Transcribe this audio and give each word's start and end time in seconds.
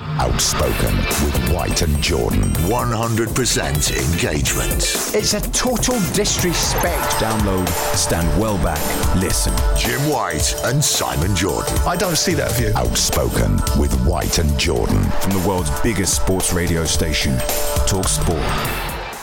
Outspoken 0.00 0.96
with 1.24 1.52
White 1.52 1.82
and 1.82 2.02
Jordan. 2.02 2.42
100% 2.42 4.12
engagement. 4.12 5.14
It's 5.14 5.34
a 5.34 5.40
total 5.52 6.00
disrespect. 6.12 7.10
Download, 7.20 7.68
stand 7.94 8.26
well 8.40 8.56
back, 8.58 8.80
listen. 9.16 9.54
Jim 9.76 10.00
White 10.08 10.54
and 10.64 10.82
Simon 10.82 11.36
Jordan. 11.36 11.76
I 11.86 11.96
don't 11.96 12.16
see 12.16 12.34
that 12.34 12.52
view. 12.52 12.72
Outspoken 12.74 13.54
with 13.78 13.94
White 14.04 14.38
and 14.38 14.58
Jordan. 14.58 15.02
From 15.20 15.32
the 15.32 15.44
world's 15.46 15.70
biggest 15.82 16.16
sports 16.16 16.52
radio 16.52 16.84
station, 16.84 17.36
Talk 17.86 18.08
Sport. 18.08 18.42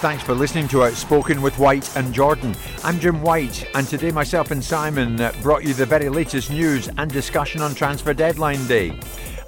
Thanks 0.01 0.23
for 0.23 0.33
listening 0.33 0.67
to 0.69 0.83
Outspoken 0.83 1.41
with 1.41 1.57
White 1.59 1.95
and 1.95 2.13
Jordan. 2.13 2.55
I'm 2.83 2.99
Jim 2.99 3.21
White, 3.21 3.67
and 3.75 3.87
today 3.87 4.11
myself 4.11 4.51
and 4.51 4.63
Simon 4.63 5.19
uh, 5.19 5.31
brought 5.41 5.63
you 5.63 5.73
the 5.73 5.85
very 5.85 6.09
latest 6.09 6.49
news 6.49 6.89
and 6.97 7.11
discussion 7.11 7.61
on 7.61 7.75
transfer 7.75 8.13
deadline 8.13 8.65
day. 8.67 8.97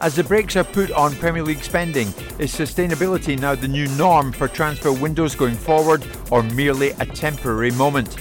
As 0.03 0.15
the 0.15 0.23
brakes 0.25 0.57
are 0.57 0.65
put 0.65 0.91
on 0.91 1.15
Premier 1.15 1.43
League 1.43 1.63
spending, 1.63 2.09
is 2.37 2.53
sustainability 2.53 3.39
now 3.39 3.55
the 3.55 3.69
new 3.69 3.87
norm 3.95 4.33
for 4.33 4.49
transfer 4.49 4.91
windows 4.91 5.33
going 5.33 5.55
forward, 5.55 6.05
or 6.29 6.43
merely 6.43 6.89
a 6.99 7.05
temporary 7.05 7.71
moment? 7.71 8.17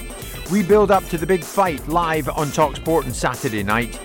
We 0.49 0.63
build 0.63 0.91
up 0.91 1.05
to 1.09 1.17
the 1.17 1.27
big 1.27 1.43
fight 1.43 1.85
live 1.89 2.29
on 2.29 2.47
Talksport 2.47 3.03
on 3.03 3.11
Saturday 3.11 3.63
night. 3.63 3.99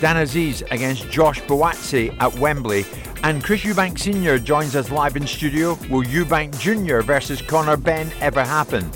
Dan 0.00 0.14
Azeez 0.14 0.62
against 0.70 1.10
Josh 1.10 1.40
Buatsi 1.42 2.16
at 2.20 2.32
Wembley, 2.38 2.86
and 3.24 3.42
Chris 3.42 3.62
Eubank 3.62 3.98
Sr. 3.98 4.38
joins 4.38 4.76
us 4.76 4.92
live 4.92 5.16
in 5.16 5.26
studio. 5.26 5.70
Will 5.90 6.04
Eubank 6.04 6.56
Jr. 6.60 7.00
versus 7.00 7.42
Conor 7.42 7.76
Benn 7.76 8.12
ever 8.20 8.44
happen? 8.44 8.88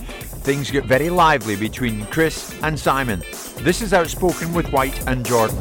Things 0.45 0.71
get 0.71 0.85
very 0.85 1.11
lively 1.11 1.57
between 1.57 2.07
Chris 2.07 2.57
and 2.63 2.79
Simon. 2.79 3.19
This 3.63 3.83
is 3.83 3.93
Outspoken 3.93 4.55
with 4.55 4.71
White 4.71 5.05
and 5.09 5.27
Jordan. 5.27 5.59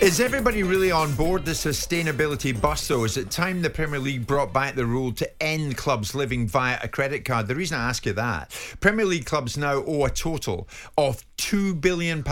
Is 0.00 0.18
everybody 0.18 0.62
really 0.62 0.90
on 0.90 1.14
board 1.14 1.44
the 1.44 1.50
sustainability 1.50 2.58
bus, 2.58 2.88
though? 2.88 3.04
Is 3.04 3.18
it 3.18 3.30
time 3.30 3.60
the 3.60 3.68
Premier 3.68 3.98
League 3.98 4.26
brought 4.26 4.50
back 4.50 4.74
the 4.74 4.86
rule 4.86 5.12
to 5.12 5.42
end 5.42 5.76
clubs 5.76 6.14
living 6.14 6.48
via 6.48 6.78
a 6.82 6.88
credit 6.88 7.26
card? 7.26 7.48
The 7.48 7.54
reason 7.54 7.78
I 7.78 7.90
ask 7.90 8.06
you 8.06 8.14
that, 8.14 8.50
Premier 8.80 9.04
League 9.04 9.26
clubs 9.26 9.58
now 9.58 9.84
owe 9.86 10.06
a 10.06 10.10
total 10.10 10.66
of 10.96 11.22
£2 11.36 11.78
billion 11.82 12.24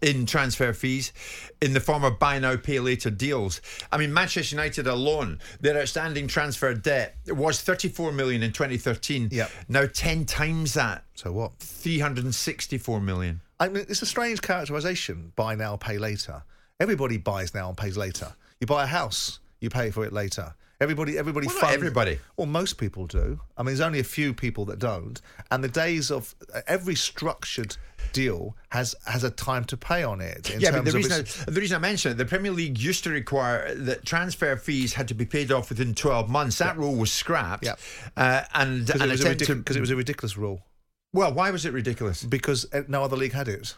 in 0.00 0.24
transfer 0.24 0.72
fees 0.72 1.12
in 1.60 1.74
the 1.74 1.80
form 1.80 2.04
of 2.04 2.18
buy 2.18 2.38
now, 2.38 2.56
pay 2.56 2.80
later 2.80 3.10
deals. 3.10 3.60
I 3.92 3.98
mean, 3.98 4.14
Manchester 4.14 4.56
United 4.56 4.86
alone, 4.86 5.40
their 5.60 5.78
outstanding 5.78 6.26
transfer 6.26 6.72
debt 6.72 7.18
was 7.26 7.60
34 7.60 8.12
million 8.12 8.42
in 8.42 8.50
2013. 8.50 9.28
Yep. 9.30 9.50
Now 9.68 9.84
10 9.84 10.24
times 10.24 10.72
that. 10.72 11.04
So 11.14 11.32
what? 11.32 11.52
364 11.58 12.98
million. 13.02 13.42
I 13.60 13.68
mean, 13.68 13.84
it's 13.90 14.00
a 14.00 14.06
strange 14.06 14.40
characterisation. 14.40 15.32
Buy 15.36 15.54
now, 15.54 15.76
pay 15.76 15.98
later. 15.98 16.44
Everybody 16.80 17.18
buys 17.18 17.54
now 17.54 17.68
and 17.68 17.76
pays 17.76 17.96
later. 17.96 18.34
You 18.60 18.66
buy 18.66 18.84
a 18.84 18.86
house, 18.86 19.38
you 19.60 19.70
pay 19.70 19.90
for 19.90 20.04
it 20.04 20.12
later. 20.12 20.54
Everybody, 20.80 21.16
everybody, 21.16 21.46
Well, 21.46 21.60
not 21.62 21.72
everybody. 21.72 22.18
Well, 22.36 22.48
most 22.48 22.78
people 22.78 23.06
do. 23.06 23.38
I 23.56 23.62
mean, 23.62 23.66
there's 23.66 23.80
only 23.80 24.00
a 24.00 24.04
few 24.04 24.34
people 24.34 24.64
that 24.66 24.80
don't. 24.80 25.20
And 25.52 25.62
the 25.62 25.68
days 25.68 26.10
of 26.10 26.34
uh, 26.52 26.62
every 26.66 26.96
structured 26.96 27.76
deal 28.12 28.56
has 28.70 28.94
has 29.06 29.22
a 29.22 29.30
time 29.30 29.64
to 29.66 29.76
pay 29.76 30.02
on 30.02 30.20
it. 30.20 30.50
In 30.50 30.60
yeah, 30.60 30.72
but 30.72 30.84
the 30.84 30.90
reason, 30.92 31.24
I, 31.24 31.50
the 31.50 31.60
reason 31.60 31.76
I 31.76 31.78
mentioned 31.78 32.12
it, 32.14 32.18
the 32.18 32.24
Premier 32.26 32.50
League 32.50 32.78
used 32.78 33.04
to 33.04 33.10
require 33.10 33.72
that 33.76 34.04
transfer 34.04 34.56
fees 34.56 34.92
had 34.94 35.06
to 35.08 35.14
be 35.14 35.24
paid 35.24 35.52
off 35.52 35.68
within 35.68 35.94
12 35.94 36.28
months. 36.28 36.58
That 36.58 36.76
rule 36.76 36.96
was 36.96 37.12
scrapped. 37.12 37.64
Yeah. 37.64 37.76
Uh, 38.16 38.42
and 38.52 38.84
because 38.84 39.00
it, 39.00 39.08
was 39.10 39.24
a 39.24 39.34
ridic- 39.36 39.64
to- 39.64 39.76
it 39.76 39.80
was 39.80 39.90
a 39.90 39.96
ridiculous 39.96 40.36
rule. 40.36 40.60
Well, 41.12 41.32
why 41.32 41.52
was 41.52 41.64
it 41.64 41.72
ridiculous? 41.72 42.24
Because 42.24 42.66
uh, 42.72 42.82
no 42.88 43.04
other 43.04 43.16
league 43.16 43.32
had 43.32 43.46
it. 43.46 43.76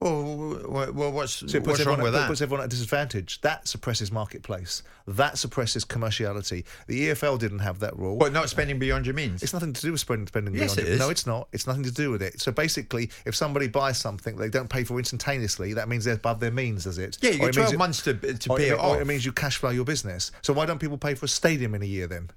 Well, 0.00 0.62
well, 0.66 0.92
well 0.92 1.12
what's, 1.12 1.32
So 1.34 1.44
it 1.44 1.52
puts 1.62 1.66
what's 1.66 1.84
wrong 1.84 1.98
with 2.00 2.14
it 2.14 2.18
that? 2.18 2.26
puts 2.26 2.40
everyone 2.40 2.62
at 2.62 2.66
a 2.66 2.68
disadvantage. 2.70 3.38
That 3.42 3.68
suppresses 3.68 4.10
marketplace. 4.10 4.82
That 5.06 5.36
suppresses 5.36 5.84
commerciality. 5.84 6.64
The 6.86 7.08
EFL 7.08 7.38
didn't 7.38 7.58
have 7.58 7.80
that 7.80 7.98
rule. 7.98 8.16
But 8.16 8.32
not 8.32 8.48
spending 8.48 8.78
beyond 8.78 9.04
your 9.04 9.14
means. 9.14 9.42
It's 9.42 9.52
nothing 9.52 9.74
to 9.74 9.80
do 9.82 9.92
with 9.92 10.00
spending 10.00 10.26
spending 10.26 10.54
Yes, 10.54 10.74
beyond 10.74 10.88
it 10.88 10.92
is. 10.94 10.98
No, 11.00 11.10
it's 11.10 11.26
not. 11.26 11.48
It's 11.52 11.66
nothing 11.66 11.82
to 11.82 11.92
do 11.92 12.10
with 12.10 12.22
it. 12.22 12.40
So 12.40 12.50
basically, 12.50 13.10
if 13.26 13.36
somebody 13.36 13.68
buys 13.68 13.98
something 13.98 14.36
they 14.36 14.48
don't 14.48 14.70
pay 14.70 14.84
for 14.84 14.96
instantaneously, 14.98 15.74
that 15.74 15.86
means 15.86 16.06
they're 16.06 16.14
above 16.14 16.40
their 16.40 16.50
means, 16.50 16.84
does 16.84 16.96
it? 16.96 17.18
Yeah, 17.20 17.32
you 17.32 17.38
get 17.38 17.48
it 17.50 17.56
means 17.56 17.56
12 17.56 17.72
it- 17.74 17.78
months 17.78 18.02
to, 18.04 18.14
to 18.14 18.48
pay 18.56 18.68
it, 18.68 18.72
it 18.72 18.78
or 18.78 18.80
off. 18.80 19.00
it 19.02 19.06
means 19.06 19.26
you 19.26 19.32
cash 19.32 19.58
flow 19.58 19.68
your 19.70 19.84
business. 19.84 20.32
So 20.40 20.54
why 20.54 20.64
don't 20.64 20.78
people 20.78 20.96
pay 20.96 21.14
for 21.14 21.26
a 21.26 21.28
stadium 21.28 21.74
in 21.74 21.82
a 21.82 21.86
year 21.86 22.06
then? 22.06 22.30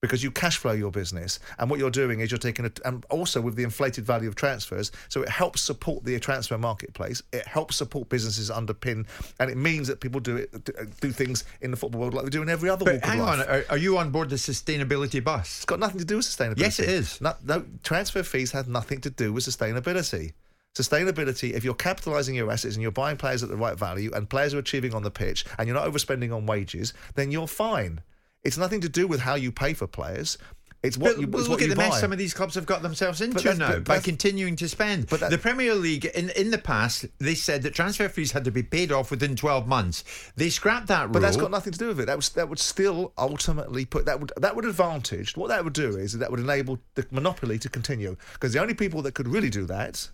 Because 0.00 0.22
you 0.22 0.30
cash 0.30 0.58
flow 0.58 0.72
your 0.72 0.92
business, 0.92 1.40
and 1.58 1.68
what 1.68 1.80
you're 1.80 1.90
doing 1.90 2.20
is 2.20 2.30
you're 2.30 2.38
taking 2.38 2.66
a, 2.66 2.70
and 2.84 3.04
also 3.10 3.40
with 3.40 3.56
the 3.56 3.64
inflated 3.64 4.06
value 4.06 4.28
of 4.28 4.36
transfers, 4.36 4.92
so 5.08 5.22
it 5.22 5.28
helps 5.28 5.60
support 5.60 6.04
the 6.04 6.18
transfer 6.20 6.56
marketplace. 6.56 7.20
It 7.32 7.44
helps 7.46 7.74
support 7.74 8.08
businesses 8.08 8.48
underpin, 8.48 9.06
and 9.40 9.50
it 9.50 9.56
means 9.56 9.88
that 9.88 10.00
people 10.00 10.20
do 10.20 10.36
it 10.36 11.00
do 11.00 11.10
things 11.10 11.44
in 11.62 11.72
the 11.72 11.76
football 11.76 12.00
world 12.02 12.14
like 12.14 12.24
they 12.24 12.30
do 12.30 12.42
in 12.42 12.48
every 12.48 12.70
other 12.70 12.84
but 12.84 13.04
hang 13.04 13.20
on, 13.20 13.40
are, 13.40 13.64
are 13.70 13.76
you 13.76 13.98
on 13.98 14.10
board 14.10 14.30
the 14.30 14.36
sustainability 14.36 15.22
bus? 15.22 15.56
It's 15.56 15.64
got 15.64 15.80
nothing 15.80 15.98
to 15.98 16.04
do 16.04 16.16
with 16.18 16.26
sustainability. 16.26 16.60
Yes, 16.60 16.78
it 16.78 16.88
is. 16.88 17.20
No, 17.20 17.34
no, 17.44 17.64
transfer 17.82 18.22
fees 18.22 18.52
have 18.52 18.68
nothing 18.68 19.00
to 19.00 19.10
do 19.10 19.32
with 19.32 19.44
sustainability. 19.44 20.32
Sustainability, 20.76 21.54
if 21.54 21.64
you're 21.64 21.74
capitalising 21.74 22.36
your 22.36 22.52
assets 22.52 22.76
and 22.76 22.82
you're 22.82 22.92
buying 22.92 23.16
players 23.16 23.42
at 23.42 23.48
the 23.48 23.56
right 23.56 23.76
value 23.76 24.12
and 24.14 24.30
players 24.30 24.54
are 24.54 24.58
achieving 24.58 24.94
on 24.94 25.02
the 25.02 25.10
pitch 25.10 25.44
and 25.58 25.66
you're 25.66 25.74
not 25.74 25.90
overspending 25.90 26.32
on 26.32 26.46
wages, 26.46 26.94
then 27.16 27.32
you're 27.32 27.48
fine. 27.48 28.00
It's 28.48 28.56
nothing 28.58 28.80
to 28.80 28.88
do 28.88 29.06
with 29.06 29.20
how 29.20 29.34
you 29.34 29.52
pay 29.52 29.74
for 29.74 29.86
players. 29.86 30.38
It's 30.82 30.96
what 30.96 31.16
But 31.16 31.20
you, 31.20 31.26
it's 31.26 31.48
look 31.48 31.60
what 31.60 31.62
at 31.62 31.68
the 31.70 31.76
mess 31.76 32.00
some 32.00 32.12
of 32.12 32.18
these 32.18 32.32
clubs 32.32 32.54
have 32.54 32.64
got 32.64 32.82
themselves 32.82 33.20
into 33.20 33.42
now 33.54 33.80
by 33.80 33.98
continuing 33.98 34.56
to 34.56 34.68
spend. 34.68 35.08
but 35.08 35.20
that- 35.20 35.30
the 35.30 35.36
Premier 35.36 35.74
League, 35.74 36.04
in 36.06 36.30
in 36.30 36.50
the 36.50 36.56
past, 36.58 37.04
they 37.18 37.34
said 37.34 37.62
that 37.64 37.74
transfer 37.74 38.08
fees 38.08 38.32
had 38.32 38.44
to 38.44 38.50
be 38.50 38.62
paid 38.62 38.90
off 38.90 39.10
within 39.10 39.36
12 39.36 39.66
months. 39.66 40.04
They 40.36 40.48
scrapped 40.48 40.86
that 40.86 41.02
rule. 41.06 41.12
But 41.14 41.20
that's 41.22 41.36
got 41.36 41.50
nothing 41.50 41.72
to 41.72 41.78
do 41.78 41.88
with 41.88 42.00
it. 42.00 42.06
That 42.06 42.16
was 42.16 42.30
that 42.30 42.48
would 42.48 42.60
still 42.60 43.12
ultimately 43.18 43.84
put 43.84 44.06
that 44.06 44.18
would 44.20 44.32
that 44.38 44.56
would 44.56 44.64
advantage. 44.64 45.36
What 45.36 45.48
that 45.48 45.62
would 45.64 45.74
do 45.74 45.96
is 45.98 46.12
that 46.12 46.30
would 46.30 46.40
enable 46.40 46.78
the 46.94 47.04
monopoly 47.10 47.58
to 47.58 47.68
continue 47.68 48.16
because 48.34 48.52
the 48.54 48.60
only 48.60 48.74
people 48.74 49.02
that 49.02 49.12
could 49.14 49.28
really 49.28 49.50
do 49.50 49.66
that 49.66 50.08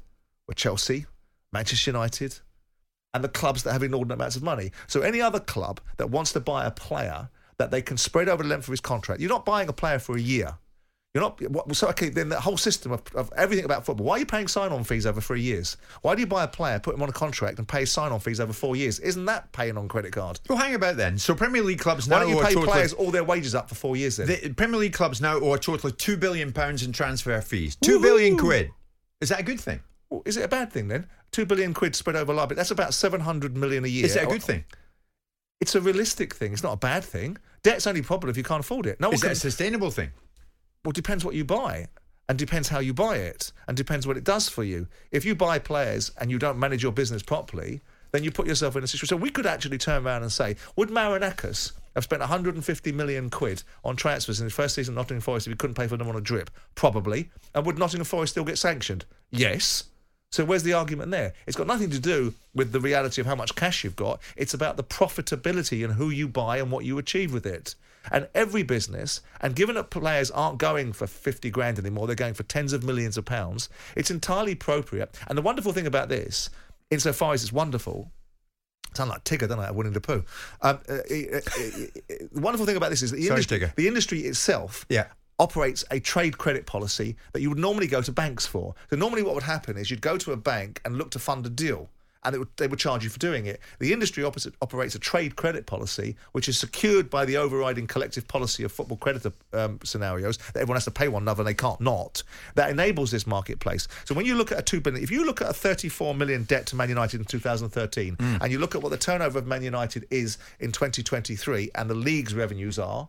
were 0.48 0.54
Chelsea, 0.54 1.04
Manchester 1.52 1.90
United, 1.90 2.40
and 3.12 3.22
the 3.22 3.28
clubs 3.28 3.62
that 3.64 3.72
have 3.74 3.82
inordinate 3.82 4.16
amounts 4.18 4.34
of 4.36 4.42
money. 4.42 4.72
So 4.86 5.02
any 5.02 5.20
other 5.20 5.40
club 5.40 5.80
that 5.98 6.08
wants 6.08 6.32
to 6.32 6.40
buy 6.40 6.64
a 6.64 6.70
player 6.70 7.28
that 7.58 7.70
they 7.70 7.82
can 7.82 7.96
spread 7.96 8.28
over 8.28 8.42
the 8.42 8.48
length 8.48 8.66
of 8.68 8.72
his 8.72 8.80
contract, 8.80 9.20
you're 9.20 9.30
not 9.30 9.44
buying 9.44 9.68
a 9.68 9.72
player 9.72 9.98
for 9.98 10.16
a 10.16 10.20
year. 10.20 10.58
You're 11.14 11.22
not 11.22 11.76
so 11.76 11.86
okay. 11.90 12.08
Then 12.08 12.28
the 12.28 12.40
whole 12.40 12.56
system 12.56 12.90
of, 12.90 13.02
of 13.14 13.32
everything 13.36 13.64
about 13.64 13.86
football. 13.86 14.04
Why 14.04 14.16
are 14.16 14.18
you 14.18 14.26
paying 14.26 14.48
sign-on 14.48 14.82
fees 14.82 15.06
over 15.06 15.20
three 15.20 15.42
years? 15.42 15.76
Why 16.02 16.16
do 16.16 16.20
you 16.20 16.26
buy 16.26 16.42
a 16.42 16.48
player, 16.48 16.80
put 16.80 16.96
him 16.96 17.02
on 17.02 17.08
a 17.08 17.12
contract, 17.12 17.60
and 17.60 17.68
pay 17.68 17.84
sign-on 17.84 18.18
fees 18.18 18.40
over 18.40 18.52
four 18.52 18.74
years? 18.74 18.98
Isn't 18.98 19.24
that 19.26 19.52
paying 19.52 19.78
on 19.78 19.86
credit 19.86 20.12
card? 20.12 20.40
Well, 20.48 20.58
hang 20.58 20.74
about 20.74 20.96
then. 20.96 21.16
So 21.16 21.36
Premier 21.36 21.62
League 21.62 21.78
clubs 21.78 22.08
now 22.08 22.16
Why 22.16 22.24
don't 22.24 22.30
you 22.30 22.42
pay 22.42 22.54
players 22.66 22.92
all 22.92 23.12
their 23.12 23.22
wages 23.22 23.54
up 23.54 23.68
for 23.68 23.76
four 23.76 23.96
years 23.96 24.16
then? 24.16 24.26
The 24.26 24.54
Premier 24.54 24.80
League 24.80 24.92
clubs 24.92 25.20
now 25.20 25.38
owe 25.38 25.52
a 25.52 25.58
total 25.58 25.90
of 25.90 25.96
two 25.98 26.16
billion 26.16 26.52
pounds 26.52 26.82
in 26.82 26.90
transfer 26.90 27.40
fees. 27.40 27.76
Two 27.76 28.00
billion 28.00 28.36
quid. 28.36 28.72
Is 29.20 29.28
that 29.28 29.38
a 29.38 29.44
good 29.44 29.60
thing? 29.60 29.82
Well, 30.10 30.22
is 30.26 30.36
it 30.36 30.42
a 30.42 30.48
bad 30.48 30.72
thing 30.72 30.88
then? 30.88 31.06
Two 31.30 31.46
billion 31.46 31.74
quid 31.74 31.94
spread 31.94 32.16
over 32.16 32.34
liability. 32.34 32.56
That's 32.56 32.72
about 32.72 32.92
seven 32.92 33.20
hundred 33.20 33.56
million 33.56 33.84
a 33.84 33.88
year. 33.88 34.06
Is 34.06 34.16
it 34.16 34.24
a 34.24 34.26
good 34.26 34.42
thing? 34.42 34.64
It's 35.60 35.76
a 35.76 35.80
realistic 35.80 36.34
thing. 36.34 36.52
It's 36.52 36.64
not 36.64 36.72
a 36.72 36.76
bad 36.76 37.04
thing. 37.04 37.38
Debt's 37.64 37.86
only 37.86 38.00
a 38.00 38.04
problem 38.04 38.30
if 38.30 38.36
you 38.36 38.44
can't 38.44 38.60
afford 38.60 38.86
it. 38.86 39.00
No 39.00 39.10
Is 39.10 39.22
can. 39.22 39.32
a 39.32 39.34
sustainable 39.34 39.90
thing? 39.90 40.10
Well, 40.84 40.90
it 40.90 40.96
depends 40.96 41.24
what 41.24 41.34
you 41.34 41.44
buy. 41.44 41.88
And 42.26 42.38
depends 42.38 42.68
how 42.68 42.78
you 42.78 42.94
buy 42.94 43.16
it, 43.16 43.52
and 43.68 43.76
depends 43.76 44.06
what 44.06 44.16
it 44.16 44.24
does 44.24 44.48
for 44.48 44.64
you. 44.64 44.88
If 45.10 45.26
you 45.26 45.34
buy 45.34 45.58
players 45.58 46.10
and 46.18 46.30
you 46.30 46.38
don't 46.38 46.58
manage 46.58 46.82
your 46.82 46.90
business 46.92 47.22
properly, 47.22 47.82
then 48.12 48.24
you 48.24 48.30
put 48.30 48.46
yourself 48.46 48.76
in 48.76 48.82
a 48.82 48.86
situation. 48.86 49.08
So 49.08 49.16
we 49.16 49.28
could 49.28 49.44
actually 49.44 49.76
turn 49.76 50.06
around 50.06 50.22
and 50.22 50.32
say, 50.32 50.56
would 50.76 50.88
Marinakis 50.88 51.72
have 51.94 52.04
spent 52.04 52.20
150 52.20 52.92
million 52.92 53.28
quid 53.28 53.62
on 53.84 53.94
transfers 53.96 54.40
in 54.40 54.44
his 54.44 54.54
first 54.54 54.74
season 54.74 54.94
at 54.94 54.96
Nottingham 54.96 55.20
Forest 55.20 55.48
if 55.48 55.50
he 55.52 55.56
couldn't 55.58 55.74
pay 55.74 55.86
for 55.86 55.98
them 55.98 56.08
on 56.08 56.16
a 56.16 56.20
drip? 56.22 56.48
Probably. 56.76 57.28
And 57.54 57.66
would 57.66 57.78
Nottingham 57.78 58.06
Forest 58.06 58.32
still 58.32 58.44
get 58.44 58.56
sanctioned? 58.56 59.04
Yes. 59.30 59.84
So 60.34 60.44
where's 60.44 60.64
the 60.64 60.72
argument 60.72 61.12
there? 61.12 61.32
It's 61.46 61.56
got 61.56 61.68
nothing 61.68 61.90
to 61.90 62.00
do 62.00 62.34
with 62.56 62.72
the 62.72 62.80
reality 62.80 63.20
of 63.20 63.26
how 63.28 63.36
much 63.36 63.54
cash 63.54 63.84
you've 63.84 63.94
got. 63.94 64.20
It's 64.36 64.52
about 64.52 64.76
the 64.76 64.82
profitability 64.82 65.84
and 65.84 65.94
who 65.94 66.10
you 66.10 66.26
buy 66.26 66.56
and 66.56 66.72
what 66.72 66.84
you 66.84 66.98
achieve 66.98 67.32
with 67.32 67.46
it. 67.46 67.76
And 68.10 68.26
every 68.34 68.64
business, 68.64 69.20
and 69.40 69.54
given 69.54 69.76
that 69.76 69.90
players 69.90 70.32
aren't 70.32 70.58
going 70.58 70.92
for 70.92 71.06
50 71.06 71.50
grand 71.50 71.78
anymore, 71.78 72.08
they're 72.08 72.16
going 72.16 72.34
for 72.34 72.42
tens 72.42 72.72
of 72.72 72.82
millions 72.82 73.16
of 73.16 73.24
pounds, 73.24 73.68
it's 73.94 74.10
entirely 74.10 74.52
appropriate. 74.52 75.16
And 75.28 75.38
the 75.38 75.42
wonderful 75.42 75.72
thing 75.72 75.86
about 75.86 76.08
this, 76.08 76.50
insofar 76.90 77.34
as 77.34 77.44
it's 77.44 77.52
wonderful, 77.52 78.10
sound 78.92 79.10
like 79.10 79.22
Tigger, 79.22 79.48
don't 79.48 79.60
I? 79.60 79.70
Winnie 79.70 79.90
the 79.90 80.00
Pooh. 80.00 80.24
Um, 80.62 80.80
uh, 80.88 80.94
uh, 80.94 80.96
uh, 80.96 81.36
uh, 81.36 81.40
the 82.32 82.40
wonderful 82.40 82.66
thing 82.66 82.76
about 82.76 82.90
this 82.90 83.02
is 83.02 83.12
the 83.12 83.22
Sorry, 83.22 83.36
industry, 83.36 83.60
Tigger. 83.60 83.74
the 83.76 83.86
industry 83.86 84.18
itself 84.22 84.84
Yeah. 84.88 85.06
Operates 85.38 85.84
a 85.90 86.00
trade 86.00 86.38
credit 86.38 86.66
policy 86.66 87.16
that 87.32 87.40
you 87.40 87.48
would 87.48 87.58
normally 87.58 87.86
go 87.86 88.00
to 88.02 88.12
banks 88.12 88.46
for. 88.46 88.74
So 88.90 88.96
normally 88.96 89.22
what 89.22 89.34
would 89.34 89.44
happen 89.44 89.76
is 89.76 89.90
you'd 89.90 90.00
go 90.00 90.16
to 90.16 90.32
a 90.32 90.36
bank 90.36 90.80
and 90.84 90.96
look 90.96 91.10
to 91.12 91.18
fund 91.18 91.44
a 91.46 91.50
deal. 91.50 91.88
And 92.26 92.34
it 92.34 92.38
would, 92.38 92.48
they 92.56 92.68
would 92.68 92.78
charge 92.78 93.04
you 93.04 93.10
for 93.10 93.18
doing 93.18 93.44
it. 93.44 93.60
The 93.80 93.92
industry 93.92 94.24
opposite 94.24 94.54
operates 94.62 94.94
a 94.94 94.98
trade 94.98 95.36
credit 95.36 95.66
policy, 95.66 96.16
which 96.32 96.48
is 96.48 96.56
secured 96.56 97.10
by 97.10 97.26
the 97.26 97.36
overriding 97.36 97.86
collective 97.86 98.26
policy 98.26 98.64
of 98.64 98.72
football 98.72 98.96
creditor 98.96 99.30
um, 99.52 99.78
scenarios 99.84 100.38
that 100.38 100.56
everyone 100.56 100.76
has 100.76 100.86
to 100.86 100.90
pay 100.90 101.08
one 101.08 101.20
another 101.22 101.42
and 101.42 101.48
they 101.48 101.54
can't 101.54 101.82
not. 101.82 102.22
That 102.54 102.70
enables 102.70 103.10
this 103.10 103.26
marketplace. 103.26 103.88
So 104.06 104.14
when 104.14 104.24
you 104.24 104.36
look 104.36 104.52
at 104.52 104.58
a 104.58 104.62
two 104.62 104.80
billion, 104.80 105.04
if 105.04 105.10
you 105.10 105.26
look 105.26 105.42
at 105.42 105.50
a 105.50 105.52
34 105.52 106.14
million 106.14 106.44
debt 106.44 106.64
to 106.68 106.76
Man 106.76 106.88
United 106.88 107.20
in 107.20 107.26
2013, 107.26 108.16
and 108.18 108.50
you 108.50 108.58
look 108.58 108.74
at 108.74 108.82
what 108.82 108.88
the 108.88 108.96
turnover 108.96 109.38
of 109.38 109.46
Man 109.46 109.62
United 109.62 110.06
is 110.10 110.38
in 110.60 110.72
2023, 110.72 111.72
and 111.74 111.90
the 111.90 111.94
league's 111.94 112.32
revenues 112.32 112.78
are, 112.78 113.06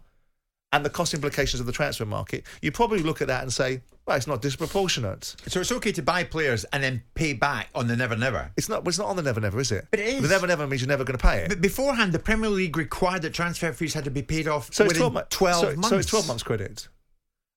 and 0.76 0.84
the 0.84 0.90
cost 0.90 1.14
implications 1.14 1.62
of 1.62 1.66
the 1.66 1.72
transfer 1.72 2.06
market, 2.06 2.46
you 2.62 2.70
probably 2.70 3.00
look 3.00 3.22
at 3.22 3.30
that 3.30 3.44
and 3.44 3.54
say, 3.54 3.80
well, 4.06 4.18
it's 4.18 4.28
not 4.28 4.42
disproportionate. 4.42 5.36
So 5.48 5.62
it's 5.62 5.72
okay 5.72 5.94
to 5.94 6.04
buy 6.04 6.26
players 6.26 6.66
and 6.66 6.84
then 6.84 7.02
pay 7.14 7.32
back 7.32 7.70
on 7.74 7.88
the 7.88 7.96
Never 7.96 8.18
Never. 8.18 8.52
It's 8.58 8.68
not. 8.68 8.86
It's 8.86 9.00
not 9.00 9.08
on 9.08 9.16
the 9.16 9.24
never 9.24 9.40
never, 9.40 9.60
is 9.60 9.72
it? 9.72 9.88
But 9.90 10.02
it 10.02 10.08
is. 10.08 10.22
The 10.22 10.28
never 10.28 10.46
never 10.46 10.68
means 10.68 10.82
you're 10.82 10.90
never 10.90 11.06
going 11.06 11.18
to 11.18 11.24
pay 11.24 11.40
it. 11.40 11.50
But 11.50 11.62
beforehand, 11.62 12.12
the 12.12 12.20
Premier 12.20 12.50
League 12.50 12.76
required 12.76 13.22
that 13.22 13.34
transfer 13.34 13.72
fees 13.72 13.94
had 13.94 14.04
to 14.04 14.12
be 14.12 14.22
paid 14.22 14.48
off 14.50 14.72
so 14.74 14.84
it's 14.84 14.94
within 15.00 15.12
12, 15.12 15.14
mo- 15.14 15.24
12 15.30 15.56
so, 15.56 15.66
months. 15.76 15.90
So 15.90 15.98
it's 15.98 16.10
12 16.10 16.28
months 16.28 16.44
credit. 16.44 16.88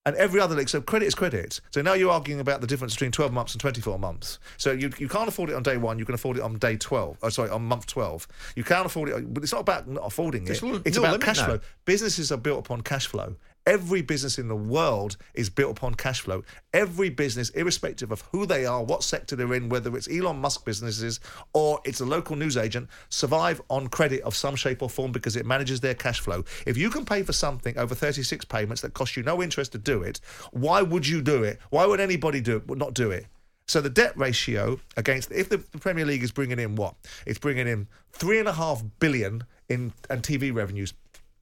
And 0.08 0.16
every 0.16 0.40
other 0.40 0.54
league, 0.54 0.70
so 0.70 0.80
credit 0.80 1.04
is 1.04 1.14
credit. 1.14 1.60
So 1.70 1.82
now 1.82 1.92
you're 1.92 2.10
arguing 2.10 2.40
about 2.40 2.62
the 2.62 2.66
difference 2.66 2.94
between 2.94 3.12
12 3.12 3.30
months 3.30 3.52
and 3.52 3.60
24 3.60 3.98
months. 3.98 4.38
So 4.56 4.72
you, 4.72 4.90
you 4.96 5.06
can't 5.06 5.28
afford 5.28 5.50
it 5.50 5.52
on 5.54 5.62
day 5.62 5.76
one, 5.76 5.98
you 5.98 6.06
can 6.06 6.14
afford 6.14 6.38
it 6.38 6.42
on 6.42 6.56
day 6.56 6.78
12. 6.78 7.18
Oh, 7.22 7.28
sorry, 7.28 7.50
on 7.50 7.64
month 7.64 7.86
12. 7.88 8.26
You 8.56 8.64
can't 8.64 8.86
afford 8.86 9.10
it, 9.10 9.34
but 9.34 9.42
it's 9.42 9.52
not 9.52 9.60
about 9.60 9.86
not 9.86 10.06
affording 10.06 10.46
it. 10.46 10.52
It's 10.86 10.96
no 10.96 11.04
about 11.04 11.20
cash 11.20 11.36
now. 11.36 11.44
flow. 11.44 11.60
Businesses 11.84 12.32
are 12.32 12.38
built 12.38 12.58
upon 12.58 12.80
cash 12.80 13.06
flow. 13.06 13.36
Every 13.68 14.00
business 14.00 14.38
in 14.38 14.48
the 14.48 14.56
world 14.56 15.18
is 15.34 15.50
built 15.50 15.72
upon 15.72 15.94
cash 15.94 16.22
flow. 16.22 16.42
Every 16.72 17.10
business, 17.10 17.50
irrespective 17.50 18.10
of 18.10 18.22
who 18.32 18.46
they 18.46 18.64
are, 18.64 18.82
what 18.82 19.02
sector 19.02 19.36
they're 19.36 19.52
in, 19.52 19.68
whether 19.68 19.94
it's 19.94 20.08
Elon 20.08 20.38
Musk 20.38 20.64
businesses 20.64 21.20
or 21.52 21.78
it's 21.84 22.00
a 22.00 22.06
local 22.06 22.34
news 22.34 22.56
agent, 22.56 22.88
survive 23.10 23.60
on 23.68 23.88
credit 23.88 24.22
of 24.22 24.34
some 24.34 24.56
shape 24.56 24.80
or 24.80 24.88
form 24.88 25.12
because 25.12 25.36
it 25.36 25.44
manages 25.44 25.80
their 25.80 25.92
cash 25.92 26.18
flow. 26.18 26.46
If 26.66 26.78
you 26.78 26.88
can 26.88 27.04
pay 27.04 27.22
for 27.22 27.34
something 27.34 27.76
over 27.76 27.94
36 27.94 28.46
payments 28.46 28.80
that 28.80 28.94
cost 28.94 29.18
you 29.18 29.22
no 29.22 29.42
interest 29.42 29.72
to 29.72 29.78
do 29.78 30.02
it, 30.02 30.18
why 30.52 30.80
would 30.80 31.06
you 31.06 31.20
do 31.20 31.42
it? 31.42 31.58
Why 31.68 31.84
would 31.84 32.00
anybody 32.00 32.40
do 32.40 32.56
it? 32.56 32.70
Not 32.74 32.94
do 32.94 33.10
it? 33.10 33.26
So 33.66 33.82
the 33.82 33.90
debt 33.90 34.16
ratio 34.16 34.80
against 34.96 35.30
if 35.30 35.50
the, 35.50 35.58
the 35.58 35.78
Premier 35.78 36.06
League 36.06 36.22
is 36.22 36.32
bringing 36.32 36.58
in 36.58 36.74
what? 36.74 36.94
It's 37.26 37.38
bringing 37.38 37.68
in 37.68 37.86
three 38.12 38.38
and 38.38 38.48
a 38.48 38.54
half 38.54 38.82
billion 38.98 39.44
in 39.68 39.92
and 40.08 40.22
TV 40.22 40.54
revenues. 40.54 40.94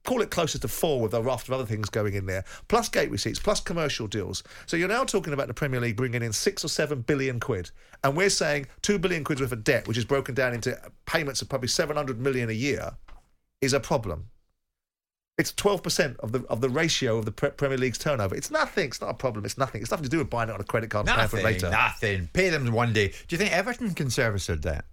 Call 0.07 0.21
it 0.21 0.31
closer 0.31 0.57
to 0.57 0.69
four 0.69 1.01
with 1.01 1.13
a 1.13 1.21
raft 1.21 1.49
of 1.49 1.53
other 1.53 1.65
things 1.65 1.89
going 1.89 2.13
in 2.13 2.27
there, 2.27 2.45
plus 2.69 2.87
gate 2.87 3.11
receipts, 3.11 3.39
plus 3.39 3.59
commercial 3.59 4.07
deals. 4.07 4.41
So 4.65 4.77
you're 4.77 4.87
now 4.87 5.03
talking 5.03 5.33
about 5.33 5.49
the 5.49 5.53
Premier 5.53 5.81
League 5.81 5.97
bringing 5.97 6.23
in 6.23 6.31
six 6.31 6.63
or 6.63 6.69
seven 6.69 7.01
billion 7.01 7.41
quid, 7.41 7.71
and 8.05 8.15
we're 8.15 8.29
saying 8.29 8.67
two 8.81 8.99
billion 8.99 9.25
quid 9.25 9.41
worth 9.41 9.51
of 9.51 9.65
debt, 9.65 9.85
which 9.85 9.97
is 9.97 10.05
broken 10.05 10.33
down 10.33 10.53
into 10.53 10.79
payments 11.05 11.41
of 11.41 11.49
probably 11.49 11.67
700 11.67 12.21
million 12.21 12.49
a 12.49 12.53
year, 12.53 12.91
is 13.59 13.73
a 13.73 13.81
problem. 13.81 14.27
It's 15.37 15.51
12% 15.51 16.15
of 16.19 16.31
the 16.31 16.41
of 16.45 16.61
the 16.61 16.69
ratio 16.69 17.17
of 17.17 17.25
the 17.25 17.33
Pre- 17.33 17.49
Premier 17.49 17.77
League's 17.77 17.97
turnover. 17.97 18.33
It's 18.33 18.49
nothing. 18.49 18.87
It's 18.87 19.01
not 19.01 19.09
a 19.09 19.13
problem. 19.13 19.43
It's 19.43 19.57
nothing. 19.57 19.81
It's 19.81 19.91
nothing 19.91 20.05
to 20.05 20.09
do 20.09 20.19
with 20.19 20.29
buying 20.29 20.47
it 20.47 20.53
on 20.53 20.61
a 20.61 20.63
credit 20.63 20.89
card 20.89 21.09
and 21.09 21.17
paying 21.17 21.27
for 21.27 21.39
it 21.39 21.43
later. 21.43 21.69
nothing. 21.69 22.29
Pay 22.31 22.47
them 22.47 22.71
one 22.71 22.93
day. 22.93 23.09
Do 23.09 23.35
you 23.35 23.37
think 23.37 23.51
Everton 23.51 23.93
can 23.93 24.09
service 24.09 24.47
their 24.47 24.55
debt? 24.55 24.85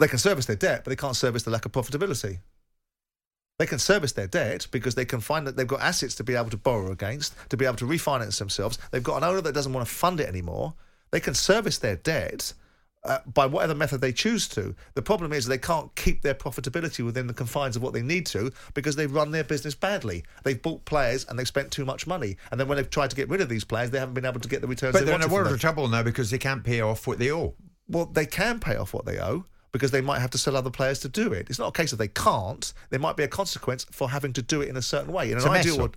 They 0.00 0.08
can 0.08 0.18
service 0.18 0.46
their 0.46 0.56
debt, 0.56 0.82
but 0.82 0.88
they 0.88 0.96
can't 0.96 1.14
service 1.14 1.42
the 1.42 1.50
lack 1.50 1.66
of 1.66 1.72
profitability. 1.72 2.38
They 3.58 3.66
can 3.66 3.78
service 3.78 4.12
their 4.12 4.26
debt 4.26 4.66
because 4.72 4.96
they 4.96 5.04
can 5.04 5.20
find 5.20 5.46
that 5.46 5.56
they've 5.56 5.66
got 5.66 5.80
assets 5.80 6.16
to 6.16 6.24
be 6.24 6.34
able 6.34 6.50
to 6.50 6.56
borrow 6.56 6.90
against, 6.90 7.34
to 7.50 7.56
be 7.56 7.64
able 7.64 7.76
to 7.76 7.84
refinance 7.84 8.38
themselves. 8.38 8.78
They've 8.90 9.02
got 9.02 9.18
an 9.18 9.24
owner 9.24 9.40
that 9.42 9.54
doesn't 9.54 9.72
want 9.72 9.86
to 9.86 9.94
fund 9.94 10.18
it 10.20 10.28
anymore. 10.28 10.74
They 11.12 11.20
can 11.20 11.34
service 11.34 11.78
their 11.78 11.94
debt 11.94 12.52
uh, 13.04 13.18
by 13.32 13.46
whatever 13.46 13.74
method 13.74 14.00
they 14.00 14.12
choose 14.12 14.48
to. 14.48 14.74
The 14.94 15.02
problem 15.02 15.32
is 15.32 15.46
they 15.46 15.58
can't 15.58 15.94
keep 15.94 16.22
their 16.22 16.34
profitability 16.34 17.04
within 17.04 17.28
the 17.28 17.34
confines 17.34 17.76
of 17.76 17.82
what 17.82 17.92
they 17.92 18.02
need 18.02 18.26
to 18.26 18.50
because 18.72 18.96
they've 18.96 19.12
run 19.12 19.30
their 19.30 19.44
business 19.44 19.76
badly. 19.76 20.24
They've 20.42 20.60
bought 20.60 20.84
players 20.84 21.24
and 21.28 21.38
they've 21.38 21.46
spent 21.46 21.70
too 21.70 21.84
much 21.84 22.08
money. 22.08 22.36
And 22.50 22.58
then 22.58 22.66
when 22.66 22.76
they've 22.76 22.90
tried 22.90 23.10
to 23.10 23.16
get 23.16 23.28
rid 23.28 23.40
of 23.40 23.48
these 23.48 23.64
players, 23.64 23.90
they 23.90 24.00
haven't 24.00 24.14
been 24.14 24.24
able 24.24 24.40
to 24.40 24.48
get 24.48 24.62
the 24.62 24.66
returns 24.66 24.94
But 24.94 25.00
they 25.00 25.04
they're 25.06 25.14
in 25.14 25.22
a 25.22 25.28
world 25.28 25.52
of 25.52 25.60
trouble 25.60 25.86
now 25.86 26.02
because 26.02 26.30
they 26.30 26.38
can't 26.38 26.64
pay 26.64 26.80
off 26.80 27.06
what 27.06 27.18
they 27.18 27.30
owe. 27.30 27.54
Well, 27.86 28.06
they 28.06 28.26
can 28.26 28.58
pay 28.58 28.76
off 28.76 28.94
what 28.94 29.04
they 29.04 29.20
owe 29.20 29.46
because 29.74 29.90
they 29.90 30.00
might 30.00 30.20
have 30.20 30.30
to 30.30 30.38
sell 30.38 30.56
other 30.56 30.70
players 30.70 31.00
to 31.00 31.08
do 31.08 31.32
it. 31.32 31.50
It's 31.50 31.58
not 31.58 31.66
a 31.66 31.72
case 31.72 31.90
of 31.90 31.98
they 31.98 32.06
can't. 32.06 32.72
There 32.90 33.00
might 33.00 33.16
be 33.16 33.24
a 33.24 33.28
consequence 33.28 33.84
for 33.90 34.08
having 34.08 34.32
to 34.34 34.40
do 34.40 34.60
it 34.60 34.68
in 34.68 34.76
a 34.76 34.82
certain 34.82 35.12
way. 35.12 35.32
In 35.32 35.36
It's 35.36 35.44
an 35.44 35.50
ideal 35.50 35.78
world, 35.78 35.96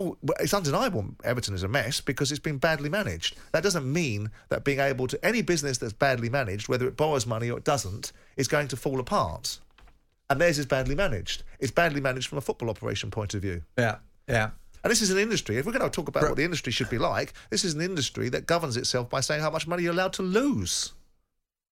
oh, 0.00 0.16
well, 0.22 0.36
it's 0.40 0.52
undeniable 0.52 1.06
Everton 1.22 1.54
is 1.54 1.62
a 1.62 1.68
mess 1.68 2.00
because 2.00 2.32
it's 2.32 2.40
been 2.40 2.58
badly 2.58 2.88
managed. 2.88 3.36
That 3.52 3.62
doesn't 3.62 3.90
mean 3.90 4.32
that 4.48 4.64
being 4.64 4.80
able 4.80 5.06
to 5.06 5.24
any 5.24 5.40
business 5.40 5.78
that's 5.78 5.92
badly 5.92 6.28
managed, 6.28 6.68
whether 6.68 6.88
it 6.88 6.96
borrows 6.96 7.26
money 7.26 7.48
or 7.48 7.58
it 7.58 7.64
doesn't, 7.64 8.10
is 8.36 8.48
going 8.48 8.66
to 8.68 8.76
fall 8.76 8.98
apart. 8.98 9.60
And 10.28 10.40
theirs 10.40 10.58
is 10.58 10.66
badly 10.66 10.96
managed. 10.96 11.44
It's 11.60 11.70
badly 11.70 12.00
managed 12.00 12.26
from 12.26 12.38
a 12.38 12.40
football 12.40 12.70
operation 12.70 13.12
point 13.12 13.34
of 13.34 13.42
view. 13.42 13.62
Yeah, 13.78 13.98
yeah. 14.26 14.50
And 14.82 14.90
this 14.90 15.00
is 15.00 15.10
an 15.10 15.18
industry. 15.18 15.58
If 15.58 15.66
we're 15.66 15.72
going 15.72 15.88
to 15.88 15.94
talk 15.94 16.08
about 16.08 16.24
what 16.24 16.36
the 16.36 16.44
industry 16.44 16.72
should 16.72 16.90
be 16.90 16.98
like, 16.98 17.34
this 17.50 17.64
is 17.64 17.74
an 17.74 17.80
industry 17.80 18.28
that 18.30 18.46
governs 18.46 18.76
itself 18.76 19.08
by 19.08 19.20
saying 19.20 19.42
how 19.42 19.50
much 19.50 19.68
money 19.68 19.84
you're 19.84 19.92
allowed 19.92 20.12
to 20.14 20.22
lose. 20.22 20.92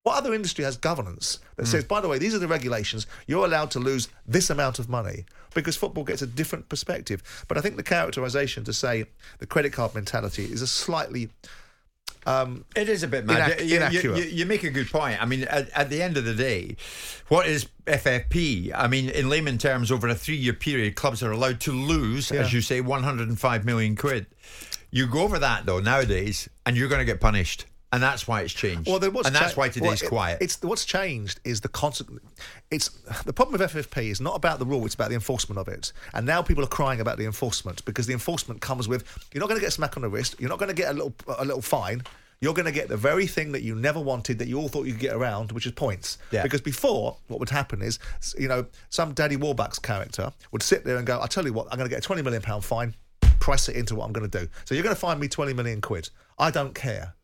What 0.05 0.19
other 0.19 0.35
industry 0.35 0.65
has 0.67 0.77
governance 0.77 1.39
that 1.57 1.67
says, 1.67 1.83
by 1.83 2.03
the 2.03 2.09
way, 2.09 2.19
these 2.19 2.35
are 2.35 2.39
the 2.39 2.47
regulations, 2.47 3.07
you're 3.27 3.47
allowed 3.47 3.71
to 3.71 3.81
lose 3.81 4.09
this 4.27 4.51
amount 4.51 4.79
of 4.79 4.87
money? 4.87 5.25
Because 5.55 5.77
football 5.77 6.05
gets 6.05 6.21
a 6.21 6.27
different 6.27 6.69
perspective. 6.69 7.23
But 7.49 7.57
I 7.57 7.63
think 7.63 7.77
the 7.77 7.83
characterization 7.83 8.65
to 8.65 8.75
say 8.75 9.07
the 9.39 9.47
credit 9.47 9.73
card 9.73 9.95
mentality 9.95 10.45
is 10.45 10.61
a 10.61 10.67
slightly. 10.67 11.31
Um, 12.27 12.67
It 12.77 12.91
is 12.91 13.03
a 13.03 13.09
bit 13.09 13.25
mad. 13.25 13.53
Inac- 13.53 13.61
You- 13.61 13.67
you, 13.67 13.77
inaccurate. 13.77 14.19
you- 14.19 14.25
you 14.25 14.45
make 14.47 14.63
a 14.63 14.69
good 14.71 14.91
point. 14.91 15.23
I 15.23 15.25
mean, 15.25 15.45
at, 15.45 15.71
at 15.71 15.89
the 15.89 16.03
end 16.03 16.19
of 16.19 16.27
the 16.27 16.35
day, 16.35 16.77
what 17.29 17.47
is 17.47 17.67
FFP? 17.87 18.73
I 18.75 18.89
mean, 18.89 19.09
in 19.09 19.31
layman 19.31 19.57
terms, 19.57 19.91
over 19.91 20.07
a 20.09 20.15
three-year 20.15 20.53
period, 20.53 20.97
clubs 20.97 21.23
are 21.23 21.31
allowed 21.33 21.61
to 21.63 21.73
lose, 21.73 22.31
Yeah. 22.31 22.41
as 22.43 22.53
you 22.53 22.61
say, 22.61 22.83
105 22.83 23.65
million 23.65 23.97
quid. 23.97 24.27
You 24.91 25.07
go 25.07 25.21
over 25.23 25.39
that 25.39 25.65
though 25.65 25.81
nowadays, 25.81 26.47
and 26.67 26.77
you're 26.77 26.89
going 26.89 26.99
to 27.01 27.05
get 27.07 27.21
punished, 27.23 27.65
and 27.95 28.03
that's 28.03 28.27
why 28.27 28.43
it's 28.43 28.53
changed. 28.53 28.89
Well, 28.89 28.99
there 28.99 29.11
was 29.11 29.27
and 29.27 29.35
that's 29.35 29.57
why 29.57 29.69
today's 29.69 30.03
well, 30.03 30.07
it- 30.07 30.09
quiet. 30.09 30.39
It's 30.41 30.61
what's 30.63 30.85
changed 30.85 31.41
is 31.45 31.61
the 31.61 31.69
constant. 31.69 32.21
It's 32.71 32.89
the 33.25 33.33
problem 33.33 33.59
with 33.59 33.73
FFP 33.73 34.11
is 34.11 34.21
not 34.21 34.37
about 34.37 34.59
the 34.59 34.67
rule; 34.67 34.85
it's 34.85 34.95
about 34.95 35.09
the 35.09 35.15
enforcement 35.15 35.59
of 35.59 35.69
it. 35.69 35.93
And 36.13 36.27
now 36.27 36.43
people 36.43 36.65
are 36.65 36.69
crying 36.69 37.01
about 37.01 37.19
the 37.19 37.25
enforcement 37.25 37.85
because 37.85 38.07
the 38.07 38.13
enforcement 38.13 38.61
comes 38.61 38.89
with 38.89 39.05
you're 39.33 39.41
not 39.41 39.49
going 39.49 39.59
to 39.59 39.65
get 39.65 39.69
a 39.69 39.73
smack 39.73 39.97
on 39.97 40.03
the 40.03 40.09
wrist, 40.09 40.37
you're 40.39 40.51
not 40.51 40.59
going 40.59 40.69
to 40.69 40.75
get 40.75 40.91
a 40.91 40.95
little 40.95 41.15
a 41.39 41.45
little 41.45 41.63
fine. 41.63 42.03
You're 42.41 42.53
going 42.53 42.67
to 42.67 42.73
get 42.73 42.89
the 42.89 42.97
very 42.97 43.27
thing 43.27 43.53
that 43.53 43.63
you 43.63 43.75
never 43.75 44.01
wanted, 44.01 44.39
that 44.41 44.49
you 44.49 44.59
all 44.59 44.69
thought 44.69 44.85
you 44.85 44.93
could 44.93 45.01
get 45.01 45.15
around, 45.15 45.53
which 45.53 45.65
is 45.65 45.73
points. 45.73 46.19
Yeah. 46.31 46.43
Because 46.43 46.61
before, 46.61 47.17
what 47.29 47.41
would 47.41 47.49
happen 47.49 47.81
is, 47.81 47.99
you 48.37 48.49
know, 48.49 48.67
some 48.91 49.15
Daddy 49.15 49.37
Warbucks 49.37 49.81
character 49.81 50.31
would 50.53 50.63
sit 50.63 50.85
there 50.85 50.97
and 50.97 51.07
go, 51.07 51.23
"I 51.23 51.27
tell 51.27 51.47
you 51.47 51.55
what, 51.55 51.69
I'm 51.71 51.79
going 51.79 51.89
to 51.89 51.95
get 51.95 52.01
a 52.01 52.07
20 52.07 52.21
million 52.21 52.43
pound 52.43 52.63
fine, 52.63 52.95
price 53.45 53.69
it 53.69 53.77
into 53.77 53.95
what 53.95 54.07
I'm 54.07 54.13
going 54.13 54.29
to 54.29 54.39
do. 54.41 54.49
So 54.65 54.75
you're 54.75 54.85
going 54.85 54.95
to 54.95 55.01
find 55.01 55.21
me 55.21 55.29
20 55.29 55.53
million 55.53 55.81
quid. 55.81 56.11
I 56.39 56.51
don't 56.51 56.75
care. 56.75 57.15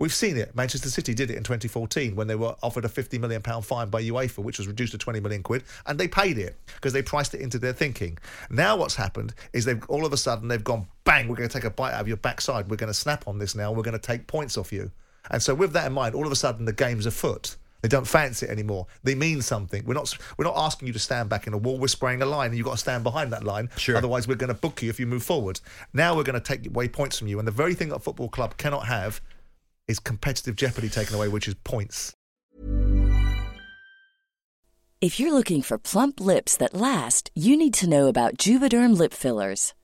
We've 0.00 0.14
seen 0.14 0.36
it. 0.36 0.54
Manchester 0.54 0.90
City 0.90 1.12
did 1.12 1.28
it 1.28 1.36
in 1.36 1.42
2014 1.42 2.14
when 2.14 2.28
they 2.28 2.36
were 2.36 2.54
offered 2.62 2.84
a 2.84 2.88
50 2.88 3.18
million 3.18 3.42
pound 3.42 3.66
fine 3.66 3.88
by 3.88 4.00
UEFA, 4.00 4.38
which 4.38 4.58
was 4.58 4.68
reduced 4.68 4.92
to 4.92 4.98
20 4.98 5.18
million 5.18 5.42
quid, 5.42 5.64
and 5.86 5.98
they 5.98 6.06
paid 6.06 6.38
it 6.38 6.54
because 6.76 6.92
they 6.92 7.02
priced 7.02 7.34
it 7.34 7.40
into 7.40 7.58
their 7.58 7.72
thinking. 7.72 8.16
Now 8.48 8.76
what's 8.76 8.94
happened 8.94 9.34
is 9.52 9.64
they've 9.64 9.84
all 9.88 10.06
of 10.06 10.12
a 10.12 10.16
sudden 10.16 10.46
they've 10.46 10.62
gone 10.62 10.86
bang. 11.02 11.26
We're 11.26 11.34
going 11.34 11.48
to 11.48 11.52
take 11.52 11.64
a 11.64 11.70
bite 11.70 11.94
out 11.94 12.02
of 12.02 12.06
your 12.06 12.16
backside. 12.16 12.70
We're 12.70 12.76
going 12.76 12.92
to 12.92 12.94
snap 12.94 13.26
on 13.26 13.40
this 13.40 13.56
now. 13.56 13.72
We're 13.72 13.82
going 13.82 13.98
to 13.98 14.06
take 14.06 14.28
points 14.28 14.56
off 14.56 14.72
you. 14.72 14.92
And 15.32 15.42
so 15.42 15.52
with 15.52 15.72
that 15.72 15.88
in 15.88 15.94
mind, 15.94 16.14
all 16.14 16.26
of 16.26 16.30
a 16.30 16.36
sudden 16.36 16.64
the 16.64 16.72
game's 16.72 17.04
afoot. 17.04 17.56
They 17.82 17.88
don't 17.88 18.06
fancy 18.06 18.46
it 18.46 18.50
anymore. 18.50 18.86
They 19.02 19.16
mean 19.16 19.42
something. 19.42 19.84
We're 19.84 19.94
not. 19.94 20.16
We're 20.36 20.44
not 20.44 20.56
asking 20.56 20.86
you 20.86 20.92
to 20.92 20.98
stand 21.00 21.28
back 21.28 21.48
in 21.48 21.54
a 21.54 21.58
wall. 21.58 21.78
We're 21.78 21.88
spraying 21.88 22.22
a 22.22 22.26
line, 22.26 22.50
and 22.50 22.56
you've 22.56 22.66
got 22.66 22.72
to 22.72 22.78
stand 22.78 23.04
behind 23.04 23.32
that 23.32 23.44
line. 23.44 23.68
Sure. 23.76 23.96
Otherwise, 23.96 24.26
we're 24.26 24.34
going 24.34 24.48
to 24.48 24.54
book 24.54 24.82
you 24.82 24.90
if 24.90 24.98
you 24.98 25.06
move 25.06 25.22
forward. 25.22 25.60
Now 25.92 26.16
we're 26.16 26.24
going 26.24 26.40
to 26.40 26.40
take 26.40 26.66
away 26.66 26.88
points 26.88 27.18
from 27.18 27.28
you, 27.28 27.38
and 27.38 27.46
the 27.46 27.52
very 27.52 27.74
thing 27.74 27.90
that 27.90 27.96
a 27.96 28.00
football 28.00 28.28
club 28.28 28.56
cannot 28.56 28.86
have 28.86 29.20
is 29.88 29.98
competitive 29.98 30.54
jeopardy 30.54 30.88
taken 30.88 31.14
away, 31.14 31.28
which 31.28 31.48
is 31.48 31.54
points. 31.54 32.14
If 35.00 35.20
you're 35.20 35.32
looking 35.32 35.62
for 35.62 35.78
plump 35.78 36.20
lips 36.20 36.56
that 36.56 36.74
last, 36.74 37.30
you 37.34 37.56
need 37.56 37.72
to 37.74 37.88
know 37.88 38.08
about 38.08 38.36
Juvederm 38.36 38.98
lip 38.98 39.12
fillers. 39.12 39.72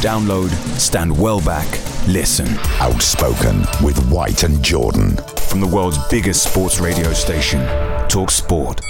Download, 0.00 0.48
stand 0.78 1.16
well 1.20 1.40
back, 1.42 1.68
listen. 2.08 2.48
Outspoken 2.80 3.60
with 3.84 3.98
White 4.10 4.44
and 4.44 4.62
Jordan. 4.64 5.16
From 5.48 5.60
the 5.60 5.66
world's 5.66 5.98
biggest 6.08 6.42
sports 6.48 6.80
radio 6.80 7.12
station, 7.12 7.60
Talk 8.08 8.30
Sport. 8.30 8.80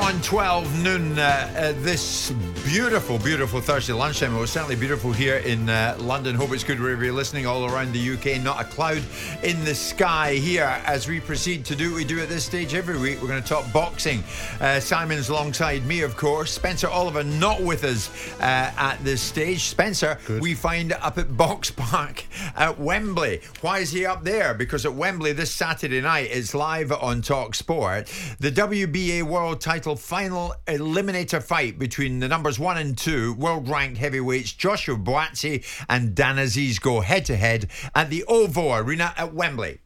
It 0.00 0.02
has 0.02 0.12
just 0.12 0.32
gone 0.32 0.40
12 0.40 0.82
noon 0.82 1.18
uh, 1.18 1.22
uh, 1.22 1.72
this 1.82 2.30
beautiful, 2.64 3.18
beautiful 3.18 3.60
Thursday 3.60 3.92
lunchtime. 3.92 4.34
It 4.34 4.40
was 4.40 4.50
certainly 4.50 4.76
beautiful 4.76 5.12
here 5.12 5.36
in 5.36 5.68
uh, 5.68 5.96
London. 5.98 6.34
Hope 6.34 6.52
it's 6.52 6.64
good 6.64 6.80
wherever 6.80 7.04
you're 7.04 7.12
listening 7.12 7.46
all 7.46 7.66
around 7.66 7.92
the 7.92 8.12
UK. 8.14 8.42
Not 8.42 8.60
a 8.60 8.64
cloud 8.64 9.02
in 9.42 9.62
the 9.64 9.74
sky 9.74 10.34
here 10.34 10.80
as 10.86 11.06
we 11.06 11.20
proceed 11.20 11.64
to 11.66 11.76
do 11.76 11.90
what 11.90 11.96
we 11.96 12.04
do 12.04 12.20
at 12.20 12.28
this 12.28 12.44
stage 12.44 12.74
every 12.74 12.98
week. 12.98 13.20
We're 13.20 13.28
going 13.28 13.42
to 13.42 13.48
talk 13.48 13.70
boxing. 13.72 14.24
Uh, 14.60 14.80
Simon's 14.80 15.28
alongside 15.28 15.84
me, 15.84 16.00
of 16.00 16.16
course. 16.16 16.52
Spencer 16.52 16.88
Oliver 16.88 17.22
not 17.22 17.60
with 17.60 17.84
us 17.84 18.10
uh, 18.40 18.72
at 18.76 18.96
this 19.04 19.20
stage. 19.20 19.64
Spencer, 19.64 20.18
we 20.40 20.54
find 20.54 20.92
up 20.92 21.18
at 21.18 21.36
Box 21.36 21.70
Park 21.70 22.24
at 22.56 22.78
Wembley. 22.78 23.42
Why 23.60 23.80
is 23.80 23.90
he 23.90 24.06
up 24.06 24.24
there? 24.24 24.54
Because 24.54 24.86
at 24.86 24.94
Wembley 24.94 25.32
this 25.32 25.52
Saturday 25.52 26.00
night, 26.00 26.30
it's 26.30 26.54
live 26.54 26.90
on 26.90 27.20
Talk 27.20 27.54
Sport. 27.54 28.12
The 28.38 28.50
WBA 28.50 29.24
World 29.24 29.60
Title 29.60 29.89
final 29.96 30.54
eliminator 30.66 31.42
fight 31.42 31.78
between 31.78 32.20
the 32.20 32.28
numbers 32.28 32.58
one 32.58 32.78
and 32.78 32.96
two 32.96 33.34
world 33.34 33.68
ranked 33.68 33.98
heavyweights 33.98 34.52
Joshua 34.52 34.96
Buatsi 34.96 35.64
and 35.88 36.14
Dan 36.14 36.36
Azeez 36.36 36.80
go 36.80 37.00
head 37.00 37.24
to 37.26 37.36
head 37.36 37.68
at 37.94 38.10
the 38.10 38.24
OVO 38.24 38.74
Arena 38.74 39.14
at 39.16 39.34
Wembley. 39.34 39.80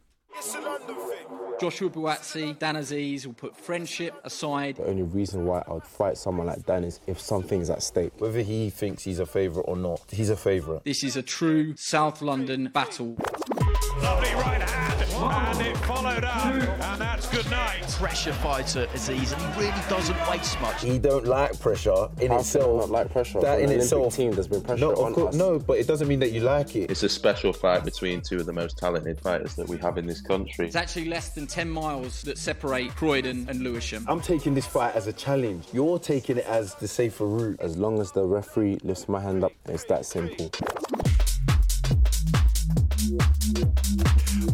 Joshua 1.61 1.89
Buatsi, 1.89 2.59
Dan 2.59 2.75
Azeez 2.75 3.27
will 3.27 3.33
put 3.33 3.57
friendship 3.57 4.21
aside. 4.25 4.77
The 4.77 4.87
only 4.87 5.05
reason 5.05 5.47
why 5.47 5.63
I 5.67 5.73
would 5.73 5.85
fight 5.85 6.19
someone 6.19 6.47
like 6.47 6.67
Dan 6.67 6.85
is 6.85 7.01
if 7.07 7.21
something's 7.21 7.71
at 7.71 7.83
stake. 7.83 8.13
Whether 8.19 8.43
he 8.43 8.71
thinks 8.71 9.05
he's 9.05 9.21
a 9.21 9.27
favourite 9.27 9.65
or 9.67 9.77
not, 9.77 10.03
he's 10.11 10.31
a 10.31 10.37
favourite. 10.37 10.85
This 10.85 11.05
is 11.05 11.17
a 11.17 11.23
true 11.23 11.75
South 11.77 12.21
London 12.21 12.71
battle. 12.73 13.17
Lovely 14.03 14.35
right 14.35 14.61
hand, 14.63 15.03
and 15.59 15.67
it 15.67 15.77
followed 15.79 16.25
up, 16.25 16.45
and 16.45 17.01
that's 17.01 17.29
good 17.29 17.49
night. 17.51 17.83
Pressure 17.99 18.33
fighter 18.33 18.87
Azeez, 18.93 19.33
and 19.33 19.55
he 19.55 19.61
really 19.61 19.83
doesn't 19.89 20.17
waste 20.29 20.61
much. 20.61 20.83
He 20.83 20.99
don't 20.99 21.27
like 21.27 21.59
pressure 21.61 22.09
in 22.21 22.31
How 22.33 22.39
itself. 22.41 22.81
not 22.81 22.91
like 22.91 23.11
pressure? 23.13 23.41
That 23.41 23.61
in 23.61 23.71
itself. 23.71 24.15
team, 24.17 24.33
there's 24.33 24.49
been 24.49 24.61
pressure 24.63 24.81
no, 24.81 24.93
on 24.95 25.09
of 25.09 25.15
course, 25.15 25.35
us. 25.35 25.39
no, 25.39 25.59
but 25.59 25.79
it 25.79 25.87
doesn't 25.87 26.09
mean 26.09 26.19
that 26.21 26.33
you 26.33 26.41
like 26.41 26.75
it. 26.77 26.91
It's 26.91 27.03
a 27.03 27.09
special 27.09 27.53
fight 27.53 27.85
between 27.85 28.21
two 28.21 28.39
of 28.41 28.47
the 28.47 28.53
most 28.53 28.77
talented 28.79 29.21
fighters 29.21 29.55
that 29.55 29.69
we 29.69 29.79
have 29.79 29.97
in 29.97 30.07
this 30.07 30.21
country. 30.21 30.67
It's 30.67 30.77
actually 30.77 31.07
less 31.07 31.31
than 31.31 31.47
10 31.47 31.71
miles 31.71 32.23
that 32.23 32.37
separate 32.37 32.95
Croydon 32.97 33.47
and 33.49 33.61
Lewisham. 33.63 34.05
I'm 34.09 34.21
taking 34.21 34.55
this 34.55 34.67
fight 34.67 34.95
as 34.97 35.07
a 35.07 35.13
challenge. 35.13 35.67
You're 35.73 35.99
taking 35.99 36.37
it 36.39 36.47
as 36.47 36.75
the 36.75 36.89
safer 36.89 37.27
route. 37.27 37.61
As 37.61 37.77
long 37.79 38.01
as 38.01 38.11
the 38.13 38.25
referee 38.25 38.79
lifts 38.83 39.09
my 39.09 39.21
hand 39.21 39.45
up, 39.45 39.53
it's 39.67 39.85
that 39.85 40.05
simple. 40.05 40.51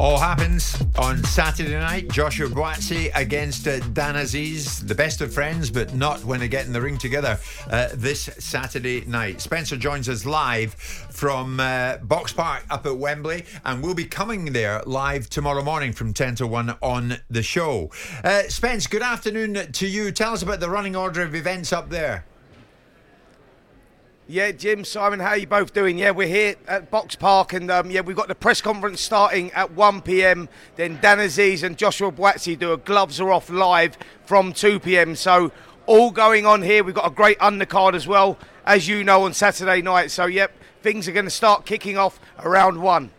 All 0.01 0.17
happens 0.17 0.81
on 0.97 1.23
Saturday 1.25 1.77
night. 1.77 2.09
Joshua 2.09 2.49
Buatsi 2.49 3.11
against 3.13 3.67
uh, 3.67 3.77
Dan 3.89 4.15
Azeez, 4.15 4.87
the 4.87 4.95
best 4.95 5.21
of 5.21 5.31
friends, 5.31 5.69
but 5.69 5.93
not 5.93 6.23
when 6.23 6.39
they 6.39 6.47
get 6.47 6.65
in 6.65 6.73
the 6.73 6.81
ring 6.81 6.97
together 6.97 7.37
uh, 7.69 7.89
this 7.93 8.21
Saturday 8.39 9.05
night. 9.05 9.41
Spencer 9.41 9.77
joins 9.77 10.09
us 10.09 10.25
live 10.25 10.73
from 10.73 11.59
uh, 11.59 11.97
Box 11.97 12.33
Park 12.33 12.65
up 12.71 12.87
at 12.87 12.97
Wembley, 12.97 13.45
and 13.63 13.83
we'll 13.83 13.93
be 13.93 14.05
coming 14.05 14.53
there 14.53 14.81
live 14.87 15.29
tomorrow 15.29 15.63
morning 15.63 15.93
from 15.93 16.13
10 16.13 16.33
to 16.37 16.47
1 16.47 16.77
on 16.81 17.17
the 17.29 17.43
show. 17.43 17.91
Uh, 18.23 18.41
Spence, 18.47 18.87
good 18.87 19.03
afternoon 19.03 19.71
to 19.71 19.85
you. 19.85 20.11
Tell 20.11 20.33
us 20.33 20.41
about 20.41 20.59
the 20.59 20.69
running 20.71 20.95
order 20.95 21.21
of 21.21 21.35
events 21.35 21.71
up 21.71 21.91
there. 21.91 22.25
Yeah, 24.27 24.51
Jim, 24.51 24.85
Simon, 24.85 25.19
how 25.19 25.29
are 25.29 25.37
you 25.37 25.47
both 25.47 25.73
doing? 25.73 25.97
Yeah, 25.97 26.11
we're 26.11 26.27
here 26.27 26.55
at 26.67 26.89
Box 26.89 27.15
Park, 27.15 27.53
and 27.53 27.69
um, 27.69 27.89
yeah, 27.91 28.01
we've 28.01 28.15
got 28.15 28.27
the 28.27 28.35
press 28.35 28.61
conference 28.61 29.01
starting 29.01 29.51
at 29.51 29.71
1 29.71 30.03
p.m. 30.03 30.47
Then 30.75 30.99
Dan 31.01 31.17
Azeez 31.17 31.63
and 31.63 31.77
Joshua 31.77 32.11
Buatsi 32.11 32.57
do 32.57 32.71
a 32.71 32.77
gloves 32.77 33.19
are 33.19 33.31
off 33.31 33.49
live 33.49 33.97
from 34.25 34.53
2 34.53 34.79
p.m. 34.79 35.15
So 35.15 35.51
all 35.85 36.11
going 36.11 36.45
on 36.45 36.61
here. 36.61 36.83
We've 36.83 36.95
got 36.95 37.07
a 37.07 37.13
great 37.13 37.39
undercard 37.39 37.93
as 37.93 38.07
well, 38.07 38.37
as 38.65 38.87
you 38.87 39.03
know, 39.03 39.25
on 39.25 39.33
Saturday 39.33 39.81
night. 39.81 40.11
So 40.11 40.27
yep, 40.27 40.53
things 40.81 41.07
are 41.07 41.13
going 41.13 41.25
to 41.25 41.31
start 41.31 41.65
kicking 41.65 41.97
off 41.97 42.19
around 42.39 42.81
one. 42.81 43.11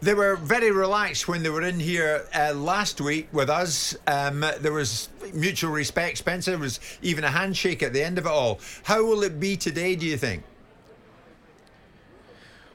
They 0.00 0.14
were 0.14 0.36
very 0.36 0.70
relaxed 0.70 1.28
when 1.28 1.42
they 1.42 1.50
were 1.50 1.62
in 1.62 1.80
here 1.80 2.26
uh, 2.34 2.54
last 2.54 3.00
week 3.00 3.28
with 3.32 3.50
us. 3.50 3.96
Um, 4.06 4.44
there 4.60 4.72
was 4.72 5.08
mutual 5.34 5.70
respect, 5.70 6.18
Spencer. 6.18 6.56
Was 6.58 6.80
even 7.02 7.24
a 7.24 7.30
handshake 7.30 7.82
at 7.82 7.92
the 7.92 8.02
end 8.02 8.18
of 8.18 8.26
it 8.26 8.30
all. 8.30 8.60
How 8.84 9.04
will 9.04 9.22
it 9.22 9.38
be 9.40 9.56
today, 9.56 9.96
do 9.96 10.06
you 10.06 10.16
think? 10.16 10.42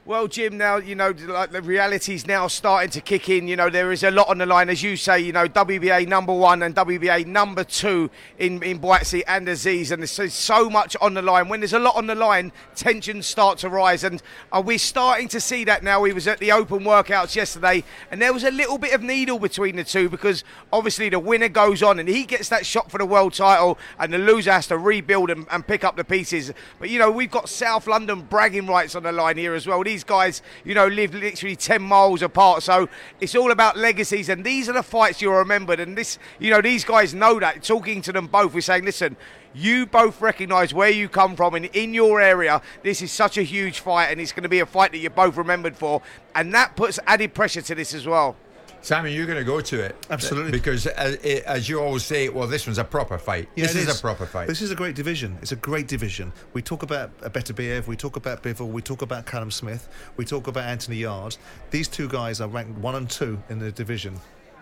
Well, 0.06 0.28
Jim, 0.28 0.58
now 0.58 0.76
you 0.76 0.94
know 0.94 1.14
like 1.16 1.50
the 1.50 1.62
reality's 1.62 2.26
now 2.26 2.46
starting 2.46 2.90
to 2.90 3.00
kick 3.00 3.30
in. 3.30 3.48
You 3.48 3.56
know 3.56 3.70
there 3.70 3.90
is 3.90 4.02
a 4.02 4.10
lot 4.10 4.28
on 4.28 4.36
the 4.36 4.44
line, 4.44 4.68
as 4.68 4.82
you 4.82 4.98
say. 4.98 5.18
You 5.18 5.32
know 5.32 5.48
WBA 5.48 6.06
number 6.06 6.34
one 6.34 6.62
and 6.62 6.74
WBA 6.74 7.24
number 7.24 7.64
two 7.64 8.10
in 8.38 8.62
in 8.62 8.80
Buatsi 8.80 9.22
and 9.26 9.48
Azeez, 9.48 9.92
and 9.92 10.02
there's 10.02 10.34
so 10.34 10.68
much 10.68 10.94
on 11.00 11.14
the 11.14 11.22
line. 11.22 11.48
When 11.48 11.60
there's 11.60 11.72
a 11.72 11.78
lot 11.78 11.96
on 11.96 12.06
the 12.06 12.14
line, 12.14 12.52
tensions 12.76 13.26
start 13.26 13.56
to 13.60 13.70
rise, 13.70 14.04
and 14.04 14.22
uh, 14.52 14.62
we're 14.62 14.76
starting 14.76 15.26
to 15.28 15.40
see 15.40 15.64
that 15.64 15.82
now. 15.82 16.02
We 16.02 16.12
was 16.12 16.28
at 16.28 16.38
the 16.38 16.52
open 16.52 16.80
workouts 16.80 17.34
yesterday, 17.34 17.82
and 18.10 18.20
there 18.20 18.34
was 18.34 18.44
a 18.44 18.50
little 18.50 18.76
bit 18.76 18.92
of 18.92 19.02
needle 19.02 19.38
between 19.38 19.76
the 19.76 19.84
two 19.84 20.10
because 20.10 20.44
obviously 20.70 21.08
the 21.08 21.18
winner 21.18 21.48
goes 21.48 21.82
on 21.82 21.98
and 21.98 22.10
he 22.10 22.24
gets 22.24 22.50
that 22.50 22.66
shot 22.66 22.90
for 22.90 22.98
the 22.98 23.06
world 23.06 23.32
title, 23.32 23.78
and 23.98 24.12
the 24.12 24.18
loser 24.18 24.52
has 24.52 24.66
to 24.66 24.76
rebuild 24.76 25.30
and, 25.30 25.46
and 25.50 25.66
pick 25.66 25.82
up 25.82 25.96
the 25.96 26.04
pieces. 26.04 26.52
But 26.78 26.90
you 26.90 26.98
know 26.98 27.10
we've 27.10 27.30
got 27.30 27.48
South 27.48 27.86
London 27.86 28.20
bragging 28.20 28.66
rights 28.66 28.94
on 28.94 29.04
the 29.04 29.12
line 29.12 29.38
here 29.38 29.54
as 29.54 29.66
well. 29.66 29.82
These 29.82 29.93
guys, 30.02 30.42
you 30.64 30.74
know, 30.74 30.88
live 30.88 31.14
literally 31.14 31.54
10 31.54 31.82
miles 31.82 32.22
apart. 32.22 32.62
So 32.62 32.88
it's 33.20 33.36
all 33.36 33.52
about 33.52 33.76
legacies. 33.76 34.28
And 34.28 34.44
these 34.44 34.68
are 34.68 34.72
the 34.72 34.82
fights 34.82 35.22
you're 35.22 35.38
remembered. 35.38 35.78
And 35.78 35.96
this, 35.96 36.18
you 36.40 36.50
know, 36.50 36.60
these 36.60 36.84
guys 36.84 37.14
know 37.14 37.38
that. 37.38 37.62
Talking 37.62 38.02
to 38.02 38.12
them 38.12 38.26
both, 38.26 38.54
we're 38.54 38.62
saying, 38.62 38.84
listen, 38.84 39.16
you 39.54 39.86
both 39.86 40.20
recognise 40.20 40.74
where 40.74 40.90
you 40.90 41.08
come 41.08 41.36
from 41.36 41.54
and 41.54 41.66
in 41.66 41.94
your 41.94 42.20
area 42.20 42.60
this 42.82 43.00
is 43.00 43.12
such 43.12 43.38
a 43.38 43.42
huge 43.42 43.78
fight 43.78 44.06
and 44.06 44.20
it's 44.20 44.32
going 44.32 44.42
to 44.42 44.48
be 44.48 44.58
a 44.58 44.66
fight 44.66 44.90
that 44.90 44.98
you're 44.98 45.10
both 45.10 45.36
remembered 45.36 45.76
for 45.76 46.02
and 46.34 46.52
that 46.52 46.74
puts 46.74 46.98
added 47.06 47.32
pressure 47.32 47.62
to 47.62 47.74
this 47.74 47.94
as 47.94 48.04
well 48.04 48.34
Simon, 48.84 49.14
you're 49.14 49.24
going 49.24 49.38
to 49.38 49.44
go 49.44 49.62
to 49.62 49.80
it. 49.80 49.96
Absolutely. 50.10 50.52
Because, 50.52 50.86
uh, 50.86 51.16
it, 51.22 51.42
as 51.44 51.70
you 51.70 51.80
always 51.80 52.04
say, 52.04 52.28
well, 52.28 52.46
this 52.46 52.66
one's 52.66 52.76
a 52.76 52.84
proper 52.84 53.16
fight. 53.16 53.48
Yeah, 53.56 53.64
this 53.64 53.76
it 53.76 53.88
is. 53.88 53.98
a 53.98 54.02
proper 54.02 54.26
fight. 54.26 54.46
This 54.46 54.60
is 54.60 54.70
a 54.70 54.74
great 54.74 54.94
division. 54.94 55.38
It's 55.40 55.52
a 55.52 55.56
great 55.56 55.88
division. 55.88 56.34
We 56.52 56.60
talk 56.60 56.82
about 56.82 57.10
a 57.22 57.30
Beterbiev, 57.30 57.86
we 57.86 57.96
talk 57.96 58.16
about 58.16 58.42
Bivol, 58.42 58.70
we 58.70 58.82
talk 58.82 59.00
about 59.00 59.24
Callum 59.24 59.50
Smith, 59.50 59.88
we 60.18 60.26
talk 60.26 60.48
about 60.48 60.64
Anthony 60.64 60.98
Yarde. 60.98 61.38
These 61.70 61.88
two 61.88 62.08
guys 62.08 62.42
are 62.42 62.48
ranked 62.48 62.78
one 62.78 62.94
and 62.94 63.08
two 63.08 63.42
in 63.48 63.58
the 63.58 63.72
division. 63.72 64.20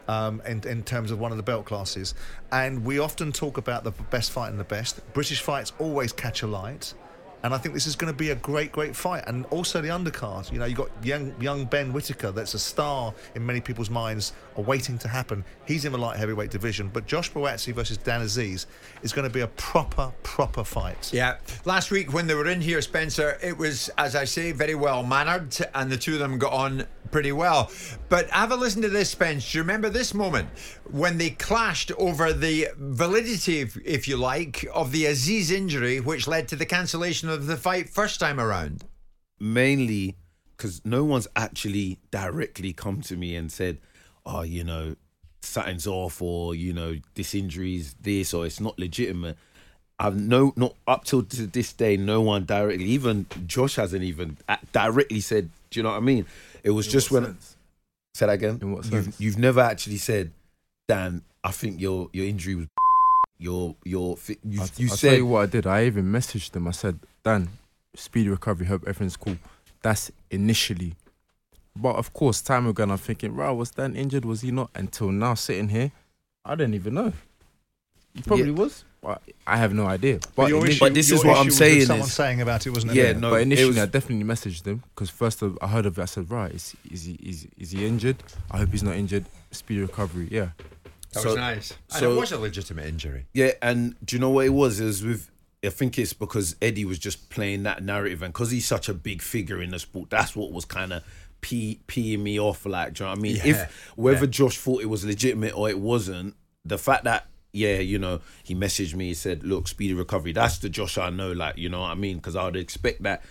Um, 0.08 0.42
in, 0.46 0.66
in 0.66 0.82
terms 0.82 1.12
of 1.12 1.20
one 1.20 1.30
of 1.30 1.36
the 1.36 1.44
belt 1.44 1.64
classes, 1.64 2.14
and 2.50 2.84
we 2.84 2.98
often 2.98 3.30
talk 3.30 3.56
about 3.56 3.84
the 3.84 3.92
best 4.10 4.32
fight 4.32 4.50
and 4.50 4.58
the 4.58 4.64
best. 4.64 5.00
British 5.12 5.40
fights 5.40 5.72
always 5.78 6.12
catch 6.12 6.42
a 6.42 6.46
light, 6.48 6.92
and 7.42 7.54
I 7.54 7.58
think 7.58 7.74
this 7.74 7.86
is 7.86 7.96
going 7.96 8.12
to 8.12 8.16
be 8.16 8.30
a 8.30 8.36
great, 8.36 8.72
great 8.72 8.94
fight. 8.94 9.24
And 9.26 9.44
also 9.46 9.80
the 9.80 9.88
undercard. 9.88 10.50
You 10.52 10.58
know, 10.58 10.64
you've 10.64 10.78
got 10.78 10.90
young, 11.02 11.34
young 11.40 11.64
Ben 11.64 11.92
Whitaker, 11.92 12.30
that's 12.30 12.54
a 12.54 12.58
star 12.58 13.12
in 13.34 13.44
many 13.44 13.60
people's 13.60 13.90
minds, 13.90 14.32
are 14.56 14.62
waiting 14.62 14.98
to 14.98 15.08
happen. 15.08 15.44
He's 15.66 15.84
in 15.84 15.92
the 15.92 15.98
light 15.98 16.16
heavyweight 16.16 16.50
division, 16.50 16.90
but 16.92 17.06
Josh 17.06 17.32
Buatsi 17.32 17.74
versus 17.74 17.96
Dan 17.96 18.20
Azeez 18.20 18.66
is 19.02 19.12
going 19.12 19.26
to 19.26 19.32
be 19.32 19.40
a 19.40 19.48
proper, 19.48 20.12
proper 20.22 20.64
fight. 20.64 21.12
Yeah. 21.12 21.38
Last 21.64 21.90
week 21.90 22.12
when 22.12 22.26
they 22.26 22.34
were 22.34 22.48
in 22.48 22.60
here, 22.60 22.80
Spencer, 22.80 23.38
it 23.42 23.56
was, 23.56 23.90
as 23.98 24.14
I 24.14 24.24
say, 24.24 24.52
very 24.52 24.74
well 24.74 25.02
mannered, 25.02 25.56
and 25.74 25.90
the 25.90 25.96
two 25.96 26.14
of 26.14 26.18
them 26.20 26.38
got 26.38 26.52
on 26.52 26.86
pretty 27.12 27.30
well. 27.30 27.70
But 28.08 28.28
have 28.30 28.50
a 28.50 28.56
listen 28.56 28.82
to 28.82 28.88
this, 28.88 29.10
Spence. 29.10 29.52
Do 29.52 29.58
you 29.58 29.62
remember 29.62 29.88
this 29.88 30.14
moment 30.14 30.48
when 30.90 31.18
they 31.18 31.30
clashed 31.30 31.92
over 31.92 32.32
the 32.32 32.68
validity, 32.76 33.60
if, 33.60 34.08
you 34.08 34.16
like, 34.16 34.66
of 34.74 34.90
the 34.90 35.04
Azeez 35.04 35.52
injury, 35.52 36.00
which 36.00 36.26
led 36.26 36.48
to 36.48 36.56
the 36.56 36.66
cancellation 36.66 37.28
of 37.28 37.46
the 37.46 37.56
fight 37.56 37.88
first 37.88 38.18
time 38.18 38.40
around? 38.40 38.84
Mainly 39.38 40.16
because 40.56 40.80
no 40.84 41.04
one's 41.04 41.26
actually 41.34 41.98
directly 42.10 42.72
come 42.72 43.00
to 43.02 43.16
me 43.16 43.34
and 43.34 43.50
said, 43.50 43.78
oh, 44.24 44.42
you 44.42 44.62
know, 44.62 44.94
something's 45.40 45.86
off 45.86 46.22
or, 46.22 46.54
you 46.54 46.72
know, 46.72 46.96
this 47.14 47.34
injury's 47.34 47.94
this 48.00 48.32
or 48.32 48.46
it's 48.46 48.60
not 48.60 48.78
legitimate. 48.78 49.36
I've 49.98 50.16
no 50.16 50.52
not 50.56 50.74
up 50.86 51.04
till 51.04 51.22
to 51.22 51.46
this 51.46 51.72
day, 51.72 51.96
no 51.96 52.20
one 52.20 52.44
directly, 52.44 52.86
even 52.86 53.26
Josh 53.46 53.76
hasn't 53.76 54.02
even 54.02 54.38
uh, 54.48 54.56
directly 54.72 55.20
said. 55.20 55.50
Do 55.70 55.80
you 55.80 55.84
know 55.84 55.90
what 55.90 55.96
I 55.96 56.00
mean? 56.00 56.26
It 56.62 56.70
was 56.70 56.86
just 56.86 57.10
when. 57.10 57.36
Say 58.14 58.26
that 58.26 58.32
again. 58.32 58.58
In 58.60 58.72
what 58.72 58.84
You've, 58.90 59.20
you've 59.20 59.38
never 59.38 59.60
actually 59.60 59.96
said, 59.96 60.32
Dan. 60.88 61.22
I 61.44 61.50
think 61.50 61.80
your 61.80 62.08
your 62.12 62.26
injury 62.26 62.54
was. 62.54 62.66
Your 63.38 63.74
your 63.82 64.16
you, 64.44 64.60
I'll, 64.60 64.68
you 64.76 64.88
I'll 64.88 64.96
said 64.96 65.08
tell 65.08 65.18
you 65.18 65.26
what 65.26 65.40
I 65.40 65.46
did. 65.46 65.66
I 65.66 65.86
even 65.86 66.04
messaged 66.04 66.52
them. 66.52 66.68
I 66.68 66.70
said, 66.70 67.00
Dan, 67.24 67.48
speedy 67.96 68.28
recovery. 68.28 68.66
Hope 68.66 68.82
everything's 68.82 69.16
cool. 69.16 69.36
That's 69.82 70.12
initially. 70.30 70.94
But 71.74 71.96
of 71.96 72.12
course, 72.12 72.40
time 72.40 72.68
ago, 72.68 72.84
I'm 72.84 72.96
thinking, 72.98 73.34
right, 73.34 73.50
was 73.50 73.70
Dan 73.72 73.96
injured? 73.96 74.24
Was 74.24 74.42
he 74.42 74.52
not? 74.52 74.70
Until 74.76 75.10
now, 75.10 75.34
sitting 75.34 75.70
here, 75.70 75.90
I 76.44 76.54
don't 76.54 76.74
even 76.74 76.94
know. 76.94 77.12
He 78.14 78.22
probably 78.22 78.50
was. 78.50 78.84
I 79.46 79.56
have 79.56 79.74
no 79.74 79.84
idea. 79.86 80.20
But, 80.36 80.48
your 80.48 80.62
ini- 80.62 80.68
issue- 80.68 80.78
But 80.80 80.94
this 80.94 81.10
is 81.10 81.24
what 81.24 81.36
I'm 81.36 81.50
saying 81.50 81.78
with 81.80 81.86
Someone 81.88 82.06
is- 82.06 82.12
saying 82.14 82.40
about 82.40 82.66
it, 82.66 82.70
wasn't 82.70 82.92
it? 82.92 82.96
Yeah, 82.96 83.12
no, 83.14 83.30
but 83.30 83.42
initially, 83.42 83.68
was- 83.68 83.78
I 83.78 83.86
definitely 83.86 84.24
messaged 84.24 84.62
them 84.62 84.82
because 84.94 85.10
first 85.10 85.42
of, 85.42 85.58
I 85.60 85.66
heard 85.66 85.86
of 85.86 85.98
it. 85.98 86.02
I 86.02 86.04
said, 86.04 86.30
right, 86.30 86.52
is, 86.52 86.76
is 86.88 87.04
he 87.06 87.14
is, 87.14 87.48
is 87.58 87.70
he 87.72 87.84
injured? 87.84 88.22
I 88.50 88.58
hope 88.58 88.70
he's 88.70 88.82
not 88.84 88.94
injured. 88.94 89.24
Speedy 89.50 89.80
recovery. 89.80 90.28
Yeah. 90.30 90.50
That 91.14 91.20
So- 91.22 91.28
was 91.30 91.36
nice. 91.36 91.72
And 91.94 92.04
it 92.04 92.08
was 92.08 92.30
a 92.32 92.38
legitimate 92.38 92.86
injury. 92.86 93.26
Yeah, 93.34 93.52
and 93.60 93.96
do 94.04 94.14
you 94.14 94.20
know 94.20 94.30
what 94.30 94.46
it 94.46 94.50
was? 94.50 94.78
It 94.78 94.84
was 94.84 95.02
with. 95.02 95.28
I 95.64 95.68
think 95.70 95.96
it's 95.98 96.12
because 96.12 96.54
Eddie 96.62 96.84
was 96.84 96.98
just 96.98 97.28
playing 97.30 97.62
that 97.64 97.82
narrative, 97.84 98.22
and 98.22 98.32
because 98.32 98.50
he's 98.52 98.66
such 98.66 98.88
a 98.88 98.94
big 98.94 99.20
figure 99.22 99.60
in 99.62 99.70
the 99.70 99.78
sport, 99.80 100.10
that's 100.10 100.34
what 100.36 100.52
was 100.52 100.64
kind 100.64 100.92
of 100.92 101.02
pee, 101.40 101.80
peeing 101.88 102.20
me 102.20 102.38
off. 102.38 102.64
Like, 102.66 102.94
do 102.94 103.02
you 103.02 103.06
know 103.06 103.12
what 103.12 103.18
I 103.18 103.22
mean? 103.22 103.36
Yeah, 103.36 103.46
If 103.46 103.92
whether 103.96 104.24
yeah. 104.26 104.30
Josh 104.30 104.58
thought 104.58 104.80
it 104.82 104.86
was 104.86 105.04
legitimate 105.04 105.56
or 105.56 105.68
it 105.68 105.78
wasn't, 105.78 106.34
the 106.64 106.78
fact 106.78 107.04
that 107.04 107.26
yeah, 107.52 107.78
you 107.78 107.98
know, 107.98 108.20
he 108.42 108.54
messaged 108.54 108.94
me, 108.94 109.08
he 109.08 109.14
said, 109.14 109.44
"Look, 109.44 109.68
speedy 109.68 109.94
recovery." 109.94 110.32
That's 110.32 110.58
the 110.58 110.68
Josh 110.68 110.98
I 110.98 111.10
know. 111.10 111.32
Like, 111.32 111.58
you 111.58 111.68
know 111.68 111.80
what 111.82 111.90
I 111.90 111.94
mean? 111.94 112.16
Because 112.16 112.36
I 112.36 112.44
would 112.44 112.56
expect 112.56 113.02
that. 113.02 113.22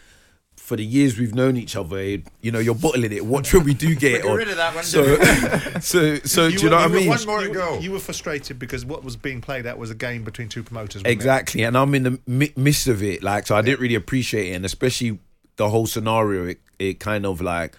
For 0.58 0.76
the 0.76 0.86
years 0.86 1.18
we've 1.18 1.34
known 1.34 1.58
each 1.58 1.76
other, 1.76 2.00
you 2.04 2.52
know, 2.52 2.60
you're 2.60 2.76
bottling 2.76 3.12
it. 3.14 3.26
What 3.26 3.52
when 3.52 3.64
we 3.64 3.74
do 3.74 3.96
get 3.96 4.12
it 4.22 4.26
on. 4.26 4.38
rid 4.38 4.48
of 4.50 4.58
that 4.58 4.76
one, 4.76 4.84
So, 4.84 5.16
so, 5.80 6.16
so, 6.20 6.50
do 6.52 6.56
you 6.56 6.70
know 6.70 6.76
were- 6.76 6.82
what 6.84 6.92
I 6.92 6.94
mean? 6.94 7.08
one 7.10 7.26
more 7.26 7.40
to 7.42 7.48
you, 7.48 7.54
go. 7.54 7.80
You 7.80 7.92
were 7.94 8.00
frustrated 8.00 8.60
because 8.60 8.86
what 8.86 9.04
was 9.04 9.16
being 9.16 9.42
played 9.42 9.66
out 9.66 9.80
was 9.80 9.90
a 9.90 9.96
game 9.96 10.24
between 10.24 10.50
two 10.50 10.62
promoters. 10.62 10.98
wasn't 11.02 11.08
it? 11.08 11.12
Exactly, 11.12 11.64
and 11.64 11.76
I'm 11.76 11.96
in 11.96 12.04
the 12.04 12.20
mi- 12.28 12.54
midst 12.56 12.88
of 12.88 13.02
it, 13.02 13.24
like 13.24 13.48
so. 13.48 13.56
I 13.56 13.62
didn't 13.64 13.80
really 13.80 13.96
appreciate 13.96 14.52
it, 14.52 14.56
and 14.56 14.64
especially 14.66 15.18
the 15.56 15.70
whole 15.70 15.88
scenario. 15.88 16.46
It, 16.46 16.60
it 16.78 17.00
kind 17.00 17.26
of 17.26 17.42
like, 17.42 17.76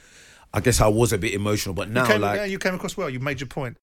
I 0.52 0.58
guess 0.60 0.80
I 0.80 0.88
was 0.88 1.12
a 1.12 1.18
bit 1.18 1.34
emotional, 1.34 1.74
but 1.76 1.88
now 1.88 2.02
you 2.04 2.08
came, 2.12 2.20
like, 2.20 2.36
yeah, 2.38 2.44
you 2.46 2.58
came 2.58 2.74
across 2.74 2.96
well. 2.96 3.08
You 3.10 3.20
made 3.20 3.38
your 3.40 3.48
point. 3.48 3.76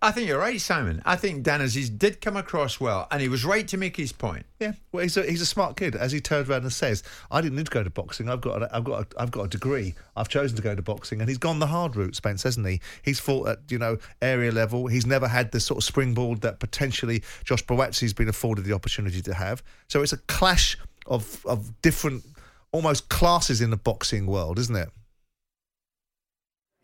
I 0.00 0.12
think 0.12 0.28
you're 0.28 0.38
right, 0.38 0.60
Simon. 0.60 1.02
I 1.04 1.16
think 1.16 1.42
Dan 1.42 1.60
Azeez 1.60 1.96
did 1.98 2.20
come 2.20 2.36
across 2.36 2.78
well, 2.78 3.08
and 3.10 3.20
he 3.20 3.28
was 3.28 3.44
right 3.44 3.66
to 3.66 3.76
make 3.76 3.96
his 3.96 4.12
point. 4.12 4.46
Yeah, 4.60 4.72
well, 4.92 5.02
he's 5.02 5.16
a 5.16 5.24
he's 5.24 5.40
a 5.40 5.46
smart 5.46 5.76
kid. 5.76 5.96
As 5.96 6.12
he 6.12 6.20
turned 6.20 6.48
around 6.48 6.62
and 6.62 6.72
says, 6.72 7.02
"I 7.32 7.40
didn't 7.40 7.56
need 7.56 7.66
to 7.66 7.72
go 7.72 7.82
to 7.82 7.90
boxing. 7.90 8.28
I've 8.28 8.40
got 8.40 8.62
a, 8.62 8.76
I've 8.76 8.84
got 8.84 9.02
a, 9.02 9.20
I've 9.20 9.32
got 9.32 9.42
a 9.42 9.48
degree. 9.48 9.94
I've 10.16 10.28
chosen 10.28 10.54
to 10.56 10.62
go 10.62 10.76
to 10.76 10.82
boxing." 10.82 11.20
And 11.20 11.28
he's 11.28 11.38
gone 11.38 11.58
the 11.58 11.66
hard 11.66 11.96
route, 11.96 12.14
Spence, 12.14 12.44
hasn't 12.44 12.66
he? 12.66 12.80
He's 13.02 13.18
fought 13.18 13.48
at 13.48 13.58
you 13.70 13.78
know 13.78 13.98
area 14.22 14.52
level. 14.52 14.86
He's 14.86 15.04
never 15.04 15.26
had 15.26 15.50
the 15.50 15.58
sort 15.58 15.78
of 15.78 15.84
springboard 15.84 16.42
that 16.42 16.60
potentially 16.60 17.24
Josh 17.42 17.64
Buatsi's 17.64 18.14
been 18.14 18.28
afforded 18.28 18.64
the 18.64 18.74
opportunity 18.74 19.20
to 19.22 19.34
have. 19.34 19.64
So 19.88 20.02
it's 20.02 20.12
a 20.12 20.18
clash 20.18 20.78
of 21.06 21.44
of 21.44 21.82
different, 21.82 22.24
almost 22.70 23.08
classes 23.08 23.60
in 23.60 23.70
the 23.70 23.76
boxing 23.76 24.26
world, 24.26 24.60
isn't 24.60 24.76
it? 24.76 24.90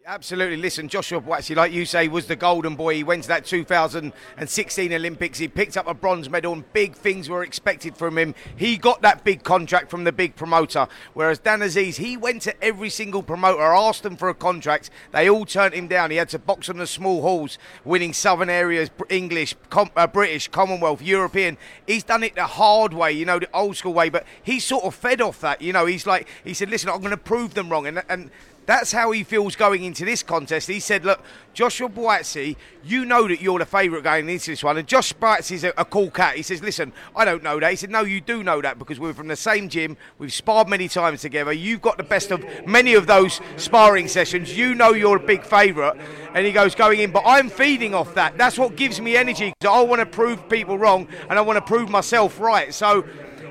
Absolutely. 0.07 0.59
Listen, 0.59 0.87
Joshua 0.87 1.19
Buatsi, 1.19 1.57
like 1.57 1.73
you 1.73 1.87
say, 1.87 2.09
was 2.09 2.27
the 2.27 2.37
golden 2.37 2.77
boy. 2.77 2.95
He 2.95 3.03
went 3.03 3.23
to 3.23 3.29
that 3.29 3.47
2016 3.47 4.93
Olympics. 4.93 5.39
He 5.39 5.49
picked 5.49 5.79
up 5.79 5.87
a 5.87 5.95
bronze 5.95 6.29
medal, 6.29 6.53
and 6.53 6.73
big 6.75 6.95
things 6.95 7.31
were 7.31 7.43
expected 7.43 7.97
from 7.97 8.19
him. 8.19 8.35
He 8.55 8.77
got 8.77 9.01
that 9.01 9.25
big 9.25 9.45
contract 9.45 9.91
from 9.91 10.05
the 10.05 10.13
big 10.13 10.37
promoter. 10.37 10.89
Whereas 11.15 11.39
Dan 11.39 11.61
Azeez, 11.61 11.97
he 11.97 12.19
went 12.19 12.43
to 12.43 12.63
every 12.63 12.91
single 12.91 13.23
promoter, 13.23 13.63
asked 13.63 14.03
them 14.03 14.19
for 14.19 14.29
a 14.29 14.35
contract. 14.35 14.91
They 15.13 15.31
all 15.31 15.47
turned 15.47 15.73
him 15.73 15.89
down. 15.89 16.11
He 16.11 16.19
had 16.19 16.29
to 16.31 16.39
box 16.39 16.69
on 16.69 16.77
the 16.77 16.87
small 16.87 17.23
halls, 17.23 17.57
winning 17.83 18.13
Southern 18.13 18.51
areas, 18.51 18.91
English, 19.09 19.57
com- 19.71 19.91
uh, 19.97 20.07
British, 20.07 20.49
Commonwealth, 20.49 21.01
European. 21.01 21.57
He's 21.87 22.05
done 22.05 22.25
it 22.25 22.35
the 22.35 22.45
hard 22.45 22.93
way, 22.93 23.13
you 23.13 23.25
know, 23.25 23.39
the 23.39 23.49
old 23.57 23.79
school 23.79 23.95
way. 23.95 24.11
But 24.11 24.27
he 24.43 24.61
sort 24.61 24.85
of 24.85 24.95
fed 24.95 25.23
off 25.23 25.41
that. 25.41 25.63
You 25.63 25.73
know, 25.73 25.87
he's 25.87 26.07
like, 26.07 26.29
he 26.45 26.53
said, 26.53 26.69
listen, 26.69 26.91
I'm 26.91 26.99
going 26.99 27.11
to 27.11 27.17
prove 27.17 27.55
them 27.55 27.71
wrong. 27.71 27.87
And, 27.87 28.03
and 28.11 28.31
That's 28.67 28.93
how 28.93 29.11
he 29.11 29.25
feels 29.25 29.57
going 29.57 29.85
into 29.85 30.05
this 30.05 30.23
contest. 30.23 30.69
He 30.69 30.81
said, 30.81 31.05
"Look, 31.05 31.21
Joshua 31.53 31.89
Buatsi, 31.89 32.57
you 32.83 33.05
know 33.05 33.29
that 33.29 33.41
you're 33.41 33.59
the 33.59 33.67
favourite 33.67 34.05
going 34.05 34.29
into 34.29 34.51
this 34.51 34.65
one." 34.65 34.79
And 34.79 34.89
Josh 34.89 35.13
Buatsi's 35.13 35.65
a, 35.65 35.73
a 35.77 35.85
cool 35.85 36.11
cat. 36.11 36.37
He 36.37 36.43
says, 36.43 36.63
"Listen, 36.63 36.93
I 37.15 37.25
don't 37.25 37.43
know 37.43 37.61
that." 37.61 37.71
He 37.71 37.77
said, 37.77 37.91
"No, 37.91 38.03
you 38.03 38.21
do 38.21 38.43
know 38.43 38.63
that 38.63 38.79
because 38.79 38.99
we're 38.99 39.13
from 39.13 39.29
the 39.29 39.37
same 39.37 39.69
gym. 39.69 39.97
We've 40.19 40.33
sparred 40.33 40.69
many 40.69 40.89
times 40.89 41.21
together. 41.21 41.53
You've 41.53 41.83
got 41.83 41.99
the 41.99 42.05
best 42.05 42.31
of 42.31 42.45
many 42.67 42.95
of 42.95 43.07
those 43.07 43.41
sparring 43.57 44.09
sessions. 44.09 44.57
You 44.57 44.75
know 44.75 44.93
you're 44.93 45.17
a 45.17 45.27
big 45.27 45.45
favourite." 45.45 45.99
And 46.35 46.47
he 46.47 46.53
goes, 46.53 46.75
"Going 46.75 47.01
in, 47.01 47.11
but 47.11 47.23
I'm 47.27 47.51
feeding 47.51 47.95
off 47.95 48.15
that. 48.15 48.39
That's 48.39 48.59
what 48.59 48.77
gives 48.77 49.01
me 49.01 49.17
energy. 49.17 49.53
I 49.69 49.83
want 49.83 50.01
to 50.01 50.07
prove 50.07 50.49
people 50.49 50.79
wrong 50.79 51.09
and 51.29 51.39
I 51.39 51.43
want 51.43 51.59
to 51.59 51.63
prove 51.63 51.91
myself 51.91 52.41
right." 52.41 52.73
So 52.73 53.05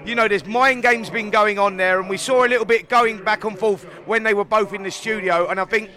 you 0.05 0.15
know, 0.15 0.27
there's 0.27 0.45
mind 0.45 0.83
games 0.83 1.09
been 1.09 1.29
going 1.29 1.57
on 1.57 1.77
there, 1.77 1.99
and 1.99 2.09
we 2.09 2.17
saw 2.17 2.45
a 2.45 2.47
little 2.47 2.65
bit 2.65 2.89
going 2.89 3.23
back 3.23 3.43
and 3.43 3.57
forth 3.57 3.83
when 4.05 4.23
they 4.23 4.33
were 4.33 4.45
both 4.45 4.73
in 4.73 4.83
the 4.83 4.91
studio. 4.91 5.47
And 5.47 5.59
I 5.59 5.65
think 5.65 5.89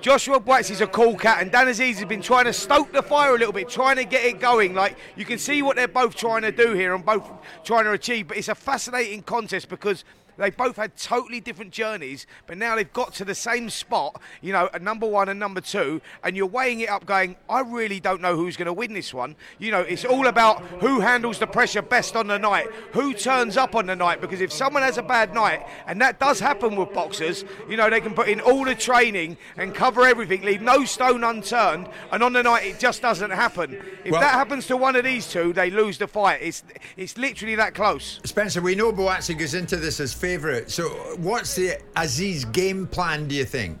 Joshua 0.00 0.38
Boats 0.38 0.70
is 0.70 0.80
a 0.80 0.86
cool 0.86 1.16
cat, 1.16 1.42
and 1.42 1.50
Dan 1.50 1.66
Azeez 1.66 1.96
has 1.96 2.04
been 2.04 2.22
trying 2.22 2.44
to 2.44 2.52
stoke 2.52 2.92
the 2.92 3.02
fire 3.02 3.34
a 3.34 3.38
little 3.38 3.52
bit, 3.52 3.68
trying 3.68 3.96
to 3.96 4.04
get 4.04 4.24
it 4.24 4.38
going. 4.38 4.74
Like 4.74 4.96
you 5.16 5.24
can 5.24 5.38
see 5.38 5.62
what 5.62 5.76
they're 5.76 5.88
both 5.88 6.14
trying 6.14 6.42
to 6.42 6.52
do 6.52 6.74
here, 6.74 6.94
and 6.94 7.04
both 7.04 7.28
trying 7.64 7.84
to 7.84 7.92
achieve. 7.92 8.28
But 8.28 8.36
it's 8.36 8.48
a 8.48 8.54
fascinating 8.54 9.22
contest 9.22 9.68
because. 9.68 10.04
They 10.36 10.50
both 10.50 10.76
had 10.76 10.96
totally 10.96 11.40
different 11.40 11.70
journeys, 11.70 12.26
but 12.46 12.58
now 12.58 12.76
they've 12.76 12.92
got 12.92 13.14
to 13.14 13.24
the 13.24 13.34
same 13.34 13.70
spot, 13.70 14.20
you 14.40 14.52
know, 14.52 14.68
a 14.72 14.78
number 14.78 15.06
one 15.06 15.28
and 15.28 15.38
number 15.38 15.60
two, 15.60 16.00
and 16.22 16.36
you're 16.36 16.46
weighing 16.46 16.80
it 16.80 16.88
up 16.88 17.06
going, 17.06 17.36
I 17.48 17.60
really 17.60 18.00
don't 18.00 18.20
know 18.20 18.36
who's 18.36 18.56
going 18.56 18.66
to 18.66 18.72
win 18.72 18.94
this 18.94 19.14
one. 19.14 19.36
You 19.58 19.70
know, 19.70 19.80
it's 19.80 20.04
all 20.04 20.26
about 20.26 20.60
who 20.80 21.00
handles 21.00 21.38
the 21.38 21.46
pressure 21.46 21.82
best 21.82 22.16
on 22.16 22.26
the 22.26 22.38
night, 22.38 22.66
who 22.92 23.14
turns 23.14 23.56
up 23.56 23.74
on 23.74 23.86
the 23.86 23.96
night, 23.96 24.20
because 24.20 24.40
if 24.40 24.52
someone 24.52 24.82
has 24.82 24.98
a 24.98 25.02
bad 25.02 25.34
night, 25.34 25.66
and 25.86 26.00
that 26.00 26.18
does 26.18 26.40
happen 26.40 26.76
with 26.76 26.92
boxers, 26.92 27.44
you 27.68 27.76
know, 27.76 27.88
they 27.88 28.00
can 28.00 28.14
put 28.14 28.28
in 28.28 28.40
all 28.40 28.64
the 28.64 28.74
training 28.74 29.36
and 29.56 29.74
cover 29.74 30.04
everything, 30.04 30.42
leave 30.42 30.62
no 30.62 30.84
stone 30.84 31.22
unturned, 31.24 31.88
and 32.10 32.22
on 32.22 32.32
the 32.32 32.42
night 32.42 32.64
it 32.64 32.78
just 32.78 33.02
doesn't 33.02 33.30
happen. 33.30 33.80
If 34.04 34.12
Well- 34.12 34.20
that 34.20 34.32
happens 34.32 34.66
to 34.66 34.76
one 34.76 34.96
of 34.96 35.04
these 35.04 35.28
two, 35.30 35.52
they 35.52 35.70
lose 35.70 35.98
the 35.98 36.08
fight. 36.08 36.40
It's, 36.42 36.62
it's 36.96 37.16
literally 37.16 37.54
that 37.54 37.74
close. 37.74 38.20
Spencer, 38.24 38.60
we 38.60 38.74
know 38.74 38.92
Buatsi 38.92 39.38
goes 39.38 39.54
into 39.54 39.76
this 39.76 40.00
as 40.00 40.12
favourite. 40.24 40.70
So, 40.70 40.88
what's 41.18 41.54
the 41.54 41.78
Azeez 41.96 42.50
game 42.50 42.86
plan, 42.86 43.28
do 43.28 43.34
you 43.34 43.44
think? 43.44 43.78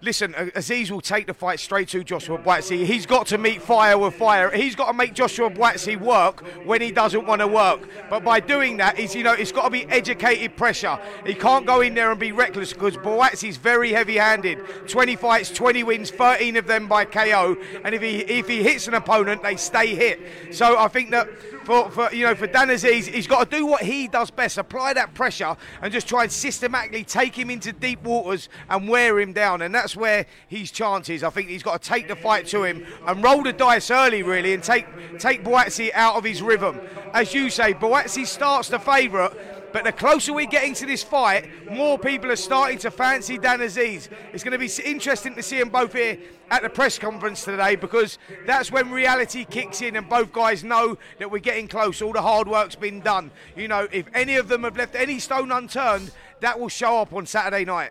Listen, 0.00 0.32
Azeez 0.32 0.90
will 0.90 1.00
take 1.00 1.28
the 1.28 1.34
fight 1.34 1.60
straight 1.60 1.88
to 1.88 2.02
Joshua 2.02 2.36
Buatsi. 2.36 2.84
He's 2.84 3.06
got 3.06 3.26
to 3.28 3.38
meet 3.38 3.62
fire 3.62 3.96
with 3.96 4.14
fire. 4.14 4.50
He's 4.50 4.74
got 4.74 4.88
to 4.88 4.92
make 4.92 5.14
Joshua 5.14 5.48
Buatsi 5.48 5.96
work 5.96 6.44
when 6.64 6.80
he 6.80 6.90
doesn't 6.90 7.24
want 7.24 7.40
to 7.40 7.46
work. 7.46 7.88
But 8.10 8.24
by 8.24 8.40
doing 8.40 8.78
that, 8.78 8.98
he's, 8.98 9.14
you 9.14 9.22
know, 9.22 9.32
it's 9.32 9.52
got 9.52 9.64
to 9.64 9.70
be 9.70 9.84
educated 9.86 10.56
pressure. 10.56 10.98
He 11.24 11.34
can't 11.34 11.66
go 11.66 11.80
in 11.82 11.94
there 11.94 12.10
and 12.10 12.18
be 12.18 12.32
reckless 12.32 12.72
because 12.72 12.96
Buatsi's 12.96 13.56
very 13.56 13.92
heavy-handed. 13.92 14.88
20 14.88 15.16
fights, 15.16 15.50
20 15.50 15.84
wins, 15.84 16.10
13 16.10 16.56
of 16.56 16.66
them 16.66 16.88
by 16.88 17.04
KO. 17.04 17.56
And 17.84 17.94
if 17.94 18.02
he 18.02 18.18
if 18.22 18.48
he 18.48 18.62
hits 18.62 18.88
an 18.88 18.94
opponent, 18.94 19.44
they 19.44 19.54
stay 19.54 19.94
hit. 19.94 20.20
So 20.52 20.76
I 20.78 20.88
think 20.88 21.10
that 21.10 21.28
for, 21.64 21.90
for 21.90 22.12
you 22.12 22.26
know 22.26 22.34
for 22.34 22.46
Dan 22.46 22.68
Azeez, 22.68 23.06
he's 23.06 23.26
got 23.26 23.50
to 23.50 23.56
do 23.56 23.66
what 23.66 23.82
he 23.82 24.08
does 24.08 24.30
best, 24.30 24.58
apply 24.58 24.94
that 24.94 25.14
pressure, 25.14 25.56
and 25.80 25.92
just 25.92 26.08
try 26.08 26.24
and 26.24 26.32
systematically 26.32 27.04
take 27.04 27.36
him 27.36 27.50
into 27.50 27.72
deep 27.72 28.02
waters 28.02 28.48
and 28.68 28.88
wear 28.88 29.18
him 29.20 29.32
down. 29.32 29.62
And 29.62 29.74
that's 29.74 29.96
where 29.96 30.26
his 30.48 30.70
chances. 30.70 31.22
I 31.22 31.30
think 31.30 31.48
he's 31.48 31.62
got 31.62 31.82
to 31.82 31.88
take 31.88 32.08
the 32.08 32.16
fight 32.16 32.46
to 32.48 32.64
him 32.64 32.84
and 33.06 33.22
roll 33.22 33.42
the 33.42 33.52
dice 33.52 33.90
early, 33.90 34.22
really, 34.22 34.54
and 34.54 34.62
take 34.62 34.86
take 35.18 35.44
Buatsi 35.44 35.90
out 35.94 36.16
of 36.16 36.24
his 36.24 36.42
rhythm. 36.42 36.80
As 37.12 37.34
you 37.34 37.50
say, 37.50 37.74
Buatsi 37.74 38.26
starts 38.26 38.68
the 38.68 38.78
favourite. 38.78 39.32
But 39.72 39.84
the 39.84 39.92
closer 39.92 40.32
we 40.32 40.46
get 40.46 40.64
into 40.64 40.86
this 40.86 41.02
fight, 41.02 41.48
more 41.70 41.98
people 41.98 42.30
are 42.30 42.36
starting 42.36 42.78
to 42.78 42.90
fancy 42.90 43.38
Dan 43.38 43.60
Azeez. 43.60 44.08
It's 44.32 44.44
going 44.44 44.52
to 44.52 44.58
be 44.58 44.70
interesting 44.88 45.34
to 45.34 45.42
see 45.42 45.58
them 45.58 45.70
both 45.70 45.94
here 45.94 46.18
at 46.50 46.62
the 46.62 46.68
press 46.68 46.98
conference 46.98 47.44
today 47.44 47.76
because 47.76 48.18
that's 48.46 48.70
when 48.70 48.90
reality 48.90 49.44
kicks 49.44 49.80
in 49.80 49.96
and 49.96 50.08
both 50.08 50.32
guys 50.32 50.62
know 50.62 50.98
that 51.18 51.30
we're 51.30 51.38
getting 51.38 51.66
close. 51.68 52.02
All 52.02 52.12
the 52.12 52.22
hard 52.22 52.46
work's 52.46 52.74
been 52.76 53.00
done. 53.00 53.30
You 53.56 53.68
know, 53.68 53.88
if 53.90 54.06
any 54.14 54.36
of 54.36 54.48
them 54.48 54.64
have 54.64 54.76
left 54.76 54.94
any 54.94 55.18
stone 55.18 55.50
unturned, 55.50 56.12
that 56.40 56.58
will 56.60 56.68
show 56.68 56.98
up 56.98 57.12
on 57.14 57.24
Saturday 57.24 57.64
night. 57.64 57.90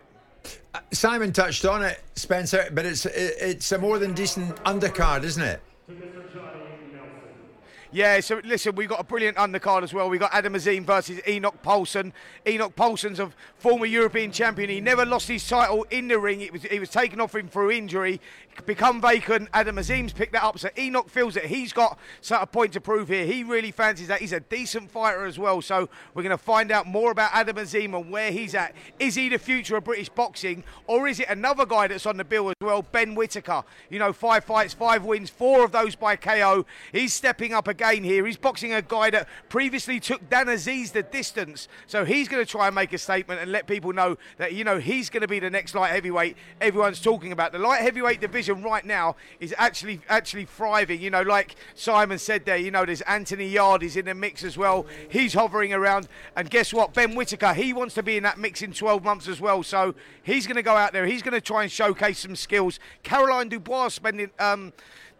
Uh, 0.74 0.80
Simon 0.92 1.32
touched 1.32 1.64
on 1.64 1.82
it, 1.82 2.00
Spencer, 2.14 2.68
but 2.72 2.86
it's 2.86 3.06
it's 3.06 3.72
a 3.72 3.78
more 3.78 3.98
than 3.98 4.14
decent 4.14 4.56
undercard, 4.64 5.22
isn't 5.22 5.42
it? 5.42 5.60
Yeah, 7.94 8.20
so 8.20 8.40
listen, 8.42 8.74
we've 8.74 8.88
got 8.88 9.00
a 9.00 9.04
brilliant 9.04 9.36
undercard 9.36 9.82
as 9.82 9.92
well. 9.92 10.08
We've 10.08 10.18
got 10.18 10.32
Adam 10.32 10.54
Azim 10.54 10.86
versus 10.86 11.20
Enock 11.26 11.62
Poulsen. 11.62 12.14
Enock 12.46 12.74
Poulsen's 12.74 13.20
a 13.20 13.30
former 13.58 13.84
European 13.84 14.32
champion. 14.32 14.70
He 14.70 14.80
never 14.80 15.04
lost 15.04 15.28
his 15.28 15.46
title 15.46 15.84
in 15.90 16.08
the 16.08 16.18
ring. 16.18 16.40
It 16.40 16.54
was 16.54 16.62
he 16.62 16.80
was 16.80 16.88
taken 16.88 17.20
off 17.20 17.34
him 17.34 17.48
through 17.48 17.72
injury, 17.72 18.18
become 18.64 19.02
vacant. 19.02 19.50
Adam 19.52 19.76
Azim's 19.76 20.14
picked 20.14 20.32
that 20.32 20.42
up. 20.42 20.58
So 20.58 20.70
Enock 20.70 21.10
feels 21.10 21.34
that 21.34 21.44
he's 21.44 21.74
got 21.74 21.98
of 22.30 22.50
point 22.50 22.72
to 22.72 22.80
prove 22.80 23.08
here. 23.08 23.26
He 23.26 23.44
really 23.44 23.70
fancies 23.70 24.08
that. 24.08 24.22
He's 24.22 24.32
a 24.32 24.40
decent 24.40 24.90
fighter 24.90 25.26
as 25.26 25.38
well. 25.38 25.60
So 25.60 25.90
we're 26.14 26.22
going 26.22 26.30
to 26.30 26.42
find 26.42 26.72
out 26.72 26.86
more 26.86 27.10
about 27.10 27.28
Adam 27.34 27.58
Azim 27.58 27.94
and 27.94 28.10
where 28.10 28.32
he's 28.32 28.54
at. 28.54 28.74
Is 28.98 29.16
he 29.16 29.28
the 29.28 29.38
future 29.38 29.76
of 29.76 29.84
British 29.84 30.08
boxing, 30.08 30.64
or 30.86 31.08
is 31.08 31.20
it 31.20 31.28
another 31.28 31.66
guy 31.66 31.88
that's 31.88 32.06
on 32.06 32.16
the 32.16 32.24
bill 32.24 32.48
as 32.48 32.54
well, 32.62 32.80
Ben 32.80 33.14
Whitaker? 33.14 33.64
You 33.90 33.98
know, 33.98 34.14
five 34.14 34.44
fights, 34.44 34.72
five 34.72 35.04
wins, 35.04 35.28
four 35.28 35.62
of 35.62 35.72
those 35.72 35.94
by 35.94 36.16
KO. 36.16 36.64
He's 36.90 37.12
stepping 37.12 37.52
up 37.52 37.68
again 37.68 37.81
here. 37.90 38.24
He's 38.26 38.36
boxing 38.36 38.72
a 38.72 38.82
guy 38.82 39.10
that 39.10 39.28
previously 39.48 40.00
took 40.00 40.28
Dan 40.28 40.46
Azeez 40.46 40.92
the 40.92 41.02
distance. 41.02 41.68
So 41.86 42.04
he's 42.04 42.28
going 42.28 42.44
to 42.44 42.50
try 42.50 42.66
and 42.66 42.74
make 42.74 42.92
a 42.92 42.98
statement 42.98 43.40
and 43.40 43.50
let 43.50 43.66
people 43.66 43.92
know 43.92 44.16
that, 44.38 44.52
you 44.52 44.64
know, 44.64 44.78
he's 44.78 45.10
going 45.10 45.20
to 45.22 45.28
be 45.28 45.38
the 45.38 45.50
next 45.50 45.74
light 45.74 45.90
heavyweight 45.90 46.36
everyone's 46.60 47.00
talking 47.00 47.32
about. 47.32 47.52
The 47.52 47.58
light 47.58 47.82
heavyweight 47.82 48.20
division 48.20 48.62
right 48.62 48.84
now 48.84 49.16
is 49.40 49.54
actually 49.58 50.00
actually 50.08 50.44
thriving. 50.44 51.00
You 51.00 51.10
know, 51.10 51.22
like 51.22 51.56
Simon 51.74 52.18
said 52.18 52.44
there, 52.44 52.56
you 52.56 52.70
know, 52.70 52.84
there's 52.84 53.02
Anthony 53.02 53.48
Yarde 53.48 53.82
is 53.82 53.96
in 53.96 54.06
the 54.06 54.14
mix 54.14 54.44
as 54.44 54.56
well. 54.56 54.86
He's 55.08 55.34
hovering 55.34 55.72
around. 55.72 56.08
And 56.36 56.48
guess 56.48 56.72
what? 56.72 56.94
Ben 56.94 57.14
Whitaker, 57.14 57.54
he 57.54 57.72
wants 57.72 57.94
to 57.94 58.02
be 58.02 58.16
in 58.16 58.22
that 58.22 58.38
mix 58.38 58.62
in 58.62 58.72
12 58.72 59.04
months 59.04 59.28
as 59.28 59.40
well. 59.40 59.62
So 59.62 59.94
he's 60.22 60.46
going 60.46 60.56
to 60.56 60.62
go 60.62 60.76
out 60.76 60.92
there. 60.92 61.06
He's 61.06 61.22
going 61.22 61.34
to 61.34 61.40
try 61.40 61.62
and 61.62 61.72
showcase 61.72 62.20
some 62.20 62.36
skills. 62.36 62.78
Caroline 63.02 63.48
Dubois 63.48 63.88
spending. 63.88 64.30
Um, 64.38 64.72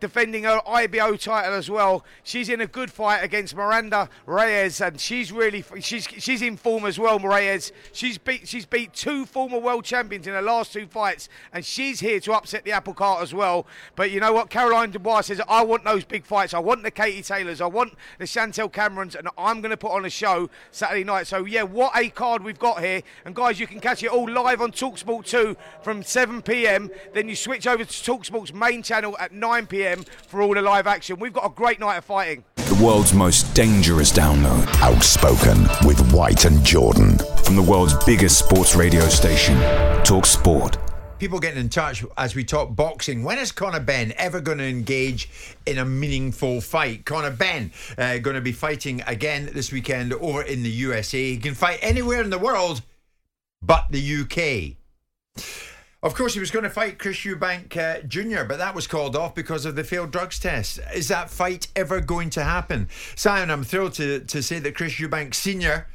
defending 0.03 0.43
her 0.43 0.61
IBO 0.67 1.15
title 1.17 1.55
as 1.55 1.71
well. 1.71 2.05
She's 2.25 2.49
in 2.49 2.61
a 2.61 2.67
good 2.67 2.91
fight 2.91 3.23
against 3.23 3.55
Miranda 3.55 4.09
Reyes, 4.27 4.81
and 4.81 5.01
she's 5.01 5.31
really 5.31 5.65
she's 5.81 6.05
she's 6.19 6.43
in 6.43 6.57
form 6.57 6.85
as 6.85 6.99
well. 6.99 7.21
Reyes, 7.21 7.71
she's 7.93 8.19
beat 8.19 8.49
she's 8.49 8.67
beat 8.67 8.93
two 8.93 9.25
former 9.25 9.59
world 9.59 9.85
champions 9.85 10.27
in 10.27 10.35
her 10.35 10.43
last 10.43 10.73
two 10.73 10.89
fights, 10.89 11.29
and 11.53 11.65
she's 11.65 12.01
here 12.01 12.19
to 12.19 12.33
upset 12.33 12.65
the 12.65 12.73
apple 12.73 12.95
cart 12.95 13.23
as 13.23 13.33
well. 13.33 13.65
But 13.95 14.11
you 14.11 14.19
know 14.19 14.33
what, 14.33 14.51
Caroline 14.51 14.91
Dubois 14.91 15.23
says, 15.23 15.41
I 15.49 15.63
want 15.63 15.85
those 15.85 16.05
big 16.05 16.25
fights. 16.25 16.53
I 16.53 16.59
want 16.59 16.83
the 16.83 16.91
Katie 16.91 17.23
Taylors. 17.23 17.61
I 17.61 17.67
want 17.67 17.95
the 18.19 18.27
Chantelle 18.27 18.69
Camerons, 18.69 19.15
and 19.15 19.29
I'm 19.39 19.61
going 19.61 19.71
to 19.71 19.77
put 19.77 19.93
on 19.93 20.05
a 20.05 20.11
show 20.11 20.51
Saturday 20.73 21.05
night. 21.05 21.29
So 21.29 21.45
yeah, 21.45 21.63
what 21.63 21.97
a 21.97 22.09
card 22.09 22.43
we've 22.43 22.59
got 22.59 22.83
here. 22.83 23.03
And 23.25 23.37
guys, 23.37 23.61
you 23.61 23.69
can 23.69 23.79
catch 23.79 24.03
it 24.03 24.11
all 24.11 24.29
live 24.29 24.61
on 24.61 24.73
Talksport 24.73 25.27
2 25.27 25.57
from 25.83 26.03
7 26.03 26.43
p.m. 26.43 26.91
Then 27.15 27.29
you 27.29 27.37
switch 27.37 27.69
over 27.69 27.85
to 27.85 27.91
Talksport's 27.91 28.53
main 28.53 28.83
channel 28.83 29.17
at 29.21 29.31
9 29.31 29.67
p.m. 29.69 29.92
for 30.01 30.43
all 30.43 30.55
the 30.55 30.63
live 30.63 30.87
action. 30.87 31.19
We've 31.19 31.33
got 31.33 31.47
a 31.47 31.55
great 31.55 31.81
night 31.81 31.97
of 31.97 32.05
fighting. 32.05 32.45
The 32.57 32.83
world's 32.83 33.13
most 33.13 33.55
dangerous 33.55 34.13
download. 34.13 34.67
Outspoken 34.81 35.63
with 35.87 36.13
White 36.13 36.45
and 36.45 36.65
Jordan. 36.65 37.19
From 37.45 37.57
the 37.57 37.63
world's 37.63 37.95
biggest 38.05 38.39
sports 38.39 38.75
radio 38.75 39.03
station, 39.09 39.57
Talk 40.05 40.27
Sport. 40.27 40.79
People 41.19 41.39
getting 41.39 41.61
in 41.61 41.69
touch 41.69 42.05
as 42.17 42.35
we 42.35 42.43
talk 42.43 42.75
boxing. 42.75 43.23
When 43.23 43.39
is 43.39 43.53
Conor 43.53 43.81
Benn 43.81 44.13
ever 44.17 44.41
going 44.41 44.59
to 44.59 44.65
engage 44.65 45.29
in 45.67 45.79
a 45.79 45.85
meaningful 45.85 46.61
fight? 46.61 47.05
Conor 47.05 47.31
Benn 47.31 47.71
uh, 47.97 48.19
going 48.19 48.35
to 48.35 48.41
be 48.41 48.51
fighting 48.51 49.03
again 49.07 49.51
this 49.53 49.71
weekend 49.71 50.13
over 50.15 50.43
in 50.43 50.65
the 50.65 50.71
USA. 50.71 51.23
He 51.23 51.37
can 51.37 51.55
fight 51.55 51.79
anywhere 51.81 52.23
in 52.23 52.31
the 52.31 52.39
world 52.39 52.83
but 53.63 53.87
the 53.91 54.23
UK. 54.23 54.77
Of 56.03 56.17
course, 56.17 56.35
he 56.35 56.41
was 56.41 56.51
going 56.51 56.65
to 56.65 56.71
fight 56.71 56.99
Chris 56.99 57.19
Eubank 57.19 57.77
uh, 57.77 58.03
Jr., 58.03 58.43
but 58.45 58.59
that 58.59 58.75
was 58.75 58.89
called 58.89 59.15
off 59.15 59.37
because 59.37 59.65
of 59.65 59.77
the 59.77 59.85
failed 59.85 60.11
drugs 60.11 60.41
test. 60.41 60.81
Is 60.93 61.07
that 61.09 61.31
fight 61.31 61.69
ever 61.77 62.01
going 62.01 62.29
to 62.31 62.43
happen? 62.43 62.89
Simon, 63.15 63.51
I'm 63.51 63.63
thrilled 63.63 63.93
to, 63.95 64.19
to 64.19 64.43
say 64.43 64.59
that 64.59 64.75
Chris 64.75 64.95
Eubank 64.95 65.33
Sr. 65.33 65.87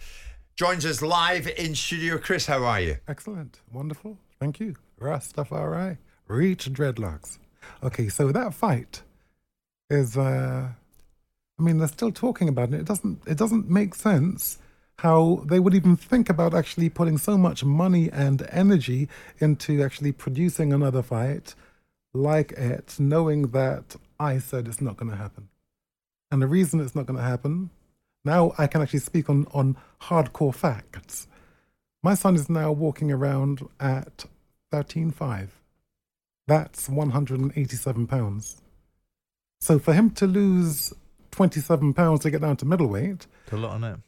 joins 0.56 0.86
us 0.86 1.02
live 1.02 1.50
in 1.50 1.76
studio. 1.76 2.18
Chris, 2.18 2.46
how 2.46 2.64
are 2.64 2.80
you? 2.80 2.98
Excellent. 3.10 3.60
Wonderful. 3.74 4.18
Thank 4.40 4.62
you. 4.62 4.76
Rastafari. 5.02 5.98
Reach 6.28 6.72
dreadlocks. 6.72 7.38
Okay, 7.84 8.08
so 8.08 8.32
that 8.32 8.54
fight 8.54 9.02
is 9.90 10.18
uh 10.18 10.70
I 11.60 11.64
mean 11.64 11.78
they're 11.78 11.88
still 11.88 12.12
talking 12.12 12.50
about 12.50 12.70
it. 12.70 12.76
It 12.76 12.86
doesn't 12.86 13.22
it 13.28 13.38
doesn't 13.38 13.70
make 13.70 13.94
sense 13.96 14.58
how 15.00 15.44
they 15.46 15.60
would 15.60 15.76
even 15.76 15.96
think 15.96 16.30
about 16.30 16.54
actually 16.54 16.90
putting 16.90 17.18
so 17.18 17.38
much 17.38 17.64
money 17.64 18.10
and 18.12 18.48
energy 18.50 19.08
into 19.40 19.84
actually 19.84 20.12
producing 20.12 20.74
another 20.74 21.04
fight 21.04 21.54
like 22.14 22.52
it, 22.54 22.96
knowing 22.98 23.50
that 23.50 23.96
I 24.20 24.40
said 24.40 24.68
it's 24.68 24.82
not 24.82 24.98
gonna 24.98 25.16
happen. 25.16 25.50
And 26.32 26.42
the 26.42 26.48
reason 26.48 26.80
it's 26.80 26.96
not 26.96 27.06
gonna 27.06 27.22
happen, 27.22 27.70
now 28.26 28.54
I 28.58 28.68
can 28.68 28.82
actually 28.82 29.00
speak 29.00 29.30
on, 29.30 29.48
on 29.54 29.78
hardcore 30.02 30.54
facts. 30.54 31.28
My 32.04 32.16
son 32.16 32.36
is 32.36 32.50
now 32.50 32.72
walking 32.72 33.12
around 33.12 33.68
at 33.80 34.26
13.5. 34.72 35.50
That's 36.48 36.90
187 36.90 38.08
pounds. 38.08 38.62
So 39.60 39.80
for 39.80 39.94
him 39.94 40.12
to 40.12 40.28
lose 40.28 40.94
27 41.32 41.94
pounds 41.94 42.22
to 42.22 42.32
get 42.32 42.42
down 42.42 42.58
to 42.58 42.66
middleweight, 42.66 43.28
It's 43.44 43.54
a 43.54 43.58
lot 43.58 43.74
on 43.74 43.84
it. 43.84 44.00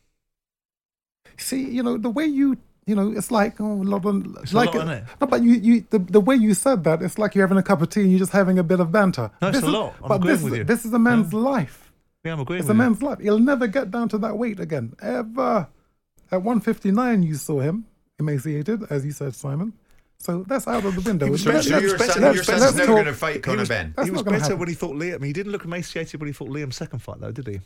See, 1.40 1.70
you 1.70 1.84
know, 1.84 1.98
the 1.98 2.10
way 2.10 2.26
you, 2.26 2.58
you 2.86 2.96
know, 2.96 3.12
it's 3.12 3.32
like, 3.32 3.60
oh, 3.62 3.82
a 3.82 3.84
lot 3.84 4.06
on, 4.06 4.36
It's 4.44 4.54
a 4.54 4.56
like, 4.56 4.74
lot, 4.74 4.88
innit? 4.88 5.06
no, 5.22 5.28
but 5.28 5.42
you, 5.44 5.52
you, 5.54 5.86
the, 5.90 6.00
the 6.00 6.20
way 6.20 6.36
you 6.36 6.54
said 6.54 6.84
that, 6.86 7.02
it's 7.02 7.18
like 7.20 7.36
you're 7.36 7.46
having 7.46 7.58
a 7.58 7.64
cup 7.64 7.82
of 7.82 7.90
tea 7.90 8.02
and 8.02 8.10
you're 8.12 8.20
just 8.20 8.32
having 8.32 8.58
a 8.60 8.64
bit 8.64 8.80
of 8.80 8.92
banter. 8.92 9.32
No, 9.42 9.50
it's 9.50 9.58
This 9.58 9.64
a 9.64 9.68
is- 9.68 9.74
lot. 9.74 9.96
I'm 10.02 10.08
but 10.10 10.16
agreeing 10.16 10.36
this, 10.38 10.44
with 10.44 10.54
is- 10.54 10.58
you. 10.60 10.64
this 10.66 10.86
is 10.86 10.94
a 10.94 11.00
man's 11.00 11.34
life. 11.34 11.92
Yeah, 12.24 12.34
I'm 12.34 12.40
agreeing 12.42 12.60
It's 12.62 12.70
a 12.70 12.74
with 12.74 12.78
you. 12.78 12.84
man's 12.84 13.02
life. 13.02 13.20
He'll 13.20 13.40
never 13.40 13.68
get 13.68 13.92
down 13.92 14.10
to 14.10 14.18
that 14.20 14.38
weight 14.38 14.60
again, 14.60 14.94
ever. 15.02 15.68
At 16.32 16.44
159, 16.44 17.24
you 17.24 17.36
saw 17.36 17.60
him 17.62 17.86
emaciated, 18.20 18.84
as 18.90 19.06
you 19.06 19.12
said, 19.12 19.34
Simon. 19.36 19.74
So 20.22 20.44
that's 20.48 20.68
out 20.68 20.84
of 20.84 20.96
the 20.96 21.02
window. 21.02 21.26
He 21.28 21.32
was 21.32 21.46
Let's- 21.46 21.68
better- 21.70 21.80
he 21.80 21.84
was 21.86 21.94
let's- 21.94 22.08
better- 22.16 22.20
let's- 22.22 22.34
he 22.34 22.40
was 22.40 22.48
let's 22.50 22.60
better- 22.74 22.94
He 22.94 23.00
was, 23.00 23.00
he 24.06 24.12
was 24.12 24.24
better 24.24 24.40
happen. 24.44 24.60
when 24.60 24.68
he 24.68 24.74
thought 24.76 24.96
Liam. 24.96 25.24
He 25.24 25.32
didn't 25.32 25.54
look 25.54 25.64
emaciated 25.64 26.20
when 26.20 26.28
he 26.28 26.34
thought 26.34 26.50
Liam's 26.50 26.76
second 26.76 27.00
fight, 27.00 27.22
though, 27.22 27.32
did 27.32 27.48
he? 27.48 27.60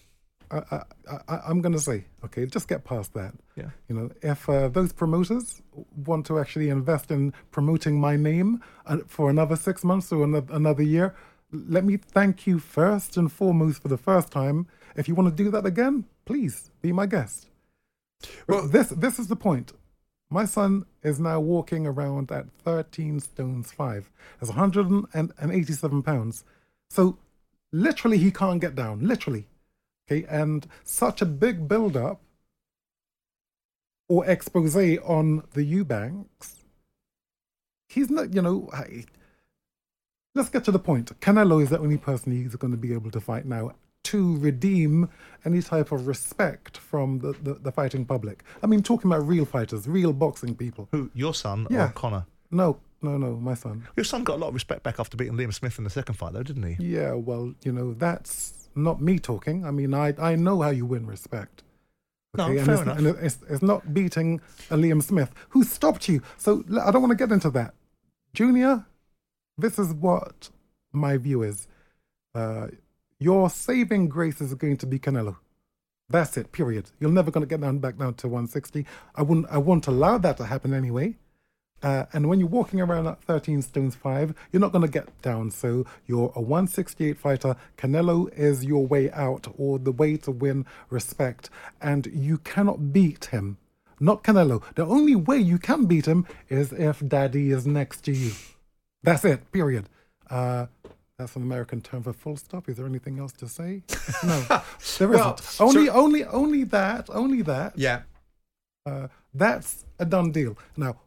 I, 0.53 0.75
I, 0.75 1.17
I, 1.27 1.39
I'm 1.47 1.61
going 1.61 1.73
to 1.73 1.79
say, 1.79 2.05
okay, 2.25 2.45
just 2.45 2.67
get 2.67 2.83
past 2.83 3.13
that. 3.13 3.33
Yeah. 3.55 3.69
You 3.87 3.95
know, 3.95 4.11
if 4.21 4.47
uh, 4.47 4.67
those 4.67 4.93
promoters 4.93 5.61
want 6.05 6.25
to 6.27 6.39
actually 6.39 6.69
invest 6.69 7.11
in 7.11 7.33
promoting 7.51 7.99
my 7.99 8.15
name 8.15 8.61
uh, 8.85 8.97
for 9.07 9.29
another 9.29 9.55
six 9.55 9.83
months 9.83 10.11
or 10.11 10.23
another, 10.23 10.53
another 10.53 10.83
year, 10.83 11.15
let 11.51 11.83
me 11.83 11.97
thank 11.97 12.47
you 12.47 12.59
first 12.59 13.17
and 13.17 13.31
foremost 13.31 13.81
for 13.81 13.87
the 13.87 13.97
first 13.97 14.31
time. 14.31 14.67
If 14.95 15.07
you 15.07 15.15
want 15.15 15.35
to 15.35 15.43
do 15.43 15.49
that 15.51 15.65
again, 15.65 16.05
please 16.25 16.71
be 16.81 16.91
my 16.91 17.05
guest. 17.05 17.47
Well, 18.47 18.67
this 18.67 18.89
this 18.89 19.19
is 19.19 19.27
the 19.27 19.35
point. 19.35 19.73
My 20.29 20.45
son 20.45 20.85
is 21.03 21.19
now 21.19 21.39
walking 21.39 21.85
around 21.85 22.31
at 22.31 22.51
13 22.63 23.19
stones 23.19 23.71
5. 23.71 24.09
That's 24.39 24.49
187 24.49 26.01
pounds. 26.01 26.43
So 26.89 27.19
literally 27.71 28.17
he 28.17 28.31
can't 28.31 28.59
get 28.59 28.73
down, 28.73 29.05
literally. 29.05 29.47
Okay, 30.09 30.25
and 30.29 30.67
such 30.83 31.21
a 31.21 31.25
big 31.25 31.67
build 31.67 31.95
up 31.95 32.21
or 34.09 34.25
expose 34.25 34.75
on 34.75 35.43
the 35.53 35.63
Eubanks, 35.63 36.65
he's 37.87 38.09
not, 38.09 38.33
you 38.33 38.41
know, 38.41 38.69
I- 38.73 39.05
let's 40.35 40.49
get 40.49 40.65
to 40.65 40.71
the 40.71 40.79
point. 40.79 41.17
Canelo 41.21 41.61
is 41.63 41.69
the 41.69 41.79
only 41.79 41.97
person 41.97 42.31
he's 42.33 42.55
going 42.55 42.71
to 42.71 42.77
be 42.77 42.93
able 42.93 43.11
to 43.11 43.21
fight 43.21 43.45
now 43.45 43.71
to 44.05 44.37
redeem 44.39 45.09
any 45.45 45.61
type 45.61 45.93
of 45.93 46.05
respect 46.07 46.77
from 46.77 47.19
the, 47.19 47.31
the, 47.41 47.53
the 47.53 47.71
fighting 47.71 48.05
public. 48.05 48.43
I 48.61 48.67
mean, 48.67 48.83
talking 48.83 49.09
about 49.09 49.25
real 49.25 49.45
fighters, 49.45 49.87
real 49.87 50.11
boxing 50.11 50.55
people. 50.55 50.89
Who? 50.91 51.09
Your 51.13 51.33
son 51.33 51.67
Yeah. 51.69 51.85
or 51.85 51.91
Conor? 51.93 52.25
No, 52.51 52.79
no, 53.01 53.17
no, 53.17 53.37
my 53.37 53.53
son. 53.53 53.87
Your 53.95 54.03
son 54.03 54.25
got 54.25 54.35
a 54.35 54.41
lot 54.41 54.49
of 54.49 54.53
respect 54.53 54.83
back 54.83 54.99
after 54.99 55.15
beating 55.15 55.35
Liam 55.37 55.53
Smith 55.53 55.77
in 55.77 55.85
the 55.85 55.89
second 55.89 56.15
fight, 56.15 56.33
though, 56.33 56.43
didn't 56.43 56.63
he? 56.75 56.75
Yeah, 56.83 57.13
well, 57.13 57.53
you 57.63 57.71
know, 57.71 57.93
that's 57.93 58.62
not 58.75 59.01
me 59.01 59.19
talking. 59.19 59.65
I 59.65 59.71
mean, 59.71 59.93
I, 59.93 60.13
I 60.19 60.35
know 60.35 60.61
how 60.61 60.69
you 60.69 60.85
win 60.85 61.05
respect. 61.05 61.63
No, 62.35 62.47
and 62.47 62.65
fair 62.65 62.73
it's, 62.73 62.81
enough. 62.83 62.97
and 62.97 63.07
it's, 63.07 63.37
it's 63.49 63.61
not 63.61 63.93
beating 63.93 64.41
a 64.71 64.75
Liam 64.75 65.03
Smith 65.03 65.31
who 65.49 65.63
stopped 65.63 66.09
you. 66.09 66.21
So 66.37 66.63
I 66.81 66.91
don't 66.91 67.01
want 67.01 67.11
to 67.11 67.15
get 67.17 67.31
into 67.31 67.51
that. 67.51 67.75
Junior, 68.33 68.85
this 69.57 69.77
is 69.77 69.93
what 69.93 70.49
my 70.91 71.17
view 71.17 71.43
is. 71.43 71.67
Uh, 72.33 72.67
your 73.19 73.49
saving 73.49 74.09
grace 74.09 74.41
is 74.41 74.55
going 74.55 74.77
to 74.77 74.87
be 74.87 74.97
Canelo. 74.97 75.37
That's 76.09 76.35
it, 76.37 76.51
period. 76.51 76.89
You're 76.99 77.11
never 77.11 77.31
going 77.31 77.43
to 77.43 77.47
get 77.47 77.61
down 77.61 77.79
back 77.79 77.97
down 77.97 78.15
to 78.15 78.27
160. 78.27 78.85
I 79.15 79.21
wouldn't 79.21 79.47
I 79.49 79.57
won't 79.57 79.87
allow 79.87 80.17
that 80.17 80.37
to 80.37 80.45
happen 80.45 80.73
anyway. 80.73 81.15
Uh, 81.83 82.05
and 82.13 82.29
when 82.29 82.39
you're 82.39 82.47
walking 82.49 82.79
around 82.79 83.05
at 83.07 83.21
13 83.23 83.61
stones 83.61 83.93
5, 83.95 84.33
you're 84.51 84.59
not 84.61 84.71
going 84.71 84.81
to 84.85 84.87
get 84.91 85.21
down. 85.21 85.51
So 85.51 85.85
you're 86.07 86.31
a 86.35 86.41
168 86.41 87.17
fighter. 87.17 87.55
Canelo 87.77 88.33
is 88.33 88.63
your 88.63 88.87
way 88.87 89.11
out 89.11 89.47
or 89.57 89.77
the 89.77 89.91
way 89.91 90.15
to 90.17 90.31
win 90.31 90.65
respect. 90.89 91.49
And 91.81 92.07
you 92.07 92.37
cannot 92.37 92.93
beat 92.93 93.25
him. 93.25 93.57
Not 93.99 94.23
Canelo. 94.23 94.63
The 94.75 94.85
only 94.85 95.15
way 95.15 95.37
you 95.37 95.57
can 95.57 95.85
beat 95.85 96.05
him 96.07 96.25
is 96.49 96.71
if 96.71 97.05
daddy 97.07 97.51
is 97.51 97.67
next 97.67 98.01
to 98.05 98.11
you. 98.13 98.31
That's 99.03 99.25
it, 99.25 99.51
period. 99.51 99.89
Uh, 100.29 100.67
that's 101.19 101.35
an 101.35 101.43
American 101.43 101.81
term 101.81 102.03
for 102.03 102.13
full 102.13 102.37
stop. 102.37 102.67
Is 102.69 102.77
there 102.77 102.85
anything 102.85 103.19
else 103.19 103.33
to 103.33 103.47
say? 103.47 103.83
No, 104.25 104.39
there 104.97 105.09
Well, 105.09 105.33
isn't. 105.39 105.61
Only, 105.61 105.85
so- 105.87 105.93
only, 105.93 106.23
only 106.25 106.63
that. 106.63 107.09
Only 107.09 107.41
that. 107.43 107.77
Yeah. 107.77 108.01
Uh, 108.85 109.07
that's 109.33 109.85
a 109.99 110.05
done 110.05 110.31
deal. 110.31 110.57
Now, 110.77 110.97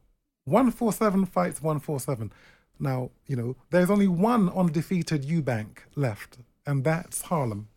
147 0.46 1.26
fights 1.26 1.61
147. 1.61 2.32
Now, 2.78 3.11
you 3.26 3.37
know, 3.37 3.56
there's 3.70 3.90
only 3.90 4.09
one 4.09 4.48
undefeated 4.48 5.24
Eubank 5.24 5.78
left, 5.94 6.38
and 6.64 6.85
that's 6.85 7.22
Harlem. 7.22 7.68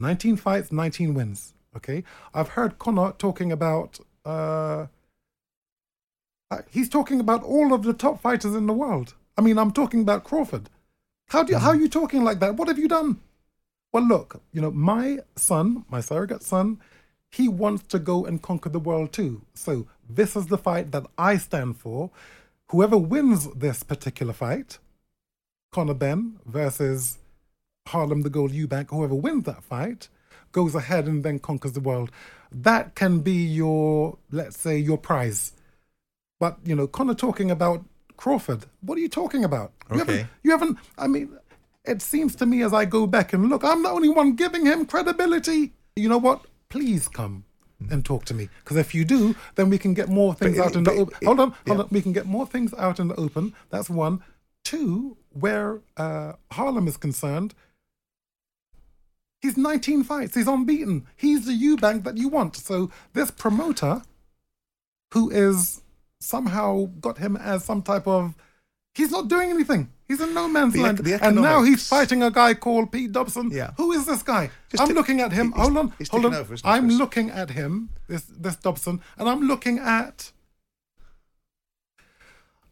19 0.00 0.36
fights, 0.36 0.70
19 0.70 1.14
wins. 1.14 1.54
Okay. 1.76 2.04
I've 2.32 2.48
heard 2.50 2.78
Conor 2.78 3.12
talking 3.18 3.52
about, 3.52 3.98
uh, 4.24 4.86
uh, 6.50 6.62
he's 6.70 6.88
talking 6.88 7.20
about 7.20 7.42
all 7.42 7.74
of 7.74 7.82
the 7.82 7.92
top 7.92 8.20
fighters 8.20 8.54
in 8.54 8.66
the 8.66 8.72
world. 8.72 9.14
I 9.36 9.42
mean, 9.42 9.58
I'm 9.58 9.72
talking 9.72 10.00
about 10.00 10.24
Crawford. 10.24 10.70
How 11.28 11.42
do 11.42 11.52
you, 11.52 11.58
how 11.58 11.70
are 11.70 11.76
you 11.76 11.88
talking 11.88 12.24
like 12.24 12.38
that? 12.40 12.54
What 12.54 12.68
have 12.68 12.78
you 12.78 12.88
done? 12.88 13.20
Well, 13.92 14.06
look, 14.06 14.40
you 14.52 14.60
know, 14.60 14.70
my 14.70 15.18
son, 15.34 15.84
my 15.90 16.00
surrogate 16.00 16.42
son, 16.42 16.80
he 17.30 17.48
wants 17.48 17.82
to 17.88 17.98
go 17.98 18.24
and 18.24 18.40
conquer 18.40 18.68
the 18.68 18.78
world 18.78 19.12
too. 19.12 19.42
So 19.54 19.86
this 20.08 20.36
is 20.36 20.46
the 20.46 20.58
fight 20.58 20.92
that 20.92 21.06
I 21.18 21.36
stand 21.36 21.76
for. 21.78 22.10
Whoever 22.70 22.96
wins 22.98 23.48
this 23.54 23.82
particular 23.82 24.32
fight, 24.32 24.78
Conor 25.72 25.94
Ben 25.94 26.38
versus 26.44 27.18
Harlem 27.88 28.22
the 28.22 28.30
Gold 28.30 28.52
Eubank, 28.52 28.90
whoever 28.90 29.14
wins 29.14 29.44
that 29.44 29.62
fight 29.62 30.08
goes 30.52 30.74
ahead 30.74 31.06
and 31.06 31.24
then 31.24 31.38
conquers 31.38 31.72
the 31.72 31.80
world. 31.80 32.10
That 32.50 32.94
can 32.94 33.20
be 33.20 33.44
your, 33.44 34.18
let's 34.30 34.58
say, 34.58 34.78
your 34.78 34.98
prize. 34.98 35.52
But 36.40 36.58
you 36.64 36.74
know, 36.74 36.86
Conor 36.86 37.14
talking 37.14 37.50
about 37.50 37.84
Crawford. 38.16 38.66
What 38.80 38.98
are 38.98 39.00
you 39.00 39.08
talking 39.08 39.44
about? 39.44 39.72
You 39.90 40.00
Okay. 40.00 40.12
haven't, 40.12 40.30
you 40.42 40.50
haven't. 40.50 40.78
I 40.98 41.06
mean, 41.06 41.36
it 41.84 42.02
seems 42.02 42.34
to 42.36 42.46
me 42.46 42.62
as 42.62 42.72
I 42.72 42.84
go 42.84 43.06
back 43.06 43.32
and 43.32 43.48
look, 43.48 43.64
I'm 43.64 43.82
the 43.82 43.90
only 43.90 44.08
one 44.08 44.34
giving 44.34 44.66
him 44.66 44.86
credibility. 44.86 45.72
You 45.94 46.08
know 46.08 46.18
what? 46.18 46.46
Please 46.68 47.08
come 47.08 47.44
and 47.90 48.04
talk 48.04 48.24
to 48.26 48.34
me, 48.34 48.48
because 48.64 48.76
if 48.76 48.94
you 48.94 49.04
do, 49.04 49.34
then 49.54 49.70
we 49.70 49.78
can 49.78 49.94
get 49.94 50.08
more 50.08 50.34
things 50.34 50.58
it- 50.58 50.64
out 50.64 50.76
in 50.76 50.84
the 50.84 50.92
open. 50.92 51.14
Hold 51.24 51.40
on, 51.40 51.50
hold 51.50 51.78
yeah. 51.78 51.84
on. 51.84 51.88
We 51.90 52.02
can 52.02 52.12
get 52.12 52.26
more 52.26 52.46
things 52.46 52.72
out 52.78 52.98
in 52.98 53.08
the 53.08 53.16
open. 53.16 53.54
That's 53.70 53.90
one. 53.90 54.22
Two, 54.64 55.16
where 55.30 55.80
uh, 55.96 56.32
Harlem 56.50 56.88
is 56.88 56.96
concerned, 56.96 57.54
He's 59.42 59.56
19 59.56 60.02
fights. 60.04 60.34
He's 60.34 60.48
unbeaten. 60.48 61.06
He's 61.16 61.46
the 61.46 61.52
Eubank 61.52 62.04
that 62.04 62.16
you 62.16 62.28
want. 62.28 62.56
So 62.56 62.90
this 63.12 63.30
promoter, 63.30 64.02
who 65.12 65.30
is 65.30 65.82
somehow 66.20 66.86
got 67.00 67.18
him 67.18 67.36
as 67.36 67.64
some 67.64 67.82
type 67.82 68.08
of, 68.08 68.34
he's 68.96 69.10
not 69.10 69.28
doing 69.28 69.50
anything. 69.50 69.90
He's 70.08 70.20
in 70.20 70.32
no 70.34 70.48
man's 70.48 70.74
The 70.74 70.82
land. 70.82 70.98
the 70.98 71.24
and 71.24 71.36
now 71.36 71.62
he's 71.62 71.88
fighting 71.88 72.22
a 72.22 72.30
guy 72.30 72.54
called 72.54 72.92
Pete 72.92 73.12
Dobson. 73.12 73.50
Yeah. 73.50 73.72
Who 73.76 73.92
is 73.92 74.06
this 74.06 74.22
guy? 74.22 74.50
Just 74.70 74.80
I'm 74.82 74.88
ti- 74.88 74.94
looking 74.94 75.20
at 75.20 75.32
him. 75.32 75.52
hold 75.52 75.76
on. 75.76 75.92
hold 76.10 76.26
on. 76.26 76.34
over, 76.34 76.56
I'm 76.64 76.88
looking 76.88 77.30
at 77.30 77.50
him, 77.50 77.90
this 78.08 78.22
this 78.44 78.56
Dobson, 78.56 79.00
and 79.18 79.28
I'm 79.28 79.42
looking 79.46 79.78
at. 79.78 80.32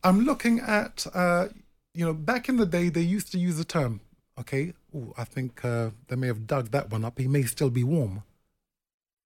I'm 0.03 0.25
looking 0.25 0.61
at. 0.61 1.07
Uh, 1.15 1.49
you 1.95 2.05
know, 2.05 2.13
back 2.13 2.49
in 2.49 2.57
the 2.57 2.67
day, 2.67 2.89
they 2.89 3.01
used 3.03 3.31
to 3.33 3.39
use 3.39 3.57
the 3.57 3.65
term. 3.65 4.01
Okay, 4.39 4.73
Ooh, 4.95 5.15
I 5.17 5.25
think 5.25 5.65
uh, 5.65 5.91
they 6.09 6.17
may 6.17 6.27
have 6.27 6.47
dug 6.47 6.71
that 6.73 6.91
one 6.91 7.05
up. 7.05 7.19
He 7.19 7.29
may 7.29 7.43
still 7.45 7.71
be 7.71 7.85
warm. 7.85 8.23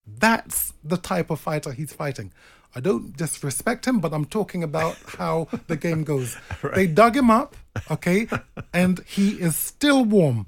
That's 0.05 0.73
the 0.83 0.97
type 0.97 1.29
of 1.31 1.39
fighter 1.39 1.71
he's 1.71 1.93
fighting. 1.93 2.31
I 2.75 2.79
don't 2.81 3.15
disrespect 3.17 3.85
him, 3.87 3.99
but 3.99 4.13
I'm 4.13 4.25
talking 4.25 4.63
about 4.63 4.95
how 5.17 5.47
the 5.67 5.75
game 5.75 6.03
goes. 6.03 6.37
They 6.75 6.87
dug 6.87 7.15
him 7.15 7.29
up, 7.31 7.55
okay, 7.89 8.27
and 8.73 8.99
he 9.07 9.29
is 9.41 9.55
still 9.55 10.05
warm. 10.05 10.45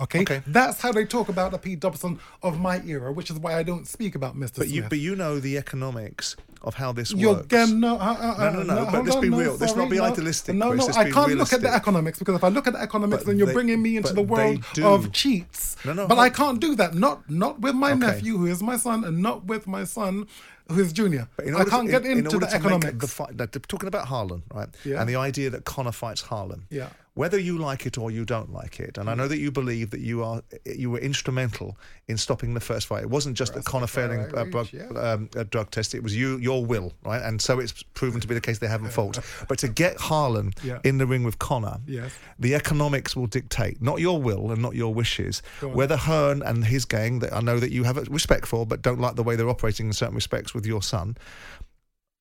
Okay? 0.00 0.22
Okay. 0.22 0.42
that's 0.48 0.80
how 0.80 0.90
they 0.90 1.04
talk 1.04 1.28
about 1.28 1.52
the 1.52 1.58
Pete 1.58 1.78
Dobson 1.78 2.18
of 2.42 2.58
my 2.58 2.82
era, 2.84 3.12
which 3.12 3.30
is 3.30 3.38
why 3.38 3.54
I 3.54 3.62
don't 3.62 3.86
speak 3.86 4.16
about 4.16 4.34
Mr. 4.34 4.40
But 4.40 4.66
Smith. 4.66 4.72
you, 4.72 4.82
but 4.88 4.98
you 4.98 5.14
know 5.14 5.38
the 5.38 5.56
economics 5.56 6.34
of 6.62 6.74
how 6.74 6.90
this 6.92 7.12
You're 7.12 7.34
works. 7.34 7.44
again 7.46 7.78
no, 7.78 7.94
uh, 7.98 8.16
uh, 8.38 8.50
No, 8.52 8.62
no, 8.64 8.74
no, 8.74 8.90
but 8.90 9.04
let's 9.04 9.14
on, 9.16 9.22
be 9.22 9.28
no, 9.28 9.38
real. 9.38 9.56
Let's 9.56 9.76
not 9.76 9.88
be 9.88 9.98
no. 9.98 10.04
idealistic, 10.04 10.56
No, 10.56 10.72
no, 10.72 10.88
I 10.88 11.08
can't 11.10 11.34
look 11.36 11.52
at 11.52 11.60
the 11.60 11.72
economics 11.72 12.18
because 12.18 12.34
if 12.34 12.42
I 12.42 12.48
look 12.48 12.66
at 12.66 12.72
the 12.72 12.80
economics, 12.80 13.22
But 13.22 13.28
then 13.30 13.38
you're 13.38 13.46
they- 13.48 13.52
bringing 13.52 13.80
me 13.80 13.96
into 13.96 14.12
the 14.12 14.22
world 14.22 14.64
of 14.82 15.12
cheats. 15.12 15.76
No, 15.84 15.92
no, 15.92 16.08
but 16.08 16.16
hold- 16.16 16.26
I 16.26 16.30
can't 16.30 16.58
do 16.58 16.74
that. 16.76 16.94
Not 16.94 17.30
not 17.30 17.60
with 17.60 17.76
my 17.76 17.90
Okay. 17.92 18.00
nephew 18.00 18.38
who 18.38 18.46
is 18.46 18.60
my 18.60 18.76
son, 18.78 19.04
and 19.04 19.18
not 19.22 19.44
with 19.44 19.68
my 19.68 19.84
son 19.84 20.26
who 20.72 20.82
is 20.82 20.92
junior. 20.92 21.28
But 21.36 21.46
in 21.46 21.54
I 21.54 21.64
can't 21.64 21.86
to, 21.86 21.92
get 21.92 22.04
in, 22.04 22.12
in 22.12 22.18
into 22.18 22.36
order 22.36 22.46
the 22.46 22.54
economics. 22.54 22.98
The 22.98 23.06
fight, 23.06 23.36
talking 23.68 23.88
about 23.88 24.08
Harlem, 24.08 24.42
right? 24.52 24.68
Yeah. 24.84 25.00
And 25.00 25.08
the 25.08 25.16
idea 25.16 25.50
that 25.50 25.64
Conor 25.64 25.92
fights 25.92 26.22
Harlem. 26.22 26.66
Yeah. 26.70 26.88
Whether 27.14 27.38
you 27.38 27.58
like 27.58 27.84
it 27.84 27.98
or 27.98 28.10
you 28.10 28.24
don't 28.24 28.50
like 28.54 28.80
it, 28.80 28.96
and 28.96 29.10
I 29.10 29.14
know 29.14 29.28
that 29.28 29.36
you 29.36 29.50
believe 29.52 29.90
that 29.90 30.00
you 30.00 30.24
are 30.24 30.40
you 30.64 30.90
were 30.90 30.98
instrumental 30.98 31.76
in 32.08 32.16
stopping 32.16 32.54
the 32.54 32.60
first 32.60 32.86
fight. 32.86 33.02
It 33.02 33.10
wasn't 33.10 33.36
just 33.36 33.52
that 33.52 33.66
Conor 33.66 33.86
failing 33.86 34.20
a, 34.34 34.46
drug, 34.46 34.68
um, 34.96 35.28
a 35.36 35.44
drug 35.44 35.70
test; 35.70 35.94
it 35.94 36.02
was 36.02 36.16
you, 36.16 36.38
your 36.38 36.64
will, 36.64 36.94
right? 37.04 37.20
And 37.20 37.38
so 37.42 37.58
it's 37.60 37.82
proven 37.92 38.22
to 38.22 38.26
be 38.26 38.32
the 38.34 38.40
case 38.40 38.60
they 38.60 38.66
haven't 38.66 38.92
fought. 38.92 39.18
But 39.48 39.58
to 39.58 39.68
get 39.68 39.98
Harlem 40.00 40.52
Yeah. 40.64 40.78
in 40.84 40.96
the 40.96 41.06
ring 41.06 41.22
with 41.22 41.38
Conor, 41.38 41.80
Yes. 41.86 42.12
the 42.38 42.54
economics 42.54 43.14
will 43.14 43.26
dictate, 43.26 43.82
not 43.82 44.00
your 44.00 44.18
will 44.22 44.50
and 44.50 44.62
not 44.62 44.74
your 44.74 44.94
wishes, 44.94 45.42
whether 45.60 45.98
Hearn 45.98 46.40
and 46.42 46.64
his 46.64 46.86
gang, 46.86 47.18
that 47.18 47.34
I 47.34 47.40
know 47.40 47.58
that 47.60 47.72
you 47.72 47.84
have 47.84 47.98
respect 48.08 48.46
for, 48.46 48.64
but 48.64 48.80
don't 48.80 49.00
like 49.00 49.16
the 49.16 49.22
way 49.22 49.36
they're 49.36 49.50
operating 49.50 49.86
in 49.88 49.92
certain 49.92 50.14
respects 50.14 50.54
with 50.54 50.64
your 50.64 50.80
son. 50.80 51.18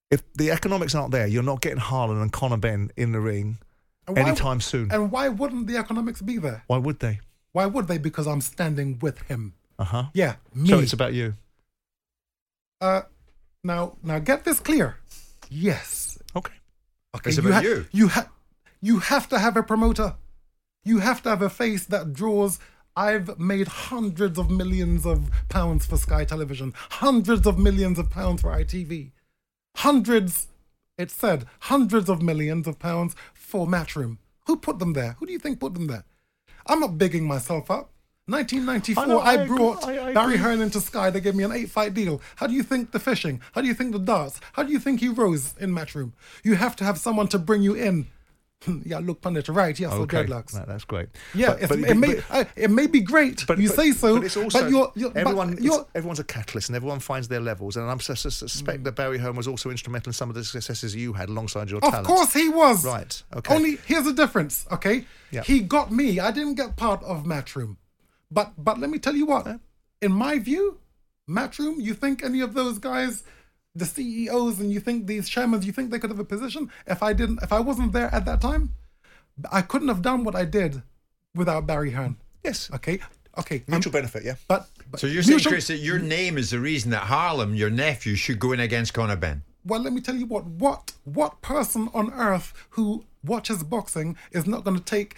If 0.10 0.22
the 0.34 0.52
economics 0.52 0.94
aren't 0.96 1.12
there, 1.12 1.28
you're 1.28 1.44
not 1.44 1.62
getting 1.62 1.78
Harlem 1.80 2.22
and 2.22 2.30
Conor 2.30 2.58
Benn 2.58 2.92
in 2.98 3.14
the 3.14 3.22
ring 3.22 3.60
And 4.08 4.18
why- 4.18 4.24
anytime 4.24 4.62
soon. 4.62 4.92
And 4.92 5.12
why 5.12 5.30
wouldn't 5.30 5.68
the 5.68 5.78
economics 5.78 6.22
be 6.22 6.38
there? 6.38 6.64
Why 6.68 6.78
would 6.78 7.00
they? 7.00 7.20
Why 7.54 7.66
would 7.66 7.88
they? 7.88 7.98
Because 7.98 8.28
I'm 8.28 8.42
standing 8.42 8.98
with 9.00 9.22
him. 9.24 9.54
Uh 9.78 9.84
huh. 9.86 10.04
Yeah, 10.14 10.36
me. 10.54 10.70
So 10.70 10.80
it's 10.80 10.94
about 10.94 11.14
you. 11.14 11.36
Uh, 12.80 13.02
now, 13.64 13.98
now 14.04 14.20
get 14.20 14.44
this 14.44 14.60
clear. 14.60 14.98
Yes. 15.50 16.18
Okay. 16.36 16.54
Okay. 17.16 17.30
It's 17.30 17.38
about 17.38 17.54
ha- 17.54 17.62
you. 17.62 17.86
You 17.92 18.08
have 18.10 18.30
you 18.82 19.00
have 19.00 19.28
to 19.30 19.38
have 19.40 19.58
a 19.58 19.64
promoter. 19.64 20.16
You 20.84 21.00
have 21.00 21.22
to 21.24 21.30
have 21.30 21.42
a 21.42 21.50
face 21.50 21.86
that 21.86 22.14
draws. 22.14 22.58
I've 22.96 23.38
made 23.40 23.68
hundreds 23.68 24.38
of 24.40 24.50
millions 24.50 25.06
of 25.06 25.30
pounds 25.50 25.86
for 25.86 25.98
Sky 25.98 26.26
Television, 26.26 26.74
hundreds 26.90 27.46
of 27.48 27.58
millions 27.60 27.98
of 28.00 28.10
pounds 28.10 28.42
for 28.42 28.52
ITV, 28.52 29.12
hundreds. 29.78 30.48
It 31.02 31.10
said 31.10 31.46
hundreds 31.62 32.10
of 32.10 32.22
millions 32.22 32.68
of 32.68 32.78
pounds 32.78 33.16
for 33.34 33.66
Matchroom. 33.66 34.18
Who 34.46 34.56
put 34.56 34.78
them 34.78 34.94
there? 34.94 35.16
Who 35.20 35.26
do 35.26 35.34
you 35.34 35.40
think 35.40 35.60
put 35.60 35.74
them 35.74 35.88
there? 35.88 36.04
I'm 36.68 36.80
not 36.80 37.00
bigging 37.00 37.26
myself 37.26 37.72
up. 37.72 37.90
1994, 38.28 39.04
I 39.04 39.08
know, 39.08 39.20
I, 39.20 39.44
I 39.44 39.48
brought 39.48 39.84
I- 39.84 40.10
I 40.10 40.14
Barry. 40.14 40.38
Hearn 40.38 40.62
into 40.62 40.80
Sky. 40.80 41.10
They 41.10 41.20
gave 41.20 41.34
me 41.34 41.44
an 41.44 41.52
eight-fight 41.52 41.96
deal. 41.96 42.22
How 42.36 42.46
do 42.46 42.54
you 42.54 42.62
think 42.62 42.92
the 42.92 43.00
fishing? 43.00 43.42
How 43.54 43.62
do 43.62 43.68
you 43.68 43.74
think 43.74 43.94
the 43.94 44.00
darts? 44.00 44.40
How 44.54 44.62
do 44.62 44.72
you 44.72 44.80
think 44.80 45.00
he 45.00 45.10
rose 45.10 45.56
in 45.60 45.72
Matchroom? 45.72 46.12
You 46.44 46.54
have 46.56 46.76
to 46.78 46.84
have 46.84 47.00
someone 47.00 47.28
to 47.30 47.40
bring 47.40 47.64
you 47.64 47.74
in. 47.74 48.08
yeah, 48.86 49.00
look, 49.00 49.22
pundit, 49.22 49.48
right? 49.50 49.78
Yes, 49.80 49.92
okay. 49.92 50.02
or 50.02 50.24
dreadlocks. 50.24 50.54
No, 50.54 50.64
that's 50.68 50.86
great. 50.86 51.10
Yeah, 51.34 51.56
But- 51.60 51.70
but- 51.70 51.80
it, 51.80 51.96
may, 51.96 52.16
but- 52.16 52.24
uh, 52.30 52.44
it 52.56 52.70
may 52.72 52.88
be 52.88 53.00
great. 53.02 53.46
But 53.48 53.58
you 53.58 53.68
say 53.68 53.92
so, 53.92 54.16
but 54.18 54.26
it's 54.26 54.38
also 54.38 54.68
you're, 54.68 54.92
you're, 54.96 55.12
everyone. 55.16 55.58
you're, 55.62 55.86
everyone's 55.96 56.20
a 56.20 56.24
catalyst, 56.24 56.70
and 56.70 56.76
everyone 56.76 57.00
finds 57.00 57.28
their 57.28 57.40
levels. 57.42 57.76
And 57.78 57.90
I'm 57.90 58.00
sus- 58.00 58.22
suspect 58.22 58.84
that 58.84 58.92
Barry 58.94 59.18
Hearn 59.18 59.36
was 59.36 59.48
also 59.48 59.70
instrumental 59.72 60.10
in 60.10 60.14
some 60.14 60.30
of 60.30 60.36
the 60.36 60.44
successes 60.44 60.96
you 60.96 61.14
had 61.14 61.30
alongside 61.30 61.70
your 61.70 61.80
Of 61.84 61.90
talent. 61.92 62.08
course 62.08 62.34
he 62.34 62.50
was. 62.50 62.86
Right. 62.86 63.24
Okay. 63.36 63.56
Only 63.56 63.78
here's 63.88 64.06
the 64.06 64.14
difference, 64.14 64.66
okay? 64.72 65.06
Yeah. 65.32 65.44
He 65.44 65.60
got 65.62 65.92
me. 65.92 66.20
I 66.20 66.32
didn't 66.32 66.56
get 66.56 66.76
part 66.76 67.04
of 67.04 67.24
Matchroom. 67.24 67.78
But 68.30 68.54
but 68.58 68.80
let 68.80 68.90
me 68.90 69.00
tell 69.00 69.16
you 69.16 69.26
what. 69.26 69.48
In 70.02 70.12
my 70.12 70.40
view, 70.40 70.78
Matchroom, 71.30 71.76
you 71.82 71.94
think 71.94 72.24
any 72.24 72.42
of 72.42 72.54
those 72.54 72.80
guys, 72.80 73.24
the 73.76 73.86
CEOs 73.86 74.60
and 74.60 74.72
you 74.72 74.80
think 74.80 75.08
these 75.08 75.30
chairmen, 75.30 75.62
you 75.62 75.72
think 75.72 75.92
they 75.92 76.00
could 76.00 76.10
have 76.10 76.20
a 76.20 76.26
position? 76.26 76.70
If 76.88 77.02
I 77.04 77.14
didn't 77.14 77.42
if 77.42 77.54
I 77.54 77.60
wasn't 77.60 77.94
there 77.94 78.14
at 78.14 78.26
that 78.26 78.42
time, 78.42 78.74
I 79.52 79.62
couldn't 79.62 79.88
have 79.88 80.02
done 80.02 80.24
what 80.24 80.36
I 80.36 80.46
did 80.46 80.82
without 81.36 81.66
Barry 81.68 81.92
Hearn. 81.92 82.18
Yes. 82.44 82.70
Okay. 82.74 83.00
Okay. 83.38 83.64
Mutual 83.68 83.94
benefit, 83.94 84.24
yeah. 84.26 84.36
But, 84.48 84.68
but 84.90 85.00
So 85.00 85.08
you're 85.08 85.24
saying, 85.24 85.38
mutual- 85.38 85.52
Chris, 85.54 85.68
that 85.68 85.78
your 85.78 86.00
name 86.00 86.38
is 86.38 86.50
the 86.50 86.60
reason 86.60 86.92
that 86.92 87.04
Harlem, 87.04 87.56
your 87.56 87.70
nephew, 87.70 88.16
should 88.16 88.40
go 88.40 88.52
in 88.52 88.60
against 88.60 88.94
Conor 88.94 89.16
Benn? 89.16 89.44
Well, 89.66 89.80
let 89.80 89.94
me 89.94 90.02
tell 90.02 90.16
you 90.16 90.26
what. 90.26 90.46
What 90.46 90.92
what 91.06 91.42
person 91.42 91.90
on 91.94 92.12
earth 92.14 92.54
who 92.72 93.06
watches 93.24 93.64
boxing 93.64 94.18
is 94.32 94.46
not 94.48 94.64
going 94.66 94.78
to 94.78 94.84
take? 94.84 95.16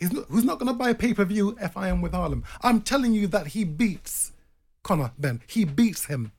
Is 0.00 0.12
not, 0.12 0.24
who's 0.28 0.44
not 0.44 0.58
going 0.58 0.68
to 0.72 0.78
buy 0.78 0.90
a 0.90 0.94
pay 0.94 1.12
per 1.14 1.24
view 1.24 1.56
if 1.60 1.76
I 1.76 1.88
am 1.88 2.00
with 2.00 2.12
Harlem? 2.12 2.42
I'm 2.62 2.80
telling 2.80 3.12
you 3.12 3.26
that 3.28 3.48
he 3.48 3.64
beats 3.64 4.32
Conor. 4.82 5.12
Benn, 5.18 5.42
he 5.46 5.64
beats 5.64 6.06
him. 6.06 6.32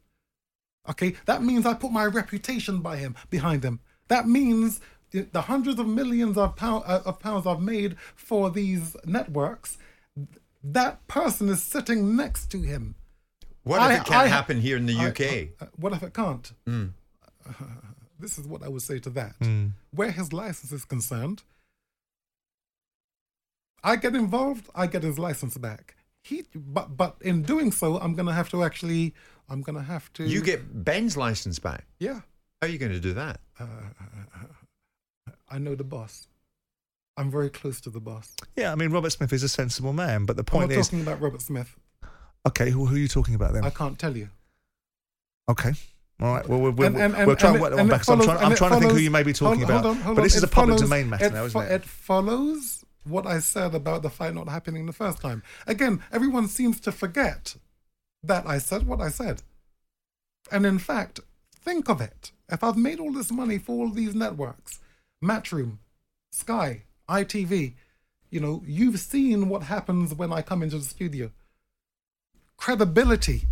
Okay, 0.90 1.16
that 1.26 1.42
means 1.44 1.66
I 1.66 1.74
put 1.74 1.92
my 1.92 2.06
reputation 2.06 2.80
by 2.82 2.98
him 2.98 3.16
behind 3.30 3.64
him. 3.64 3.80
That 4.10 4.28
means 4.28 4.82
the, 5.12 5.42
hundreds 5.42 5.80
of 5.80 5.88
millions 5.88 6.38
of 6.38 6.56
pound, 6.56 6.84
uh, 6.86 7.02
of 7.06 7.20
pounds 7.20 7.46
I've 7.48 7.62
made 7.62 7.96
for 8.16 8.50
these 8.50 8.96
networks. 9.06 9.78
That 10.64 11.06
person 11.08 11.48
is 11.50 11.62
sitting 11.64 12.16
next 12.16 12.48
to 12.52 12.62
him. 12.62 12.96
What 13.64 13.80
I- 13.80 13.94
if 13.94 14.02
it 14.02 14.08
can't 14.08 14.26
I- 14.26 14.28
happen 14.28 14.60
here 14.60 14.76
in 14.76 14.86
the 14.86 14.98
I- 14.98 15.08
UK? 15.08 15.50
uh, 15.62 15.68
what 15.78 15.94
if 15.94 16.04
it 16.04 16.14
can't? 16.14 16.52
Mm. 16.68 16.92
this 18.20 18.38
is 18.38 18.46
what 18.48 18.62
I 18.64 18.68
would 18.68 18.82
say 18.82 19.00
to 19.00 19.10
that. 19.12 19.40
Mm. 19.40 19.72
Where 19.92 20.12
his 20.12 20.34
license 20.34 20.72
is 20.74 20.84
concerned, 20.84 21.44
I 23.84 23.96
get 23.98 24.16
involved, 24.16 24.70
I 24.76 24.88
get 24.88 25.04
his 25.04 25.20
license 25.20 25.58
back. 25.58 25.96
He, 26.24 26.44
but 26.56 26.96
but 26.96 27.18
in 27.22 27.42
doing 27.44 27.72
so, 27.72 28.00
I'm 28.00 28.16
gonna 28.16 28.34
have 28.34 28.50
to 28.52 28.64
actually, 28.64 29.14
I'm 29.50 29.62
gonna 29.62 29.84
have 29.84 30.12
to. 30.14 30.24
You 30.24 30.42
get 30.42 30.84
Benn's 30.86 31.16
license 31.18 31.60
back. 31.60 31.86
Yeah. 32.00 32.22
How 32.62 32.68
are 32.68 32.70
you 32.70 32.78
going 32.78 32.94
to 32.94 33.00
do 33.00 33.14
that? 33.14 33.42
Uh, 33.60 33.64
uh, 33.64 33.68
uh, 34.02 34.40
uh, 35.28 35.32
I 35.50 35.58
know 35.60 35.76
the 35.76 35.84
boss. 35.84 36.28
I'm 37.18 37.30
very 37.30 37.50
close 37.50 37.82
to 37.82 37.90
the 37.90 38.00
boss. 38.00 38.34
Yeah, 38.56 38.72
I 38.72 38.76
mean 38.76 38.90
Robert 38.92 39.10
Smith 39.12 39.34
is 39.34 39.44
a 39.44 39.50
sensible 39.50 39.92
man, 39.94 40.26
but 40.26 40.38
the 40.38 40.44
point 40.44 40.64
I'm 40.64 40.68
point 40.70 40.78
not 40.78 40.80
is, 40.82 40.88
talking 40.88 41.02
about 41.02 41.22
Robert 41.22 41.42
Smith. 41.42 41.76
okay, 42.48 42.70
who, 42.72 42.86
who 42.86 42.96
are 42.96 43.00
you 43.00 43.08
talking 43.10 43.36
about 43.36 43.54
then? 43.54 43.66
I 43.66 43.70
can't 43.70 44.00
tell 44.00 44.16
you. 44.16 44.30
Okay. 45.50 45.74
All 46.22 46.34
right. 46.36 46.48
Well, 46.48 46.60
we're, 46.62 46.72
we'll, 46.72 46.88
And- 46.88 46.98
and- 46.98 47.16
and- 47.16 47.28
we'll 47.28 47.36
try 47.36 47.50
and, 47.50 47.56
and 47.58 47.62
work 47.62 47.74
it- 47.74 47.76
that 47.76 47.78
one 47.78 47.80
and 47.82 47.90
it 47.90 47.92
back. 47.92 48.04
So 48.06 48.14
I'm 48.14 48.22
trying, 48.22 48.38
I'm 48.46 48.52
it 48.54 48.58
trying 48.58 48.72
to 48.72 48.80
think 48.80 48.92
who 48.94 48.98
you 49.00 49.12
may 49.12 49.24
be 49.24 49.34
talking 49.34 49.60
hold- 49.60 49.70
about. 49.70 49.84
hold 49.84 49.98
on, 49.98 50.04
hold 50.04 50.16
but 50.16 50.22
on. 50.22 50.26
this 50.26 50.36
is 50.36 50.44
It 50.44 50.48
a 50.48 50.50
public 50.50 50.78
follows- 50.78 50.90
domain 50.90 51.10
matter 51.10 51.26
it 51.26 51.34
now, 51.34 51.44
isn't 51.46 51.62
fo- 51.62 51.68
it? 51.68 51.72
It 51.76 51.84
follows 51.86 52.86
what 53.04 53.28
I 53.28 53.40
said 53.40 53.76
about 53.76 54.02
the 54.04 54.10
fight 54.10 54.34
not 54.34 54.48
happening 54.48 54.86
the 54.86 54.94
first 54.94 55.20
time. 55.22 55.44
Again, 55.68 56.02
everyone 56.12 56.48
seems 56.48 56.80
to 56.82 56.92
forget 56.92 57.56
that 58.24 58.48
I 58.48 58.58
said 58.58 58.88
what 58.88 59.02
I 59.02 59.10
said. 59.10 59.42
And 60.52 60.66
in 60.66 60.80
fact, 60.80 61.20
think 61.52 61.90
of 61.90 62.02
it. 62.02 62.32
If 62.50 62.64
I've 62.64 62.78
made 62.78 63.00
all 63.00 63.12
this 63.12 63.32
money 63.32 63.58
for 63.58 63.74
all 63.74 63.90
these 63.90 64.16
networks, 64.16 64.80
Matchroom, 65.24 65.78
Sky, 66.32 66.84
ITV, 67.10 67.74
you 68.30 68.40
know, 68.40 68.64
you've 68.66 69.00
seen 69.00 69.50
what 69.50 69.64
happens 69.64 70.14
when 70.14 70.34
I 70.34 70.42
come 70.42 70.64
into 70.64 70.78
the 70.78 70.84
studio. 70.84 71.32
Credibility. 72.58 73.44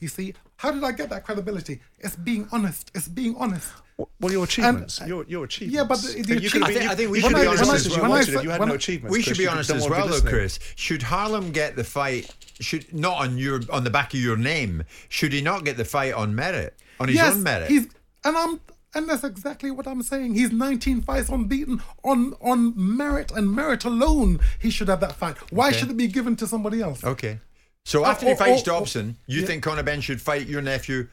You 0.00 0.08
see, 0.08 0.34
how 0.60 0.70
did 0.70 0.84
I 0.84 0.92
get 0.92 1.08
that 1.08 1.24
credibility? 1.24 1.80
It's 2.00 2.16
being 2.16 2.46
honest. 2.52 2.90
It's 2.94 3.08
being 3.08 3.34
honest. 3.36 3.72
Well, 4.20 4.30
your 4.32 4.44
achievements. 4.44 5.00
Uh, 5.00 5.06
your, 5.06 5.24
your 5.26 5.44
achievements. 5.44 5.74
Yeah, 5.74 5.84
but 5.84 5.98
the, 6.26 6.34
the 6.34 6.42
You 6.42 6.50
could 6.50 6.62
I 6.62 6.66
be- 6.68 6.72
think, 6.74 6.84
you- 6.84 6.90
I 6.90 6.94
think 6.94 7.10
we 7.10 7.18
you 7.18 7.22
should 7.22 7.34
be 7.34 7.40
be 7.40 7.46
honest 7.46 7.70
honest 7.70 7.86
as 7.86 7.96
well. 7.98 8.10
wanted 8.10 8.28
if 8.34 8.42
you 8.44 8.50
had 8.50 8.60
no 8.66 8.74
achievements. 8.74 9.16
We 9.16 9.22
should 9.22 9.38
be 9.38 9.46
honest 9.46 9.70
as 9.70 9.82
want 9.82 9.94
to 9.94 10.02
be 10.02 10.08
well, 10.10 10.20
though. 10.20 10.28
Chris. 10.30 10.58
Should 10.76 11.02
Harlem 11.02 11.50
get 11.52 11.76
the 11.76 11.84
fight? 11.84 12.34
Should 12.60 12.92
not 12.94 13.16
on 13.18 13.38
your 13.38 13.60
on 13.72 13.84
the 13.84 13.90
back 13.90 14.12
of 14.12 14.20
your 14.20 14.36
name? 14.36 14.84
Should 15.08 15.32
he 15.32 15.40
not 15.40 15.64
get 15.64 15.76
the 15.78 15.84
fight 15.86 16.12
on 16.12 16.34
merit, 16.34 16.76
on 16.98 17.08
his 17.08 17.16
yes, 17.16 17.34
own 17.34 17.42
merit? 17.42 17.68
He's 17.70 17.88
and 18.24 18.36
I'm 18.36 18.60
and 18.94 19.08
that's 19.08 19.22
exactly 19.24 19.70
what 19.70 19.86
I'm 19.86 20.02
saying. 20.02 20.34
He's 20.34 20.50
19 20.50 21.02
fights 21.02 21.28
unbeaten 21.28 21.80
on 22.04 22.34
on 22.42 22.72
merit 22.76 23.30
and 23.32 23.50
merit 23.54 23.84
alone. 23.84 24.40
He 24.58 24.70
should 24.70 24.88
have 24.88 25.00
that 25.00 25.12
fight. 25.12 25.36
Why 25.52 25.68
Okay. 25.68 25.78
should 25.78 25.90
it 25.90 25.96
be 25.96 26.06
given 26.06 26.36
to 26.36 26.46
somebody 26.46 26.80
else? 26.82 27.02
Okay. 27.04 27.38
So 27.84 28.04
Oh, 28.04 28.06
after 28.06 28.26
he 28.26 28.32
oh, 28.32 28.36
fights 28.36 28.62
oh, 28.68 28.72
oh, 28.72 28.78
Dobson, 28.78 29.16
you 29.26 29.40
yeah. 29.40 29.46
think 29.46 29.62
Conor 29.62 29.82
Benn 29.82 30.00
should 30.00 30.20
fight 30.20 30.46
your 30.46 30.62
nephew, 30.62 31.08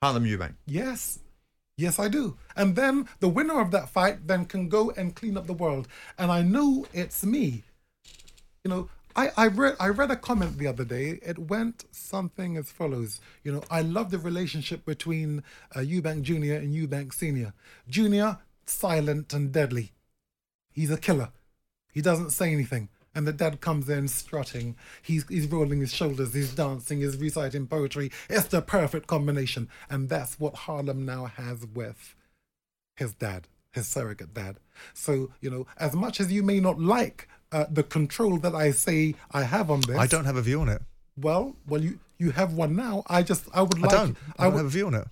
Harlem 0.00 0.24
Eubank? 0.24 0.54
Yes. 0.66 1.18
Yes, 1.76 1.98
I 1.98 2.08
do. 2.08 2.36
And 2.54 2.76
then 2.76 3.08
the 3.20 3.28
winner 3.28 3.60
of 3.60 3.70
that 3.70 3.88
fight 3.88 4.26
then 4.26 4.44
can 4.44 4.68
go 4.68 4.90
and 4.90 5.16
clean 5.16 5.36
up 5.36 5.46
the 5.46 5.52
world. 5.52 5.88
And 6.18 6.30
I 6.30 6.42
know 6.42 6.86
it's 6.92 7.24
me. 7.24 7.64
You 8.62 8.70
know, 8.70 8.88
I, 9.16 9.30
I 9.36 9.46
read 9.48 9.76
I 9.80 9.88
read 9.88 10.10
a 10.10 10.16
comment 10.16 10.58
the 10.58 10.66
other 10.66 10.84
day. 10.84 11.18
It 11.22 11.38
went 11.38 11.84
something 11.90 12.56
as 12.56 12.70
follows. 12.70 13.20
You 13.42 13.52
know, 13.52 13.62
I 13.70 13.82
love 13.82 14.10
the 14.10 14.18
relationship 14.18 14.84
between 14.84 15.42
uh, 15.74 15.80
Eubank 15.80 16.22
Jr. 16.22 16.54
and 16.54 16.74
Eubank 16.74 17.12
Sr. 17.12 17.52
Jr. 17.88 18.38
silent 18.64 19.32
and 19.32 19.52
deadly. 19.52 19.92
He's 20.72 20.90
a 20.90 20.96
killer. 20.96 21.30
He 21.92 22.00
doesn't 22.00 22.30
say 22.30 22.52
anything. 22.52 22.88
And 23.14 23.26
the 23.26 23.32
dad 23.32 23.60
comes 23.60 23.88
in 23.90 24.08
strutting. 24.08 24.74
He's 25.02 25.26
he's 25.28 25.46
rolling 25.46 25.80
his 25.80 25.92
shoulders. 25.92 26.32
He's 26.32 26.54
dancing. 26.54 27.00
He's 27.00 27.16
reciting 27.18 27.66
poetry. 27.66 28.10
It's 28.30 28.46
the 28.48 28.62
perfect 28.62 29.06
combination. 29.06 29.68
And 29.90 30.08
that's 30.08 30.40
what 30.40 30.54
Harlem 30.54 31.04
now 31.04 31.26
has 31.26 31.66
with 31.66 32.14
his 32.96 33.12
dad, 33.12 33.48
his 33.72 33.86
surrogate 33.86 34.32
dad. 34.32 34.56
So 34.94 35.30
you 35.40 35.50
know, 35.50 35.66
as 35.76 35.94
much 35.94 36.20
as 36.20 36.32
you 36.32 36.42
may 36.42 36.58
not 36.60 36.78
like 36.80 37.28
uh, 37.52 37.66
the 37.70 37.82
control 37.82 38.38
that 38.38 38.54
I 38.54 38.70
say 38.70 39.14
I 39.30 39.42
have 39.42 39.70
on 39.70 39.82
this, 39.82 39.98
I 39.98 40.06
don't 40.06 40.24
have 40.24 40.36
a 40.36 40.42
view 40.42 40.62
on 40.62 40.70
it. 40.70 40.80
Well, 41.16 41.54
well, 41.68 41.82
you 41.82 41.98
you 42.18 42.30
have 42.30 42.54
one 42.54 42.74
now. 42.74 43.02
I 43.08 43.22
just 43.22 43.44
I 43.52 43.60
would 43.60 43.76
I 43.78 43.82
like. 43.82 43.90
don't. 43.90 44.16
I 44.38 44.44
don't 44.44 44.52
would- 44.54 44.58
have 44.60 44.66
a 44.66 44.70
view 44.70 44.86
on 44.86 44.94
it. 44.94 45.08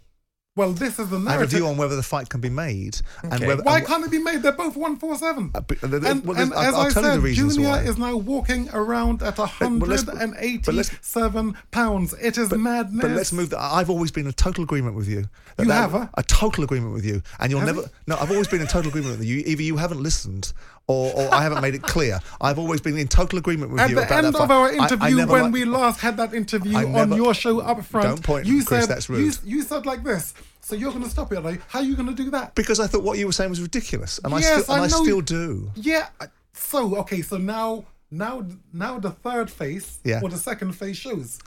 Well, 0.60 0.72
this 0.72 0.98
is 0.98 1.08
the 1.08 1.16
I 1.26 1.32
have 1.32 1.40
a 1.40 1.46
view 1.46 1.66
on 1.66 1.78
whether 1.78 1.96
the 1.96 2.02
fight 2.02 2.28
can 2.28 2.42
be 2.42 2.50
made 2.50 3.00
and 3.22 3.46
whether. 3.46 3.62
Why 3.62 3.78
and- 3.78 3.86
can't 3.86 4.04
it 4.04 4.10
be 4.10 4.18
made? 4.18 4.42
They're 4.42 4.52
both 4.52 4.76
one 4.76 4.96
four 4.96 5.16
seven. 5.16 5.50
Uh, 5.54 5.60
but 5.62 5.82
uh, 5.82 5.86
the- 5.86 6.00
the- 6.00 6.10
And, 6.10 6.24
well, 6.26 6.36
and 6.38 6.52
I'll- 6.52 6.60
as 6.60 6.74
I'll 6.74 6.80
I 6.82 6.90
tell 6.90 7.02
you 7.02 7.08
the 7.08 7.14
said, 7.14 7.22
reasons 7.22 7.54
Junior 7.56 7.70
why. 7.70 7.78
is 7.80 7.96
now 7.96 8.14
walking 8.16 8.68
around 8.74 9.22
at 9.22 9.38
well, 9.38 9.48
let's- 9.92 10.04
but 10.04 10.16
187 10.16 11.56
pounds. 11.70 12.14
It 12.20 12.36
is 12.36 12.50
madness. 12.52 13.00
But 13.02 13.10
let's 13.12 13.32
move. 13.32 13.50
The, 13.50 13.58
I've 13.60 13.88
always 13.90 14.10
been 14.10 14.26
in 14.26 14.32
total 14.34 14.64
agreement 14.64 14.96
with 14.96 15.08
you. 15.08 15.28
That 15.56 15.62
You 15.64 15.68
that- 15.68 15.74
have, 15.74 15.92
huh? 15.92 16.06
a 16.14 16.22
total 16.24 16.64
agreement 16.64 16.92
with 16.94 17.04
you, 17.06 17.22
and 17.38 17.50
you'll 17.50 17.60
Have 17.60 17.68
never. 17.68 17.80
you? 17.82 17.88
No, 18.06 18.16
I've 18.18 18.30
always 18.30 18.48
been 18.48 18.60
in 18.60 18.66
total 18.66 18.90
agreement 18.90 19.18
with 19.18 19.26
you. 19.26 19.42
Either 19.46 19.62
you 19.62 19.76
haven't 19.78 20.02
listened, 20.02 20.52
or, 20.90 21.12
or 21.14 21.34
I 21.34 21.42
haven't 21.42 21.62
made 21.62 21.74
it 21.74 21.82
clear. 21.82 22.18
I've 22.40 22.58
always 22.58 22.80
been 22.80 22.98
in 22.98 23.08
total 23.08 23.38
agreement 23.38 23.72
with 23.72 23.80
you 23.90 23.98
At 24.00 24.08
the 24.08 24.14
about 24.14 24.24
end 24.24 24.34
that 24.34 24.40
of 24.42 24.50
our 24.50 24.66
I- 24.68 24.70
I 24.70 24.84
interview, 24.84 25.26
when 25.26 25.52
we 25.52 25.64
last 25.64 26.00
had 26.00 26.16
that 26.16 26.34
interview 26.34 26.76
I 26.76 26.84
on 27.00 27.12
your 27.12 27.32
show 27.34 27.60
up 27.60 27.84
front, 27.84 28.06
Don't 28.06 28.22
point, 28.22 28.46
you 28.46 28.64
Chris, 28.64 28.80
said 28.86 28.88
that's 28.88 29.08
You, 29.08 29.14
rude. 29.16 29.38
you 29.44 29.62
said 29.62 29.86
like 29.86 30.02
this. 30.02 30.34
So 30.62 30.76
you're 30.76 30.92
going 30.92 31.04
to 31.04 31.10
stop 31.10 31.32
it? 31.32 31.40
Like, 31.40 31.60
how 31.68 31.80
are 31.80 31.84
you 31.84 31.96
going 31.96 32.08
to 32.08 32.14
do 32.14 32.30
that? 32.30 32.54
because 32.54 32.78
I 32.80 32.86
thought 32.86 33.02
what 33.02 33.18
you 33.18 33.26
were 33.26 33.32
saying 33.32 33.50
was 33.50 33.60
ridiculous, 33.62 34.20
and 34.24 34.32
I 34.34 34.40
still, 34.40 34.74
and 34.74 34.82
I 34.82 34.84
I, 34.84 34.88
still 34.88 35.20
do. 35.20 35.70
Yeah. 35.74 36.08
So 36.52 36.96
okay. 36.98 37.22
So 37.22 37.38
now, 37.38 37.84
now, 38.10 38.44
now 38.72 38.98
the 38.98 39.10
third 39.10 39.50
face 39.50 39.98
Yeah. 40.04 40.20
or 40.22 40.28
the 40.28 40.38
second 40.38 40.72
face 40.72 40.96
shows. 40.96 41.38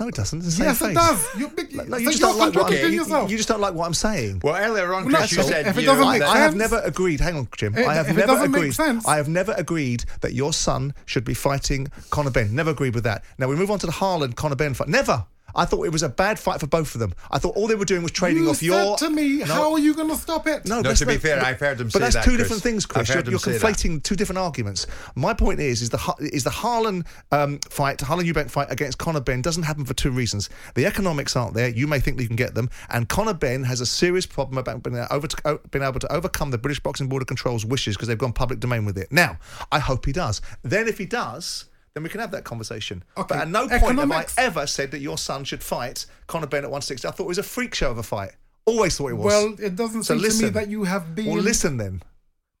No, 0.00 0.06
it 0.06 0.14
doesn't. 0.14 0.44
It's 0.44 0.56
the 0.56 0.62
Yes, 0.62 0.78
same 0.78 0.90
it 0.92 0.94
face. 0.94 1.08
does. 1.08 1.26
You're 1.40 1.48
big, 1.50 1.74
No, 1.74 1.96
you 1.96 2.06
just 2.06 2.20
you're 2.20 2.28
don't 2.28 2.38
like 2.38 2.38
what 2.38 2.46
I'm, 2.46 2.52
contradicting 2.60 2.92
you, 2.92 2.98
yourself. 3.00 3.30
you 3.32 3.36
just 3.36 3.48
don't 3.48 3.60
like 3.60 3.74
what 3.74 3.84
I'm 3.84 3.94
saying. 3.94 4.40
Well, 4.44 4.54
earlier 4.54 4.94
on, 4.94 5.06
Well, 5.06 5.16
Chris, 5.16 5.32
you 5.32 5.42
said 5.42 5.66
If 5.66 5.76
it 5.76 5.80
you- 5.80 5.86
doesn't 5.88 6.04
I, 6.04 6.18
make 6.20 6.22
I 6.28 6.38
have 6.38 6.54
never 6.54 6.80
agreed. 6.84 7.18
Hang 7.18 7.34
on, 7.34 7.48
Jim. 7.56 7.76
If- 7.76 7.84
I 7.84 7.94
have 7.94 8.06
if 8.06 8.12
it 8.12 8.20
never 8.20 8.32
doesn't 8.34 8.52
make 8.52 8.58
agreed. 8.60 8.74
sense- 8.76 9.08
I 9.08 9.16
have 9.16 9.28
never 9.28 9.54
agreed 9.58 10.04
that 10.20 10.34
your 10.34 10.52
son 10.52 10.94
should 11.04 11.24
be 11.24 11.34
fighting 11.34 11.88
Conor 12.10 12.30
Benn. 12.30 12.54
Never 12.54 12.70
agreed 12.70 12.94
with 12.94 13.02
that. 13.04 13.24
Now 13.38 13.48
we 13.48 13.56
move 13.56 13.72
on 13.72 13.80
to 13.80 13.86
the 13.86 13.92
Harlem 13.92 14.34
Conor 14.34 14.54
Benn 14.54 14.72
fight. 14.74 14.86
Never. 14.86 15.24
I 15.58 15.64
thought 15.64 15.84
it 15.84 15.92
was 15.92 16.02
a 16.02 16.08
bad 16.08 16.38
fight 16.38 16.60
for 16.60 16.66
both 16.68 16.94
of 16.94 17.00
them. 17.00 17.12
I 17.30 17.38
thought 17.38 17.56
all 17.56 17.66
they 17.66 17.74
were 17.74 17.84
doing 17.84 18.02
was 18.02 18.12
trading 18.12 18.44
you 18.44 18.50
off 18.50 18.56
said 18.56 18.66
your. 18.66 18.96
to 18.98 19.10
me, 19.10 19.38
No. 19.38 19.44
how 19.46 19.72
are 19.72 19.78
you 19.78 19.92
going 19.94 20.08
to 20.08 20.16
stop 20.16 20.46
it? 20.46 20.64
No, 20.66 20.76
No, 20.76 20.82
that's 20.82 21.00
to 21.00 21.06
be 21.06 21.16
fair, 21.18 21.42
I've 21.44 21.58
heard 21.60 21.78
them 21.78 21.88
But 21.88 21.94
say 21.94 21.98
that's 21.98 22.14
that, 22.14 22.24
two 22.24 22.30
Chris. 22.30 22.42
different 22.42 22.62
things, 22.62 22.84
I've 22.84 22.88
Chris. 22.90 23.08
heard 23.10 23.24
You're, 23.26 23.32
you're 23.32 23.38
say 23.40 23.58
that. 23.58 23.60
conflating 23.60 24.02
two 24.02 24.14
different 24.16 24.38
arguments. 24.38 24.86
My 25.16 25.34
point 25.34 25.60
is, 25.60 25.82
is 25.82 25.90
the 25.90 25.98
is 26.32 26.44
the 26.44 26.50
Harlem 26.50 27.04
um, 27.32 27.58
fight, 27.68 28.00
Harlem 28.00 28.24
Eubank 28.26 28.50
fight 28.50 28.70
against 28.70 28.98
Conor 28.98 29.20
Benn 29.20 29.42
doesn't 29.42 29.64
happen 29.64 29.84
for 29.84 29.94
two 29.94 30.10
reasons. 30.12 30.48
The 30.76 30.86
economics 30.86 31.34
aren't 31.36 31.54
there. 31.54 31.68
You 31.68 31.86
may 31.86 32.00
think 32.00 32.16
that 32.18 32.22
you 32.22 32.28
can 32.28 32.36
get 32.36 32.54
them, 32.54 32.70
and 32.90 33.08
Conor 33.08 33.34
Benn 33.34 33.64
has 33.64 33.80
a 33.80 33.86
serious 33.86 34.26
problem 34.26 34.58
about 34.58 34.82
being, 34.82 34.96
over 35.10 35.26
to, 35.26 35.36
o- 35.44 35.60
being 35.70 35.84
able 35.84 35.98
to 36.00 36.12
overcome 36.12 36.50
the 36.52 36.58
British 36.58 36.80
Boxing 36.80 37.08
Board 37.08 37.22
of 37.22 37.26
Control's 37.28 37.66
wishes 37.66 37.96
because 37.96 38.06
they've 38.08 38.16
gone 38.16 38.32
public 38.32 38.60
domain 38.60 38.84
with 38.84 38.96
it. 38.96 39.10
Now, 39.10 39.38
I 39.72 39.80
hope 39.80 40.06
he 40.06 40.12
does. 40.12 40.40
Then, 40.62 40.86
if 40.86 40.98
he 40.98 41.04
does. 41.06 41.64
Then 41.94 42.02
we 42.02 42.08
can 42.08 42.20
have 42.20 42.30
that 42.32 42.44
conversation. 42.44 43.02
But 43.16 43.32
at 43.32 43.48
no 43.48 43.66
point 43.68 43.82
Economics- 43.82 44.36
have 44.36 44.44
I 44.56 44.60
ever 44.60 44.66
said 44.66 44.90
that 44.92 45.00
your 45.00 45.18
son 45.18 45.44
should 45.44 45.62
fight 45.62 46.06
Conor 46.26 46.46
Benn 46.46 46.64
at 46.64 46.70
160. 46.70 47.08
I 47.08 47.10
thought 47.10 47.24
it 47.24 47.28
was 47.28 47.38
a 47.38 47.42
freak 47.42 47.74
show 47.74 47.90
of 47.90 47.98
a 47.98 48.02
fight. 48.02 48.32
Always 48.66 48.96
thought 48.96 49.08
it 49.08 49.14
was. 49.14 49.26
Well, 49.26 49.54
it 49.58 49.74
doesn't 49.76 50.04
So 50.04 50.18
seem 50.18 50.30
to 50.30 50.42
me 50.44 50.48
that 50.50 50.68
you 50.68 50.84
have 50.84 51.14
been. 51.14 51.26
Well, 51.26 51.42
listen 51.42 51.78
then, 51.78 52.02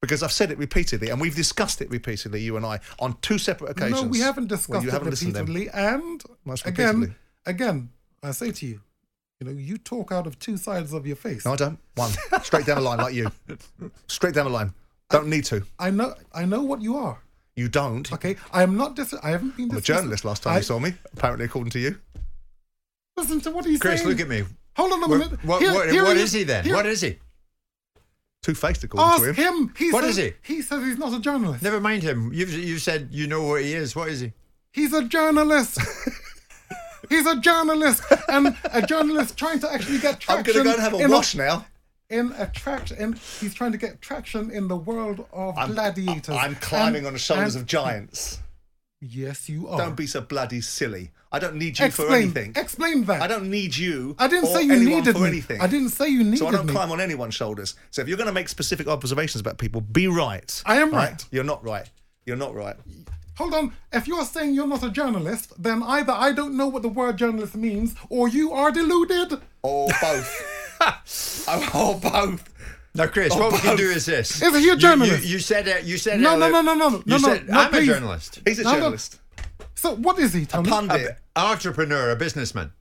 because 0.00 0.22
I've 0.22 0.32
said 0.32 0.50
it 0.50 0.56
repeatedly, 0.58 1.10
and 1.10 1.20
we've 1.20 1.34
discussed 1.36 1.82
it 1.82 1.90
repeatedly, 1.90 2.40
you 2.40 2.56
and 2.56 2.64
I, 2.64 2.80
on 2.98 3.16
two 3.20 3.36
separate 3.38 3.72
occasions. 3.72 4.02
No, 4.02 4.08
we 4.08 4.20
haven't 4.20 4.44
Well, 4.50 4.56
discussed 4.56 4.82
you 4.84 4.88
it 4.88 4.92
haven't 4.92 5.10
listened 5.10 5.34
repeatedly. 5.36 5.68
And 5.70 6.22
Most 6.44 6.66
again, 6.66 7.00
repeatedly. 7.00 7.16
again, 7.46 7.90
I 8.22 8.30
say 8.30 8.50
to 8.52 8.66
you, 8.66 8.80
you 9.40 9.46
know, 9.46 9.52
you 9.52 9.76
talk 9.78 10.10
out 10.10 10.26
of 10.26 10.38
two 10.38 10.56
sides 10.56 10.92
of 10.92 11.06
your 11.06 11.14
face. 11.16 11.44
No, 11.44 11.52
I 11.52 11.56
don't. 11.56 11.78
One, 11.94 12.10
straight 12.42 12.64
down 12.66 12.76
the 12.78 12.82
line, 12.82 12.98
like 12.98 13.14
you. 13.14 13.30
Straight 14.08 14.34
down 14.34 14.46
the 14.46 14.50
line. 14.52 14.72
Don't 15.10 15.28
need 15.28 15.44
to. 15.46 15.62
I 15.78 15.90
know, 15.90 16.14
I 16.32 16.44
know 16.44 16.62
what 16.62 16.80
you 16.82 16.96
are. 16.96 17.20
You 17.58 17.68
don't. 17.68 18.10
Okay, 18.12 18.36
I 18.52 18.62
am 18.62 18.76
not. 18.76 18.94
Dis- 18.94 19.14
I 19.20 19.30
haven't 19.30 19.56
been. 19.56 19.68
I'm 19.72 19.78
a 19.78 19.80
journalist. 19.80 20.24
Last 20.24 20.44
time 20.44 20.52
I- 20.54 20.56
you 20.58 20.62
saw 20.62 20.78
me, 20.78 20.94
apparently, 21.12 21.44
according 21.46 21.70
to 21.72 21.80
you. 21.80 21.98
Listen 23.16 23.40
to 23.40 23.50
what 23.50 23.64
he's 23.64 23.80
Chris, 23.80 24.00
saying. 24.00 24.16
Chris, 24.16 24.20
look 24.20 24.24
at 24.24 24.28
me. 24.30 24.44
Hold 24.76 24.92
on 24.92 25.02
a 25.02 25.08
minute. 25.08 25.44
what, 25.44 25.60
Here- 25.60 25.74
what- 25.74 25.90
here 25.90 26.04
what 26.04 26.16
he 26.16 26.22
is 26.22 26.32
he 26.32 26.44
then? 26.44 26.64
Here- 26.64 26.76
What 26.76 26.86
is 26.86 27.00
he? 27.00 27.18
Two 28.44 28.54
faced, 28.54 28.84
according 28.84 29.10
Ask 29.10 29.22
to 29.24 29.32
him. 29.32 29.34
him. 29.34 29.74
He 29.76 29.90
What 29.90 30.04
says, 30.04 30.18
is 30.18 30.34
He 30.42 30.62
says 30.62 30.84
he's 30.84 30.98
not 30.98 31.12
a 31.12 31.18
journalist. 31.18 31.60
Never 31.64 31.80
mind 31.80 32.04
him. 32.04 32.30
You've 32.32 32.52
you 32.54 32.78
said 32.78 33.08
you 33.10 33.26
know 33.26 33.42
what 33.42 33.62
he 33.62 33.72
is. 33.74 33.96
What 33.96 34.08
is 34.08 34.20
he? 34.20 34.32
He's 34.70 34.92
a 34.92 35.02
journalist. 35.02 35.80
he's 37.08 37.26
a 37.26 37.40
journalist, 37.40 38.04
and 38.28 38.56
a 38.72 38.82
journalist 38.82 39.36
trying 39.36 39.58
to 39.60 39.72
actually 39.72 39.98
get 39.98 40.20
traction. 40.20 40.38
I'm 40.38 40.44
going 40.44 40.58
to 40.58 40.64
go 40.64 40.72
and 40.74 40.80
have 40.80 40.94
a 40.94 41.08
wash 41.12 41.34
now. 41.34 41.66
In 42.10 42.32
attraction, 42.38 42.96
in, 42.96 43.12
he's 43.40 43.52
trying 43.52 43.72
to 43.72 43.78
get 43.78 44.00
traction 44.00 44.50
in 44.50 44.66
the 44.68 44.76
world 44.76 45.26
of 45.32 45.54
gladiators. 45.72 46.34
I'm 46.34 46.54
climbing 46.56 46.98
And- 47.00 47.08
on 47.08 47.12
the 47.12 47.18
shoulders 47.18 47.54
and- 47.54 47.62
of 47.62 47.68
giants. 47.68 48.38
Yes, 49.00 49.48
you 49.48 49.68
are. 49.68 49.78
Don't 49.78 49.94
be 49.94 50.06
so 50.06 50.20
bloody 50.22 50.60
silly. 50.60 51.12
I 51.30 51.38
don't 51.38 51.56
need 51.56 51.78
you 51.78 51.90
for 51.90 52.12
anything. 52.12 52.54
Explain 52.56 53.04
that. 53.04 53.20
I 53.22 53.26
don't 53.26 53.50
need 53.50 53.76
you. 53.76 54.16
I 54.18 54.26
didn't 54.26 54.46
say 54.46 54.62
you 54.62 54.76
needed 54.82 55.14
for 55.14 55.20
me. 55.22 55.28
anything. 55.28 55.60
I 55.60 55.66
didn't 55.66 55.90
say 55.90 56.08
you 56.08 56.24
needed 56.24 56.30
me. 56.32 56.36
So 56.38 56.48
I 56.48 56.52
don't 56.52 56.66
me. 56.66 56.72
climb 56.72 56.90
on 56.90 57.00
anyone's 57.00 57.34
shoulders. 57.34 57.74
So 57.90 58.00
if 58.02 58.08
you're 58.08 58.16
going 58.16 58.26
to 58.26 58.32
make 58.32 58.48
specific 58.48 58.88
observations 58.88 59.40
about 59.40 59.58
people, 59.58 59.82
be 59.82 60.08
right. 60.08 60.62
I 60.66 60.76
am 60.78 60.90
right. 60.90 61.22
You're 61.30 61.44
not 61.44 61.62
right. 61.62 61.88
You're 62.24 62.36
not 62.36 62.54
right. 62.54 62.76
Hold 63.36 63.54
on. 63.54 63.72
If 63.92 64.08
you're 64.08 64.24
saying 64.24 64.54
you're 64.54 64.66
not 64.66 64.82
a 64.82 64.90
journalist, 64.90 65.52
then 65.62 65.82
either 65.82 66.12
I 66.12 66.32
don't 66.32 66.56
know 66.56 66.66
what 66.66 66.82
the 66.82 66.88
word 66.88 67.18
journalist 67.18 67.54
means, 67.54 67.94
or 68.08 68.26
you 68.28 68.52
are 68.52 68.72
deluded. 68.72 69.40
Or 69.62 69.88
both. 70.00 70.54
or 70.80 70.94
oh, 71.48 71.70
oh, 71.74 71.98
both. 72.00 72.44
Now, 72.94 73.06
Chris, 73.06 73.32
Oh, 73.32 73.38
what 73.38 73.52
we 73.52 73.58
can 73.58 73.76
do 73.76 73.90
is 73.90 74.06
this. 74.06 74.42
If 74.42 74.62
you're 74.64 74.74
a 74.74 74.78
journalist? 74.78 75.24
You, 75.24 75.32
you 75.34 75.38
said 75.38 75.68
it. 75.68 75.84
You 75.84 75.98
said 75.98 76.20
No, 76.20 76.34
it. 76.34 76.38
no, 76.38 76.50
no, 76.50 76.62
no, 76.62 76.74
no, 76.74 76.88
You 76.96 77.02
no, 77.06 77.16
no, 77.16 77.18
said 77.18 77.48
no, 77.48 77.58
I'm 77.60 77.70
please. 77.70 77.88
a 77.88 77.92
journalist. 77.92 78.40
He's 78.46 78.58
a 78.58 78.62
No, 78.64 78.70
no. 78.72 78.76
journalist. 78.78 79.20
So 79.74 79.94
what 79.96 80.18
is 80.18 80.32
he, 80.32 80.46
Tony? 80.46 80.68
Pundit. 80.68 81.16
An 81.36 81.46
entrepreneur, 81.46 82.10
a 82.10 82.16
businessman, 82.16 82.72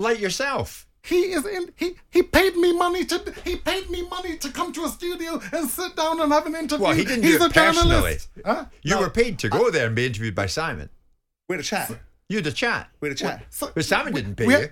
like 0.00 0.18
yourself. 0.20 0.86
He 1.04 1.16
is 1.32 1.46
in. 1.46 1.72
He 1.76 1.94
he 2.10 2.22
paid 2.24 2.56
me 2.56 2.72
money 2.76 3.04
to. 3.04 3.32
He 3.44 3.54
paid 3.56 3.88
me 3.88 4.02
money 4.08 4.36
to 4.38 4.50
come 4.50 4.72
to 4.72 4.84
a 4.84 4.88
studio 4.88 5.40
and 5.52 5.70
sit 5.70 5.94
down 5.94 6.20
and 6.20 6.32
have 6.32 6.46
an 6.46 6.56
interview. 6.56 6.84
Well, 6.84 6.94
he 6.94 7.04
didn't 7.04 7.22
He's 7.22 7.38
do 7.38 7.44
it 7.44 7.50
a 7.52 7.54
journalist. 7.54 8.28
personally. 8.34 8.56
Huh? 8.58 8.64
You 8.82 8.98
were 8.98 9.08
paid 9.10 9.38
to 9.40 9.48
go 9.48 9.70
there 9.70 9.86
and 9.86 9.94
be 9.94 10.06
interviewed 10.06 10.34
by 10.34 10.46
Simon. 10.46 10.90
We 11.48 11.54
had 11.54 11.60
a 11.60 11.66
chat. 11.66 11.92
You 12.28 12.38
had 12.38 12.46
a 12.48 12.52
chat. 12.52 12.88
We 13.00 13.08
had 13.08 13.16
a 13.16 13.18
chat. 13.18 13.44
So, 13.50 13.70
But 13.72 13.84
Simon 13.84 14.12
didn't 14.12 14.34
pay 14.34 14.46
we- 14.46 14.54
you. 14.56 14.68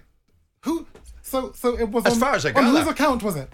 Who? 0.65 0.87
So 1.37 1.53
so 1.63 1.69
it 1.79 1.89
was 1.95 2.05
As 2.07 2.15
on, 2.15 2.21
far 2.21 2.35
as 2.35 2.47
I 2.47 2.53
on 2.53 2.65
whose 2.75 2.87
account 2.95 3.23
was 3.23 3.37
it? 3.37 3.49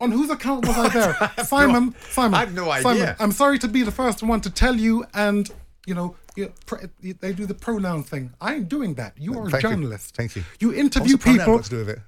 On 0.00 0.10
whose 0.12 0.30
account 0.30 0.66
was 0.68 0.76
I 0.78 0.88
there? 0.98 1.44
Simon. 1.44 1.94
Simon. 2.10 2.34
I 2.34 2.40
have 2.44 2.54
no 2.54 2.66
Simon, 2.70 2.86
idea. 3.02 3.16
I'm 3.18 3.32
sorry 3.32 3.58
to 3.64 3.68
be 3.68 3.82
the 3.82 3.90
first 4.02 4.22
one 4.22 4.40
to 4.42 4.50
tell 4.50 4.76
you, 4.86 5.04
and 5.14 5.50
you 5.86 5.94
know. 5.98 6.08
you- 6.36 6.52
They 7.22 7.32
do 7.40 7.46
the 7.46 7.58
pronoun 7.66 8.02
thing. 8.04 8.24
I 8.40 8.54
ain't 8.54 8.68
doing 8.68 8.94
that. 9.00 9.12
You 9.24 9.30
are 9.38 9.46
a 9.48 9.50
Thank 9.50 9.62
you. 9.64 9.70
journalist. 9.70 10.14
Thank 10.14 10.36
you. 10.36 10.42
You 10.62 10.68
interview 10.72 11.14
What's 11.16 11.24
people. 11.24 11.56
got 11.56 11.64
to 11.64 11.70
do 11.70 11.78
with 11.82 11.88
it? 11.96 12.00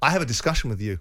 I 0.00 0.08
have 0.14 0.22
a 0.22 0.30
discussion 0.34 0.70
with 0.70 0.80
you, 0.80 0.94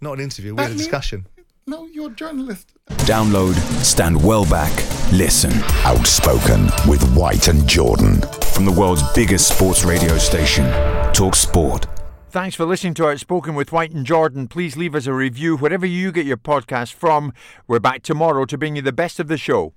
not 0.00 0.12
an 0.18 0.20
interview. 0.28 0.54
We 0.54 0.62
had 0.62 0.70
a 0.70 0.74
mean- 0.74 0.78
discussion. 0.84 1.26
No, 1.66 1.86
you're 1.94 2.10
a 2.12 2.14
journalist. 2.14 2.66
Download, 3.12 3.54
stand 3.84 4.16
well 4.24 4.46
back, 4.58 4.72
listen. 5.12 5.52
Outspoken 5.84 6.60
with 6.90 7.02
White 7.14 7.48
and 7.48 7.66
Jordan. 7.68 8.20
From 8.54 8.64
the 8.64 8.72
world's 8.80 9.02
biggest 9.12 9.48
sports 9.54 9.84
radio 9.84 10.16
station, 10.18 10.64
talkSPORT. 11.12 11.84
Thanks 12.30 12.54
for 12.54 12.66
listening 12.66 12.92
to 12.94 13.08
Outspoken 13.08 13.54
with 13.54 13.72
White 13.72 13.92
and 13.92 14.04
Jordan. 14.04 14.48
Please 14.48 14.76
leave 14.76 14.94
us 14.94 15.06
a 15.06 15.14
review 15.14 15.56
wherever 15.56 15.86
you 15.86 16.12
get 16.12 16.26
your 16.26 16.36
podcast 16.36 16.92
from. 16.92 17.32
We're 17.66 17.80
back 17.80 18.02
tomorrow 18.02 18.44
to 18.44 18.58
bring 18.58 18.76
you 18.76 18.82
the 18.82 18.92
best 18.92 19.18
of 19.18 19.28
the 19.28 19.38
show. 19.38 19.72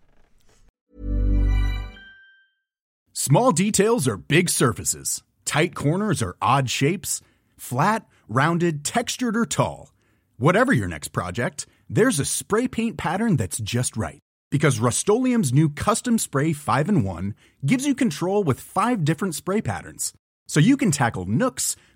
Small 3.14 3.54
details 3.54 4.06
are 4.06 4.18
big 4.18 4.49
surfaces. 4.49 5.24
Tight 5.45 5.76
corners 5.76 6.22
are 6.22 6.36
odd 6.41 6.70
shapes. 6.70 7.22
Flat, 7.56 8.06
rounded, 8.28 8.84
textured, 8.84 9.38
or 9.38 9.45
tall. 9.45 9.93
Whatever 10.38 10.74
your 10.74 10.89
next 10.89 11.14
project, 11.14 11.66
there's 11.89 12.20
a 12.20 12.26
spray 12.26 12.68
paint 12.68 12.97
pattern 12.97 13.38
that's 13.38 13.60
just 13.60 13.95
right. 13.95 14.20
Because 14.49 14.78
Rust-Oleum 14.78 15.43
Custom 15.70 16.18
Spray 16.18 16.52
5 16.52 16.89
in 16.89 17.04
1 17.06 17.34
gives 17.66 17.88
you 17.88 17.95
control 17.95 18.43
with 18.43 18.60
five 18.60 19.06
different 19.06 19.36
spray 19.36 19.62
patterns. 19.62 20.12
So 20.47 20.60
you 20.60 20.76
can 20.76 20.91
tackle 20.91 21.24
nooks, 21.24 21.78